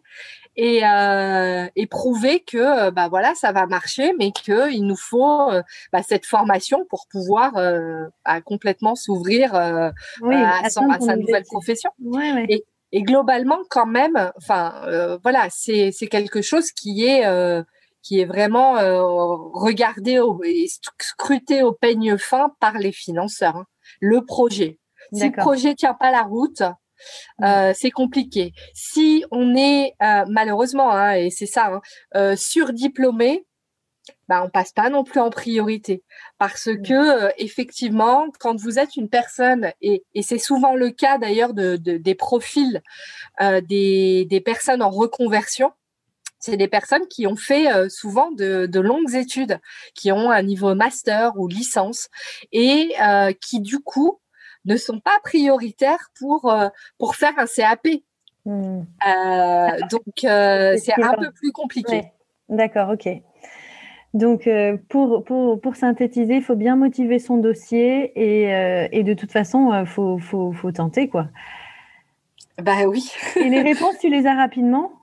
et 0.56 0.86
euh, 0.86 1.68
et 1.76 1.88
prouver 1.88 2.42
que 2.42 2.92
bah 2.92 3.08
voilà 3.08 3.34
ça 3.34 3.52
va 3.52 3.66
marcher, 3.66 4.14
mais 4.20 4.32
que 4.32 4.72
il 4.72 4.86
nous 4.86 4.96
faut 4.96 5.50
euh, 5.50 5.64
bah, 5.92 6.04
cette 6.04 6.26
formation 6.26 6.86
pour 6.90 7.08
pouvoir 7.12 7.58
euh, 7.58 8.06
bah, 8.26 8.42
complètement 8.42 8.96
s'ouvrir 8.96 9.56
euh, 9.56 9.90
à, 10.32 10.70
son, 10.70 10.90
à, 10.90 11.00
sa 11.00 11.16
nouvelle 11.16 11.46
profession. 11.46 11.90
Ouais, 12.04 12.46
et, 12.50 12.66
et 12.92 13.04
globalement 13.04 13.60
quand 13.70 13.86
même, 13.86 14.32
enfin 14.38 15.18
voilà, 15.24 15.48
c'est 15.50 15.92
c'est 15.92 16.08
quelque 16.08 16.42
chose 16.42 16.72
qui 16.72 17.06
est 17.06 17.24
qui 18.02 18.20
est 18.20 18.26
vraiment 18.26 18.78
euh, 18.78 19.02
regardé 19.54 20.20
au, 20.20 20.42
et 20.44 20.68
scruté 21.00 21.64
au 21.64 21.74
peigne 21.74 22.18
fin 22.18 22.52
par 22.60 22.78
les 22.78 22.92
financeurs. 22.92 23.58
Hein. 23.58 23.66
Le 24.00 24.26
projet. 24.26 24.80
Si 25.14 25.28
le 25.28 25.36
projet 25.36 25.74
tient 25.76 25.96
pas 25.96 26.12
la 26.12 26.22
route, 26.22 26.62
mmh. 26.62 27.44
euh, 27.46 27.74
c'est 27.76 27.90
compliqué. 27.92 28.54
Si 28.74 29.26
on 29.32 29.56
est 29.56 29.94
euh, 30.04 30.26
malheureusement, 30.30 30.92
hein, 30.92 31.14
et 31.14 31.30
c'est 31.32 31.48
ça, 31.48 31.68
hein, 31.68 31.82
euh, 32.16 32.36
surdiplômé, 32.36 33.46
bah, 34.28 34.44
on 34.44 34.50
passe 34.50 34.72
pas 34.72 34.90
non 34.90 35.04
plus 35.04 35.20
en 35.20 35.30
priorité 35.30 36.04
parce 36.38 36.68
mmh. 36.68 36.82
que 36.84 36.94
euh, 36.94 37.32
effectivement, 37.38 38.28
quand 38.40 38.56
vous 38.56 38.78
êtes 38.78 38.96
une 38.96 39.10
personne 39.10 39.72
et, 39.82 40.04
et 40.14 40.22
c'est 40.22 40.38
souvent 40.38 40.76
le 40.76 40.92
cas 40.92 41.18
d'ailleurs 41.18 41.54
de, 41.54 41.78
de, 41.78 41.98
des 41.98 42.16
profils 42.16 42.82
euh, 43.42 43.62
des, 43.62 44.26
des 44.26 44.42
personnes 44.42 44.82
en 44.82 44.90
reconversion, 44.90 45.72
c'est 46.40 46.58
des 46.58 46.68
personnes 46.68 47.06
qui 47.10 47.28
ont 47.28 47.36
fait 47.36 47.72
euh, 47.72 47.90
souvent 47.90 48.32
de, 48.32 48.80
longues 48.80 49.14
études, 49.14 49.60
qui 49.94 50.12
ont 50.12 50.32
un 50.32 50.42
niveau 50.42 50.74
master 50.74 51.38
ou 51.38 51.48
licence 51.48 52.08
et 52.52 52.94
euh, 53.02 53.34
qui 53.40 53.60
du 53.60 53.80
coup 53.80 54.20
ne 54.66 54.78
sont 54.78 55.00
pas 55.00 55.20
prioritaires 55.24 56.10
pour 56.18 56.52
euh, 56.52 56.70
pour 56.98 57.16
faire 57.16 57.34
un 57.38 57.46
CAP. 57.46 57.88
Hmm. 58.46 58.84
donc 59.92 60.02
c'est 60.22 61.04
un 61.04 61.14
peu 61.14 61.32
plus 61.32 61.52
compliqué. 61.52 62.06
D'accord, 62.48 62.90
ok. 62.90 63.10
Donc, 64.16 64.50
pour, 64.88 65.24
pour, 65.24 65.62
pour, 65.62 65.76
synthétiser, 65.76 66.38
il 66.38 66.42
faut 66.42 66.56
bien 66.56 66.76
motiver 66.76 67.20
son 67.20 67.38
dossier 67.38 68.12
et, 68.16 68.90
et 68.92 69.04
de 69.04 69.14
toute 69.14 69.32
façon, 69.32 69.72
il 69.72 69.86
faut, 69.86 70.18
faut, 70.18 70.52
faut, 70.52 70.72
tenter, 70.72 71.10
quoi. 71.10 71.28
Bah 72.60 72.88
oui. 72.88 73.12
et 73.36 73.50
les 73.50 73.62
réponses, 73.74 74.00
tu 74.00 74.10
les 74.10 74.26
as 74.26 74.34
rapidement? 74.34 74.99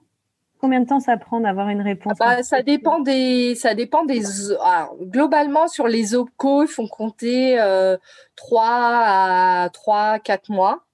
Combien 0.61 0.81
de 0.81 0.87
temps 0.87 1.01
ça 1.01 1.17
prend 1.17 1.41
d'avoir 1.41 1.69
une 1.69 1.83
réponse 1.83 2.17
bah, 2.19 2.43
Ça 2.43 2.63
dépend 2.63 3.01
des, 3.01 3.55
ça 3.55 3.75
dépend 3.75 4.05
des. 4.05 4.23
Ah, 4.61 4.89
globalement, 5.03 5.69
sur 5.69 5.87
les 5.87 6.15
OPCO, 6.15 6.63
ils 6.63 6.69
font 6.69 6.89
compter 6.89 7.61
euh, 7.61 7.97
3 8.37 8.65
à 8.65 9.69
3, 9.73 10.19
4 10.21 10.51
mois. 10.51 10.86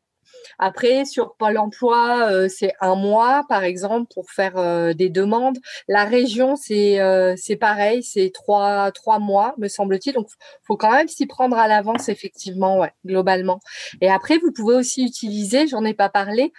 Après, 0.58 1.04
sur 1.04 1.34
Pôle 1.36 1.58
emploi, 1.58 2.30
euh, 2.30 2.48
c'est 2.48 2.72
un 2.80 2.94
mois, 2.94 3.44
par 3.48 3.64
exemple, 3.64 4.12
pour 4.14 4.30
faire 4.30 4.56
euh, 4.56 4.92
des 4.92 5.08
demandes. 5.08 5.58
La 5.88 6.04
région, 6.04 6.56
c'est 6.56 7.00
euh, 7.00 7.34
pareil, 7.60 8.02
c'est 8.02 8.30
trois, 8.32 8.92
mois, 9.18 9.54
me 9.58 9.68
semble-t-il. 9.68 10.14
Donc, 10.14 10.28
faut 10.62 10.76
quand 10.76 10.92
même 10.92 11.08
s'y 11.08 11.26
prendre 11.26 11.56
à 11.56 11.68
l'avance, 11.68 12.08
effectivement, 12.08 12.86
globalement. 13.04 13.60
Et 14.00 14.10
après, 14.10 14.38
vous 14.38 14.52
pouvez 14.52 14.74
aussi 14.74 15.04
utiliser, 15.04 15.66
j'en 15.66 15.84
ai 15.84 15.94
pas 15.94 16.08
parlé, 16.08 16.52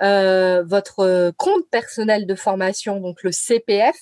votre 0.00 1.32
compte 1.36 1.68
personnel 1.70 2.26
de 2.26 2.34
formation, 2.34 3.00
donc 3.00 3.22
le 3.22 3.32
CPF, 3.32 3.96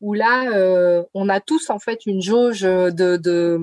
où 0.00 0.14
là, 0.14 1.06
on 1.14 1.28
a 1.28 1.40
tous 1.40 1.70
en 1.70 1.78
fait 1.78 2.06
une 2.06 2.22
jauge 2.22 2.62
de, 2.62 3.58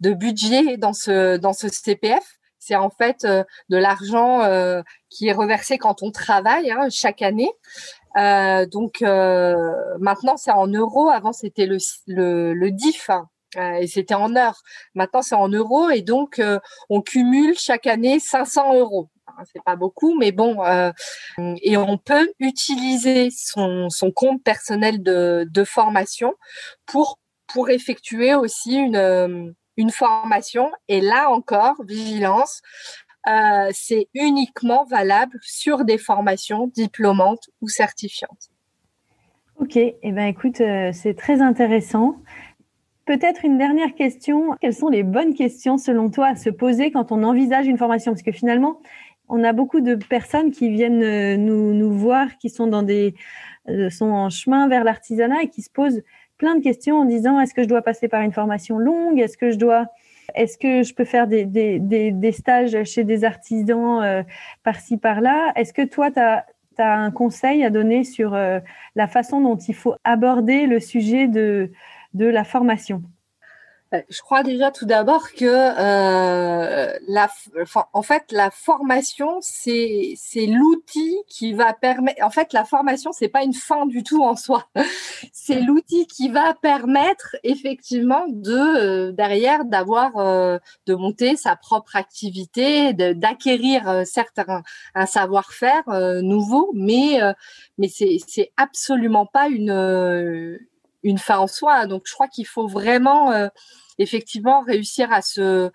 budget 0.00 0.76
dans 0.76 0.92
ce 0.92 1.68
CPF 1.68 2.36
c'est 2.66 2.74
en 2.76 2.90
fait 2.90 3.24
euh, 3.24 3.44
de 3.68 3.76
l'argent 3.76 4.42
euh, 4.42 4.82
qui 5.08 5.28
est 5.28 5.32
reversé 5.32 5.78
quand 5.78 6.02
on 6.02 6.10
travaille 6.10 6.70
hein, 6.70 6.88
chaque 6.90 7.22
année. 7.22 7.50
Euh, 8.16 8.66
donc 8.66 9.02
maintenant 9.02 10.36
c'est 10.36 10.50
en 10.50 10.66
euros. 10.66 11.08
Avant 11.10 11.32
c'était 11.32 11.66
le, 11.66 11.78
le, 12.06 12.70
DIF 12.70 13.10
hein, 13.10 13.28
et 13.78 13.86
c'était 13.86 14.14
en 14.14 14.34
heures. 14.36 14.62
Maintenant 14.94 15.22
c'est 15.22 15.34
en 15.34 15.48
euros 15.48 15.90
et 15.90 16.02
donc 16.02 16.42
on 16.88 17.02
cumule 17.02 17.56
chaque 17.58 17.86
année 17.86 18.18
500 18.18 18.74
euros 18.74 19.10
hein, 19.26 19.42
c'est 19.52 19.62
pas 19.62 19.76
beaucoup, 19.76 20.16
mais 20.18 20.32
bon, 20.32 20.62
et 21.38 21.76
on 21.76 21.98
peut 21.98 22.28
utiliser 22.40 23.28
son, 23.30 23.90
son 23.90 24.10
compte 24.10 24.42
personnel 24.42 25.02
de, 25.02 25.46
de 25.48 25.64
formation 25.64 26.34
pour 26.86 27.18
pour 27.46 27.70
effectuer 27.70 28.34
aussi 28.34 28.74
une 28.74 29.54
une 29.76 29.90
formation. 29.90 30.70
Et 30.88 31.00
là 31.00 31.30
encore, 31.30 31.82
vigilance, 31.84 32.62
euh, 33.28 33.70
c'est 33.72 34.08
uniquement 34.14 34.84
valable 34.84 35.38
sur 35.42 35.84
des 35.84 35.98
formations 35.98 36.68
diplômantes 36.68 37.48
ou 37.60 37.68
certifiantes. 37.68 38.50
Ok, 39.58 39.76
et 39.76 39.96
eh 40.02 40.12
ben 40.12 40.26
écoute, 40.26 40.60
euh, 40.60 40.90
c'est 40.92 41.14
très 41.14 41.40
intéressant. 41.40 42.16
Peut-être 43.04 43.44
une 43.44 43.58
dernière 43.58 43.94
question. 43.94 44.54
Quelles 44.60 44.74
sont 44.74 44.88
les 44.88 45.02
bonnes 45.02 45.34
questions 45.34 45.78
selon 45.78 46.10
toi 46.10 46.28
à 46.28 46.36
se 46.36 46.50
poser 46.50 46.90
quand 46.90 47.10
on 47.10 47.22
envisage 47.22 47.66
une 47.66 47.78
formation? 47.78 48.12
Parce 48.12 48.22
que 48.22 48.32
finalement, 48.32 48.80
on 49.28 49.42
a 49.42 49.52
beaucoup 49.52 49.80
de 49.80 49.94
personnes 49.96 50.52
qui 50.52 50.68
viennent 50.68 51.02
euh, 51.02 51.36
nous, 51.36 51.72
nous 51.72 51.92
voir, 51.92 52.36
qui 52.38 52.50
sont 52.50 52.66
dans 52.66 52.82
des 52.82 53.14
sont 53.90 54.12
en 54.12 54.30
chemin 54.30 54.68
vers 54.68 54.84
l'artisanat 54.84 55.42
et 55.42 55.48
qui 55.48 55.60
se 55.60 55.70
posent 55.70 56.00
plein 56.38 56.56
de 56.56 56.62
questions 56.62 57.00
en 57.00 57.04
disant 57.04 57.40
est-ce 57.40 57.54
que 57.54 57.62
je 57.62 57.68
dois 57.68 57.82
passer 57.82 58.08
par 58.08 58.22
une 58.22 58.32
formation 58.32 58.78
longue? 58.78 59.18
Est-ce 59.18 59.36
que 59.36 59.50
je 59.50 59.56
dois 59.56 59.86
est-ce 60.34 60.58
que 60.58 60.82
je 60.82 60.92
peux 60.92 61.04
faire 61.04 61.26
des, 61.28 62.32
stages 62.32 62.84
chez 62.84 63.04
des 63.04 63.24
artisans 63.24 64.02
euh, 64.02 64.22
par-ci, 64.64 64.96
par-là? 64.96 65.52
Est-ce 65.54 65.72
que 65.72 65.82
toi, 65.82 66.10
tu 66.10 66.20
as, 66.20 66.44
un 66.78 67.10
conseil 67.10 67.64
à 67.64 67.70
donner 67.70 68.04
sur 68.04 68.34
euh, 68.34 68.60
la 68.96 69.06
façon 69.06 69.40
dont 69.40 69.56
il 69.56 69.74
faut 69.74 69.94
aborder 70.04 70.66
le 70.66 70.80
sujet 70.80 71.26
de, 71.26 71.70
de 72.12 72.26
la 72.26 72.44
formation? 72.44 73.02
Je 73.92 74.20
crois 74.20 74.42
déjà 74.42 74.70
tout 74.72 74.84
d'abord 74.84 75.32
que 75.32 75.44
euh, 75.44 76.92
la, 77.06 77.28
en 77.92 78.02
fait, 78.02 78.32
la 78.32 78.50
formation, 78.50 79.38
c'est 79.40 80.14
c'est 80.16 80.46
l'outil 80.46 81.16
qui 81.28 81.52
va 81.52 81.72
permettre. 81.72 82.24
En 82.24 82.30
fait, 82.30 82.52
la 82.52 82.64
formation, 82.64 83.12
c'est 83.12 83.28
pas 83.28 83.44
une 83.44 83.54
fin 83.54 83.86
du 83.86 84.02
tout 84.02 84.22
en 84.22 84.36
soi. 84.36 84.66
C'est 85.32 85.60
l'outil 85.60 86.06
qui 86.06 86.28
va 86.28 86.54
permettre 86.54 87.36
effectivement 87.42 88.24
de 88.28 88.52
euh, 88.52 89.12
derrière 89.12 89.64
d'avoir 89.64 90.16
euh, 90.16 90.58
de 90.86 90.94
monter 90.94 91.36
sa 91.36 91.56
propre 91.56 91.96
activité, 91.96 92.92
d'acquérir 92.92 94.02
certes 94.04 94.38
un, 94.38 94.62
un 94.94 95.06
savoir-faire 95.06 95.84
nouveau, 96.22 96.70
mais 96.74 97.20
mais 97.78 97.88
c'est 97.88 98.18
c'est 98.26 98.52
absolument 98.56 99.26
pas 99.26 99.48
une 99.48 100.58
une 101.02 101.18
fin 101.18 101.38
en 101.38 101.46
soi. 101.46 101.86
Donc, 101.86 102.02
je 102.06 102.12
crois 102.12 102.28
qu'il 102.28 102.46
faut 102.46 102.68
vraiment 102.68 103.32
effectivement 103.98 104.60
réussir 104.60 105.12
à 105.12 105.22
se 105.22 105.70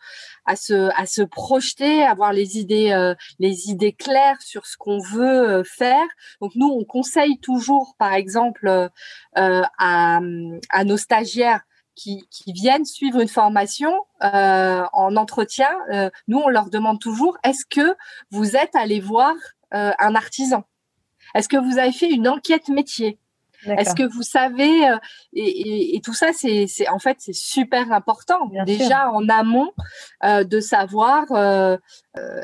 à 0.46 0.56
se 0.56 0.90
à 1.00 1.06
se 1.06 1.22
projeter, 1.22 2.04
avoir 2.04 2.34
les 2.34 2.58
idées 2.58 2.92
euh, 2.92 3.16
les 3.40 3.70
idées 3.70 3.94
claires 3.94 4.42
sur 4.42 4.66
ce 4.66 4.78
qu'on 4.78 5.00
veut 5.00 5.50
euh, 5.50 5.64
faire. 5.64 6.06
Donc 6.42 6.54
nous 6.56 6.68
on 6.68 6.84
conseille 6.84 7.40
toujours 7.40 7.96
par 7.98 8.14
exemple 8.14 8.68
euh, 8.68 8.90
à 9.36 10.20
à 10.70 10.84
nos 10.84 10.98
stagiaires 10.98 11.62
qui, 11.94 12.26
qui, 12.32 12.54
viennent 12.54 12.86
suivre 12.86 13.20
une 13.20 13.28
formation 13.28 13.94
euh, 14.24 14.84
en 14.94 15.16
entretien, 15.18 15.70
euh, 15.92 16.10
nous, 16.28 16.40
on 16.40 16.48
leur 16.48 16.70
demande 16.70 17.00
toujours, 17.02 17.38
est-ce 17.44 17.66
que 17.70 17.96
vous 18.32 18.56
êtes 18.56 18.76
allé 18.76 19.02
voir 19.02 19.36
euh, 19.74 19.92
un 20.00 20.16
artisan? 20.16 20.64
Est-ce 21.36 21.50
que 21.50 21.58
vous 21.58 21.78
avez 21.78 21.92
fait 21.92 22.10
une 22.10 22.30
enquête 22.30 22.70
métier? 22.70 23.20
Est-ce 23.68 23.96
que 23.96 24.04
vous 24.04 24.24
savez 24.24 24.88
euh, 24.88 24.98
et, 25.34 26.02
tout 26.04 26.14
ça, 26.14 26.32
c'est 26.34 26.68
en 26.90 27.00
fait 27.00 27.18
c'est 27.20 27.36
super 27.36 27.92
important 27.92 28.50
déjà 28.66 29.12
en 29.12 29.28
amont 29.30 29.72
euh, 30.24 30.44
de 30.44 30.60
savoir 30.60 31.26
euh, 31.32 31.78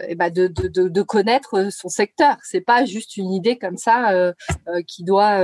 et 0.07 0.15
bah, 0.15 0.29
de, 0.29 0.47
de, 0.47 0.87
de, 0.87 1.01
connaître 1.01 1.71
son 1.71 1.89
secteur. 1.89 2.37
C'est 2.43 2.61
pas 2.61 2.85
juste 2.85 3.17
une 3.17 3.31
idée 3.31 3.57
comme 3.57 3.77
ça 3.77 4.33
qui 4.87 5.03
doit 5.03 5.41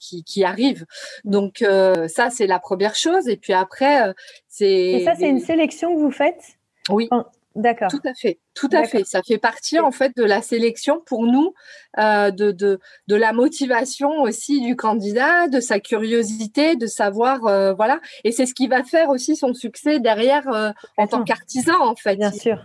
qui, 0.00 0.24
qui 0.24 0.44
arrive. 0.44 0.86
Donc 1.24 1.64
ça 2.08 2.30
c'est 2.30 2.46
la 2.46 2.58
première 2.58 2.94
chose. 2.94 3.28
Et 3.28 3.36
puis 3.36 3.52
après 3.52 4.14
c'est. 4.48 4.66
Et 4.66 5.04
ça 5.04 5.14
c'est 5.14 5.28
une 5.28 5.40
sélection 5.40 5.94
que 5.94 6.00
vous 6.00 6.10
faites? 6.10 6.56
Oui. 6.90 7.08
D'accord. 7.54 7.88
Tout 7.90 8.00
à 8.04 8.14
fait, 8.14 8.38
tout 8.54 8.68
à 8.72 8.84
fait. 8.84 9.04
Ça 9.04 9.22
fait 9.22 9.38
partie 9.38 9.78
en 9.78 9.90
fait 9.90 10.16
de 10.16 10.24
la 10.24 10.40
sélection 10.40 11.00
pour 11.04 11.26
nous, 11.26 11.52
euh, 11.98 12.30
de, 12.30 12.50
de, 12.50 12.80
de 13.08 13.16
la 13.16 13.32
motivation 13.32 14.22
aussi 14.22 14.60
du 14.60 14.74
candidat, 14.74 15.48
de 15.48 15.60
sa 15.60 15.78
curiosité, 15.78 16.76
de 16.76 16.86
savoir, 16.86 17.46
euh, 17.46 17.74
voilà. 17.74 18.00
Et 18.24 18.32
c'est 18.32 18.46
ce 18.46 18.54
qui 18.54 18.68
va 18.68 18.84
faire 18.84 19.10
aussi 19.10 19.36
son 19.36 19.52
succès 19.52 20.00
derrière 20.00 20.48
euh, 20.48 20.70
en 20.96 21.06
tant 21.06 21.24
qu'artisan 21.24 21.78
en 21.80 21.94
fait. 21.94 22.16
Bien 22.16 22.32
sûr. 22.32 22.58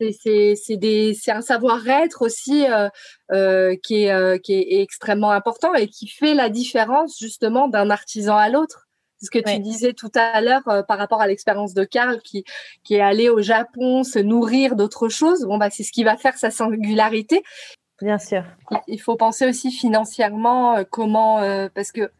C'est 0.00 1.14
un 1.28 1.42
savoir-être 1.42 2.22
aussi 2.22 2.64
qui, 3.84 4.04
est, 4.04 4.40
qui 4.42 4.52
est 4.52 4.82
extrêmement 4.82 5.30
important 5.30 5.74
et 5.74 5.86
qui 5.86 6.08
fait 6.08 6.34
la 6.34 6.48
différence 6.48 7.18
justement 7.20 7.68
d'un 7.68 7.88
artisan 7.88 8.36
à 8.36 8.48
l'autre 8.48 8.88
ce 9.22 9.30
que 9.30 9.38
tu 9.38 9.58
disais 9.60 9.92
tout 9.92 10.10
à 10.14 10.40
l'heure 10.40 10.66
euh, 10.68 10.82
par 10.82 10.98
rapport 10.98 11.20
à 11.20 11.26
l'expérience 11.26 11.74
de 11.74 11.84
Karl 11.84 12.20
qui, 12.20 12.44
qui 12.84 12.96
est 12.96 13.00
allé 13.00 13.28
au 13.28 13.40
Japon 13.40 14.04
se 14.04 14.18
nourrir 14.18 14.76
d'autres 14.76 15.08
choses. 15.08 15.44
Bon, 15.44 15.58
bah, 15.58 15.70
c'est 15.70 15.84
ce 15.84 15.92
qui 15.92 16.04
va 16.04 16.16
faire 16.16 16.36
sa 16.36 16.50
singularité. 16.50 17.42
Bien 18.00 18.18
sûr. 18.18 18.44
Il 18.88 19.00
faut 19.00 19.16
penser 19.16 19.46
aussi 19.46 19.70
financièrement 19.70 20.76
euh, 20.76 20.82
comment, 20.88 21.38
euh, 21.38 21.68
parce 21.74 21.92
que 21.92 22.10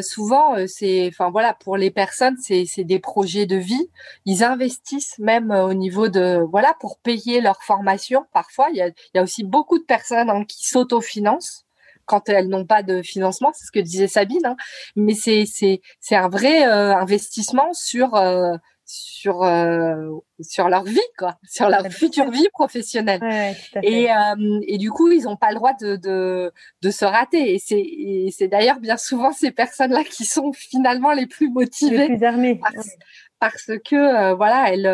souvent, 0.00 0.54
c'est, 0.68 1.08
enfin 1.08 1.28
voilà, 1.28 1.52
pour 1.52 1.76
les 1.76 1.90
personnes, 1.90 2.36
c'est, 2.40 2.66
c'est 2.66 2.84
des 2.84 3.00
projets 3.00 3.46
de 3.46 3.56
vie. 3.56 3.90
Ils 4.24 4.44
investissent 4.44 5.18
même 5.18 5.50
au 5.50 5.74
niveau 5.74 6.06
de, 6.06 6.38
voilà, 6.52 6.72
pour 6.78 7.00
payer 7.00 7.40
leur 7.40 7.60
formation. 7.64 8.26
Parfois, 8.32 8.68
il 8.70 8.76
y 8.76 8.80
a, 8.80 8.86
il 8.86 9.16
y 9.16 9.18
a 9.18 9.24
aussi 9.24 9.42
beaucoup 9.42 9.80
de 9.80 9.84
personnes 9.84 10.30
hein, 10.30 10.44
qui 10.44 10.68
s'autofinancent 10.68 11.65
quand 12.06 12.28
elles 12.28 12.48
n'ont 12.48 12.64
pas 12.64 12.82
de 12.82 13.02
financement, 13.02 13.50
c'est 13.54 13.66
ce 13.66 13.72
que 13.72 13.80
disait 13.80 14.08
Sabine. 14.08 14.44
Hein. 14.44 14.56
Mais 14.94 15.14
c'est 15.14 15.44
c'est 15.46 15.80
c'est 16.00 16.16
un 16.16 16.28
vrai 16.28 16.66
euh, 16.66 16.94
investissement 16.94 17.72
sur 17.72 18.14
euh, 18.14 18.54
sur 18.84 19.42
euh, 19.42 20.10
sur 20.40 20.68
leur 20.68 20.84
vie 20.84 21.00
quoi, 21.18 21.36
sur 21.48 21.68
leur 21.68 21.86
future 21.88 22.30
vie 22.30 22.48
professionnelle. 22.52 23.20
et 23.82 24.08
et 24.68 24.78
du 24.78 24.90
coup, 24.90 25.10
ils 25.10 25.24
n'ont 25.24 25.36
pas 25.36 25.50
le 25.50 25.56
droit 25.56 25.74
de 25.74 25.96
de 25.96 26.52
de 26.82 26.90
se 26.90 27.04
rater. 27.04 27.54
Et 27.54 27.58
c'est 27.58 27.84
c'est 28.30 28.48
d'ailleurs 28.48 28.80
bien 28.80 28.96
souvent 28.96 29.32
ces 29.32 29.50
personnes-là 29.50 30.04
qui 30.04 30.24
sont 30.24 30.52
finalement 30.52 31.12
les 31.12 31.26
plus 31.26 31.50
motivées. 31.50 32.08
Les 32.08 32.16
plus 32.16 32.24
armées. 32.24 32.60
Parce, 33.38 33.66
que 33.84 34.32
voilà, 34.32 34.72
elles, 34.72 34.86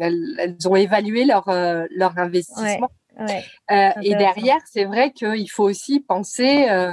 elles, 0.00 0.36
elles 0.38 0.56
ont 0.66 0.76
évalué 0.76 1.26
leur 1.26 1.44
leur 1.90 2.16
investissement. 2.16 2.88
Euh, 3.20 3.90
et 4.02 4.14
derrière, 4.14 4.60
c'est 4.70 4.84
vrai 4.84 5.12
qu'il 5.12 5.50
faut 5.50 5.64
aussi 5.64 6.00
penser 6.00 6.68
euh, 6.70 6.92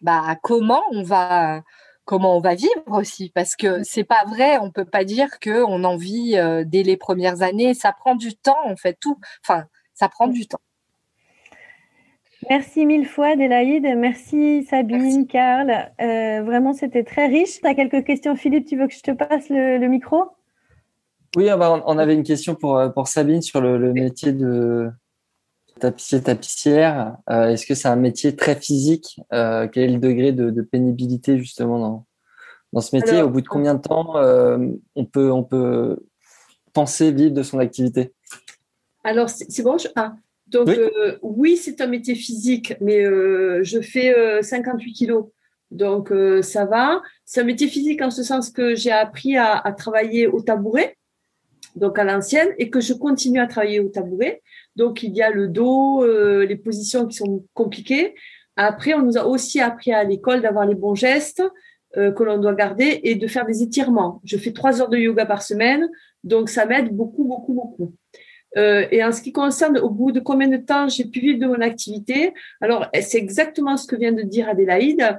bah, 0.00 0.22
à 0.26 0.36
comment 0.36 0.82
on 0.92 1.02
va 1.02 1.62
comment 2.04 2.36
on 2.36 2.40
va 2.40 2.54
vivre 2.54 2.72
aussi. 2.88 3.30
Parce 3.34 3.56
que 3.56 3.80
mmh. 3.80 3.84
c'est 3.84 4.04
pas 4.04 4.24
vrai 4.26 4.58
on 4.58 4.70
peut 4.70 4.84
pas 4.84 5.04
dire 5.04 5.38
que 5.40 5.62
on 5.62 5.84
en 5.84 5.96
vit 5.96 6.36
euh, 6.36 6.64
dès 6.66 6.82
les 6.82 6.96
premières 6.96 7.42
années. 7.42 7.74
Ça 7.74 7.92
prend 7.92 8.14
du 8.14 8.34
temps 8.34 8.64
en 8.64 8.76
fait 8.76 8.96
tout. 9.00 9.18
Enfin 9.44 9.64
ça 9.94 10.08
prend 10.08 10.26
du 10.26 10.46
temps. 10.46 10.60
Merci 12.50 12.84
mille 12.84 13.06
fois, 13.06 13.28
Adélaïde. 13.28 13.86
Merci, 13.96 14.64
Sabine, 14.68 15.26
Karl. 15.26 15.90
vraiment, 15.98 16.74
c'était 16.74 17.02
très 17.02 17.26
riche. 17.26 17.62
Tu 17.62 17.66
as 17.66 17.74
quelques 17.74 18.04
questions, 18.04 18.36
Philippe 18.36 18.66
Tu 18.66 18.76
veux 18.76 18.86
que 18.86 18.92
je 18.92 19.00
te 19.00 19.12
passe 19.12 19.48
le, 19.48 19.86
micro? 19.86 20.24
Oui, 21.36 21.48
on 21.50 21.98
avait 21.98 22.12
une 22.12 22.22
question 22.22 22.54
pour, 22.54 22.78
pour 22.92 23.08
Sabine 23.08 23.40
sur 23.40 23.62
le 23.62 23.94
métier 23.94 24.32
de, 24.32 24.92
tapissier, 25.84 26.22
tapissière, 26.22 27.16
euh, 27.30 27.48
est-ce 27.48 27.66
que 27.66 27.74
c'est 27.74 27.88
un 27.88 27.96
métier 27.96 28.34
très 28.34 28.56
physique? 28.56 29.20
Euh, 29.32 29.68
Quel 29.70 29.90
est 29.90 29.92
le 29.92 29.98
degré 29.98 30.32
de, 30.32 30.62
pénibilité 30.62 31.38
justement 31.38 31.78
dans, 31.78 32.06
dans 32.72 32.80
ce 32.80 32.96
métier? 32.96 33.20
Au 33.20 33.28
bout 33.28 33.42
de 33.42 33.48
combien 33.48 33.74
de 33.74 33.82
temps 33.82 34.16
euh, 34.16 34.58
on, 34.94 35.04
peut, 35.04 35.30
on 35.30 35.44
peut 35.44 35.98
penser 36.72 37.12
vivre 37.12 37.34
de 37.34 37.42
son 37.42 37.58
activité? 37.58 38.12
Alors, 39.04 39.28
c'est 39.28 39.62
bon 39.62 39.76
ah, 39.96 40.14
Donc, 40.46 40.70
oui, 41.20 41.56
c'est 41.58 41.80
un 41.82 41.86
métier 41.86 42.14
physique, 42.14 42.74
mais 42.80 43.04
je 43.62 43.80
fais 43.82 44.42
58 44.42 44.92
kilos. 44.92 45.26
Donc, 45.70 46.10
ça 46.40 46.64
va. 46.64 47.02
C'est 47.26 47.42
un 47.42 47.44
métier 47.44 47.68
physique 47.68 48.00
en 48.00 48.10
ce 48.10 48.22
sens 48.22 48.48
que 48.48 48.74
j'ai 48.74 48.92
appris 48.92 49.36
à, 49.36 49.58
à 49.58 49.72
travailler 49.72 50.26
au 50.26 50.40
tabouret, 50.40 50.96
donc 51.74 51.98
à 51.98 52.04
l'ancienne, 52.04 52.48
et 52.58 52.70
que 52.70 52.80
je 52.80 52.92
continue 52.94 53.40
à 53.40 53.46
travailler 53.46 53.80
au 53.80 53.88
tabouret. 53.88 54.42
Donc, 54.76 55.02
il 55.02 55.14
y 55.14 55.22
a 55.22 55.30
le 55.30 55.48
dos, 55.48 56.04
euh, 56.04 56.44
les 56.46 56.56
positions 56.56 57.06
qui 57.06 57.16
sont 57.16 57.44
compliquées. 57.54 58.14
Après, 58.56 58.94
on 58.94 59.02
nous 59.02 59.18
a 59.18 59.24
aussi 59.24 59.60
appris 59.60 59.92
à 59.92 60.04
l'école 60.04 60.40
d'avoir 60.40 60.66
les 60.66 60.74
bons 60.74 60.94
gestes 60.94 61.42
euh, 61.96 62.12
que 62.12 62.22
l'on 62.22 62.38
doit 62.38 62.54
garder 62.54 63.00
et 63.02 63.16
de 63.16 63.26
faire 63.26 63.46
des 63.46 63.62
étirements. 63.62 64.20
Je 64.24 64.36
fais 64.36 64.52
trois 64.52 64.80
heures 64.80 64.88
de 64.88 64.98
yoga 64.98 65.26
par 65.26 65.42
semaine, 65.42 65.88
donc 66.22 66.48
ça 66.48 66.64
m'aide 66.66 66.94
beaucoup, 66.94 67.24
beaucoup, 67.24 67.54
beaucoup. 67.54 67.94
Euh, 68.56 68.86
et 68.92 69.02
en 69.02 69.10
ce 69.10 69.20
qui 69.20 69.32
concerne 69.32 69.78
au 69.78 69.90
bout 69.90 70.12
de 70.12 70.20
combien 70.20 70.46
de 70.46 70.56
temps 70.56 70.86
j'ai 70.88 71.04
pu 71.06 71.18
vivre 71.18 71.40
de 71.40 71.46
mon 71.46 71.60
activité, 71.60 72.32
alors 72.60 72.88
c'est 73.00 73.18
exactement 73.18 73.76
ce 73.76 73.88
que 73.88 73.96
vient 73.96 74.12
de 74.12 74.22
dire 74.22 74.48
Adélaïde. 74.48 75.18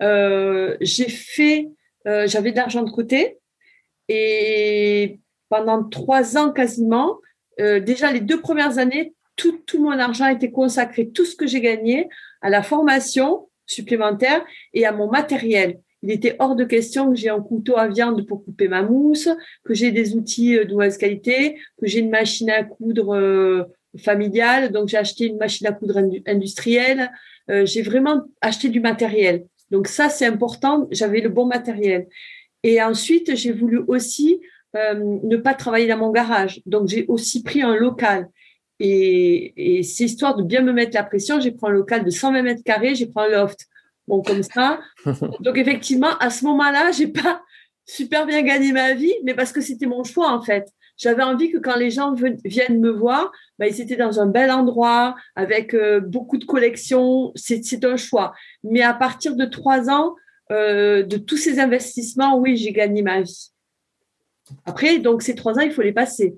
j'ai 0.00 1.08
fait, 1.08 1.70
j'avais 2.04 2.52
de 2.52 2.56
l'argent 2.56 2.82
de 2.82 2.90
côté 2.90 3.38
et 4.08 5.20
pendant 5.48 5.84
trois 5.84 6.36
ans 6.36 6.52
quasiment, 6.52 7.18
euh, 7.60 7.80
déjà 7.80 8.12
les 8.12 8.20
deux 8.20 8.40
premières 8.40 8.78
années, 8.78 9.14
tout, 9.36 9.58
tout 9.66 9.82
mon 9.82 9.98
argent 9.98 10.26
était 10.28 10.50
consacré, 10.50 11.08
tout 11.08 11.24
ce 11.24 11.36
que 11.36 11.46
j'ai 11.46 11.60
gagné, 11.60 12.08
à 12.40 12.50
la 12.50 12.62
formation 12.62 13.48
supplémentaire 13.66 14.44
et 14.72 14.86
à 14.86 14.92
mon 14.92 15.10
matériel. 15.10 15.78
Il 16.02 16.10
était 16.10 16.36
hors 16.38 16.54
de 16.54 16.64
question 16.64 17.10
que 17.10 17.16
j'ai 17.16 17.30
un 17.30 17.40
couteau 17.40 17.76
à 17.76 17.88
viande 17.88 18.26
pour 18.26 18.44
couper 18.44 18.68
ma 18.68 18.82
mousse, 18.82 19.28
que 19.64 19.74
j'ai 19.74 19.90
des 19.90 20.14
outils 20.14 20.58
euh, 20.58 20.64
de 20.64 20.72
mauvaise 20.72 20.98
qualité, 20.98 21.58
que 21.80 21.86
j'ai 21.86 22.00
une 22.00 22.10
machine 22.10 22.50
à 22.50 22.62
coudre 22.62 23.14
euh, 23.16 23.64
familiale. 23.98 24.72
Donc 24.72 24.88
j'ai 24.88 24.98
acheté 24.98 25.26
une 25.26 25.38
machine 25.38 25.66
à 25.66 25.72
coudre 25.72 26.02
industrielle. 26.26 27.10
j'ai 27.48 27.80
vraiment 27.80 28.22
acheté 28.42 28.68
du 28.68 28.80
matériel. 28.80 29.46
Donc 29.70 29.88
ça 29.88 30.08
c'est 30.08 30.26
important. 30.26 30.86
J'avais 30.90 31.20
le 31.20 31.30
bon 31.30 31.46
matériel. 31.46 32.06
Et 32.62 32.82
ensuite 32.82 33.34
j'ai 33.36 33.52
voulu 33.52 33.78
aussi 33.88 34.40
euh, 34.76 35.18
ne 35.22 35.36
pas 35.36 35.54
travailler 35.54 35.88
dans 35.88 35.96
mon 35.96 36.10
garage. 36.10 36.60
Donc, 36.66 36.88
j'ai 36.88 37.06
aussi 37.08 37.42
pris 37.42 37.62
un 37.62 37.74
local. 37.74 38.28
Et, 38.78 39.80
c'est 39.82 40.04
histoire 40.04 40.36
de 40.36 40.42
bien 40.42 40.62
me 40.62 40.72
mettre 40.72 40.94
la 40.94 41.04
pression. 41.04 41.40
J'ai 41.40 41.52
pris 41.52 41.70
un 41.70 41.74
local 41.74 42.04
de 42.04 42.10
120 42.10 42.42
mètres 42.42 42.62
carrés, 42.64 42.94
j'ai 42.94 43.06
pris 43.06 43.24
un 43.24 43.28
loft. 43.28 43.66
Bon, 44.06 44.22
comme 44.22 44.42
ça. 44.42 44.80
Donc, 45.40 45.56
effectivement, 45.56 46.16
à 46.20 46.30
ce 46.30 46.44
moment-là, 46.44 46.92
j'ai 46.92 47.08
pas 47.08 47.42
super 47.84 48.26
bien 48.26 48.42
gagné 48.42 48.72
ma 48.72 48.94
vie, 48.94 49.14
mais 49.24 49.34
parce 49.34 49.52
que 49.52 49.60
c'était 49.60 49.86
mon 49.86 50.04
choix, 50.04 50.30
en 50.30 50.42
fait. 50.42 50.68
J'avais 50.96 51.22
envie 51.22 51.50
que 51.50 51.58
quand 51.58 51.76
les 51.76 51.90
gens 51.90 52.14
viennent 52.44 52.80
me 52.80 52.90
voir, 52.90 53.30
bah, 53.58 53.66
ils 53.66 53.80
étaient 53.80 53.96
dans 53.96 54.20
un 54.20 54.26
bel 54.26 54.50
endroit, 54.50 55.14
avec 55.34 55.74
euh, 55.74 56.00
beaucoup 56.00 56.38
de 56.38 56.44
collections. 56.44 57.32
C'est 57.34 57.84
un 57.84 57.96
choix. 57.96 58.32
Mais 58.64 58.82
à 58.82 58.94
partir 58.94 59.36
de 59.36 59.44
trois 59.44 59.90
ans, 59.90 60.14
euh, 60.52 61.02
de 61.02 61.16
tous 61.16 61.36
ces 61.36 61.58
investissements, 61.58 62.38
oui, 62.38 62.56
j'ai 62.56 62.72
gagné 62.72 63.02
ma 63.02 63.20
vie. 63.20 63.50
Après, 64.64 64.98
donc 64.98 65.22
ces 65.22 65.34
trois 65.34 65.54
ans, 65.58 65.62
il 65.62 65.72
faut 65.72 65.82
les 65.82 65.92
passer. 65.92 66.36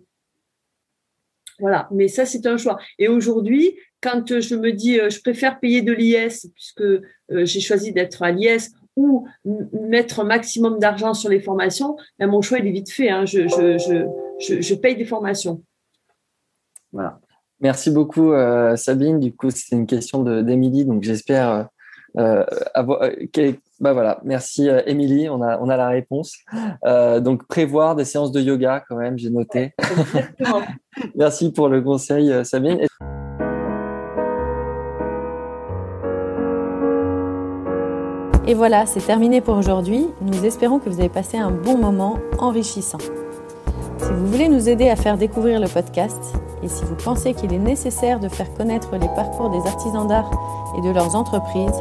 Voilà, 1.60 1.88
mais 1.90 2.08
ça, 2.08 2.24
c'est 2.24 2.46
un 2.46 2.56
choix. 2.56 2.78
Et 2.98 3.08
aujourd'hui, 3.08 3.76
quand 4.00 4.40
je 4.40 4.54
me 4.54 4.72
dis, 4.72 5.00
euh, 5.00 5.10
je 5.10 5.20
préfère 5.20 5.58
payer 5.58 5.82
de 5.82 5.92
l'IS, 5.92 6.50
puisque 6.54 6.82
euh, 6.82 7.00
j'ai 7.30 7.60
choisi 7.60 7.92
d'être 7.92 8.22
à 8.22 8.30
l'IS, 8.30 8.70
ou 8.96 9.26
mettre 9.72 10.20
un 10.20 10.24
maximum 10.24 10.78
d'argent 10.78 11.14
sur 11.14 11.30
les 11.30 11.40
formations, 11.40 11.96
ben, 12.18 12.28
mon 12.28 12.42
choix, 12.42 12.58
il 12.58 12.66
est 12.66 12.72
vite 12.72 12.90
fait. 12.90 13.10
Hein. 13.10 13.24
Je, 13.26 14.74
paye 14.74 14.96
des 14.96 15.04
formations. 15.04 15.62
Voilà. 16.92 17.20
Merci 17.60 17.90
beaucoup, 17.90 18.32
euh, 18.32 18.76
Sabine. 18.76 19.18
Du 19.18 19.34
coup, 19.34 19.50
c'est 19.50 19.74
une 19.74 19.86
question 19.86 20.22
d'Émilie, 20.42 20.84
donc 20.84 21.02
j'espère 21.02 21.68
avoir, 22.74 23.02
Bah 23.80 23.92
voilà, 23.92 24.18
merci 24.24 24.68
euh, 24.68 24.82
Émilie, 24.86 25.28
on 25.28 25.40
a, 25.40 25.56
on 25.60 25.68
a 25.68 25.76
la 25.76 25.88
réponse. 25.88 26.36
Euh, 26.84 27.20
donc 27.20 27.46
prévoir 27.46 27.94
des 27.94 28.04
séances 28.04 28.32
de 28.32 28.40
yoga 28.40 28.82
quand 28.88 28.96
même, 28.96 29.16
j'ai 29.16 29.30
noté. 29.30 29.72
merci 31.14 31.52
pour 31.52 31.68
le 31.68 31.80
conseil 31.80 32.32
euh, 32.32 32.42
Sabine. 32.42 32.80
Et 38.48 38.54
voilà, 38.54 38.86
c'est 38.86 39.04
terminé 39.06 39.40
pour 39.40 39.56
aujourd'hui. 39.56 40.06
Nous 40.22 40.44
espérons 40.44 40.80
que 40.80 40.88
vous 40.88 40.98
avez 40.98 41.10
passé 41.10 41.36
un 41.36 41.52
bon 41.52 41.78
moment 41.78 42.18
enrichissant. 42.38 42.98
Si 43.98 44.10
vous 44.10 44.26
voulez 44.26 44.48
nous 44.48 44.68
aider 44.68 44.88
à 44.88 44.96
faire 44.96 45.18
découvrir 45.18 45.60
le 45.60 45.68
podcast 45.68 46.34
et 46.64 46.68
si 46.68 46.82
vous 46.84 46.96
pensez 46.96 47.34
qu'il 47.34 47.52
est 47.52 47.58
nécessaire 47.58 48.18
de 48.18 48.28
faire 48.28 48.52
connaître 48.54 48.96
les 48.96 49.08
parcours 49.14 49.50
des 49.50 49.68
artisans 49.68 50.08
d'art 50.08 50.30
et 50.76 50.80
de 50.80 50.92
leurs 50.92 51.14
entreprises, 51.14 51.80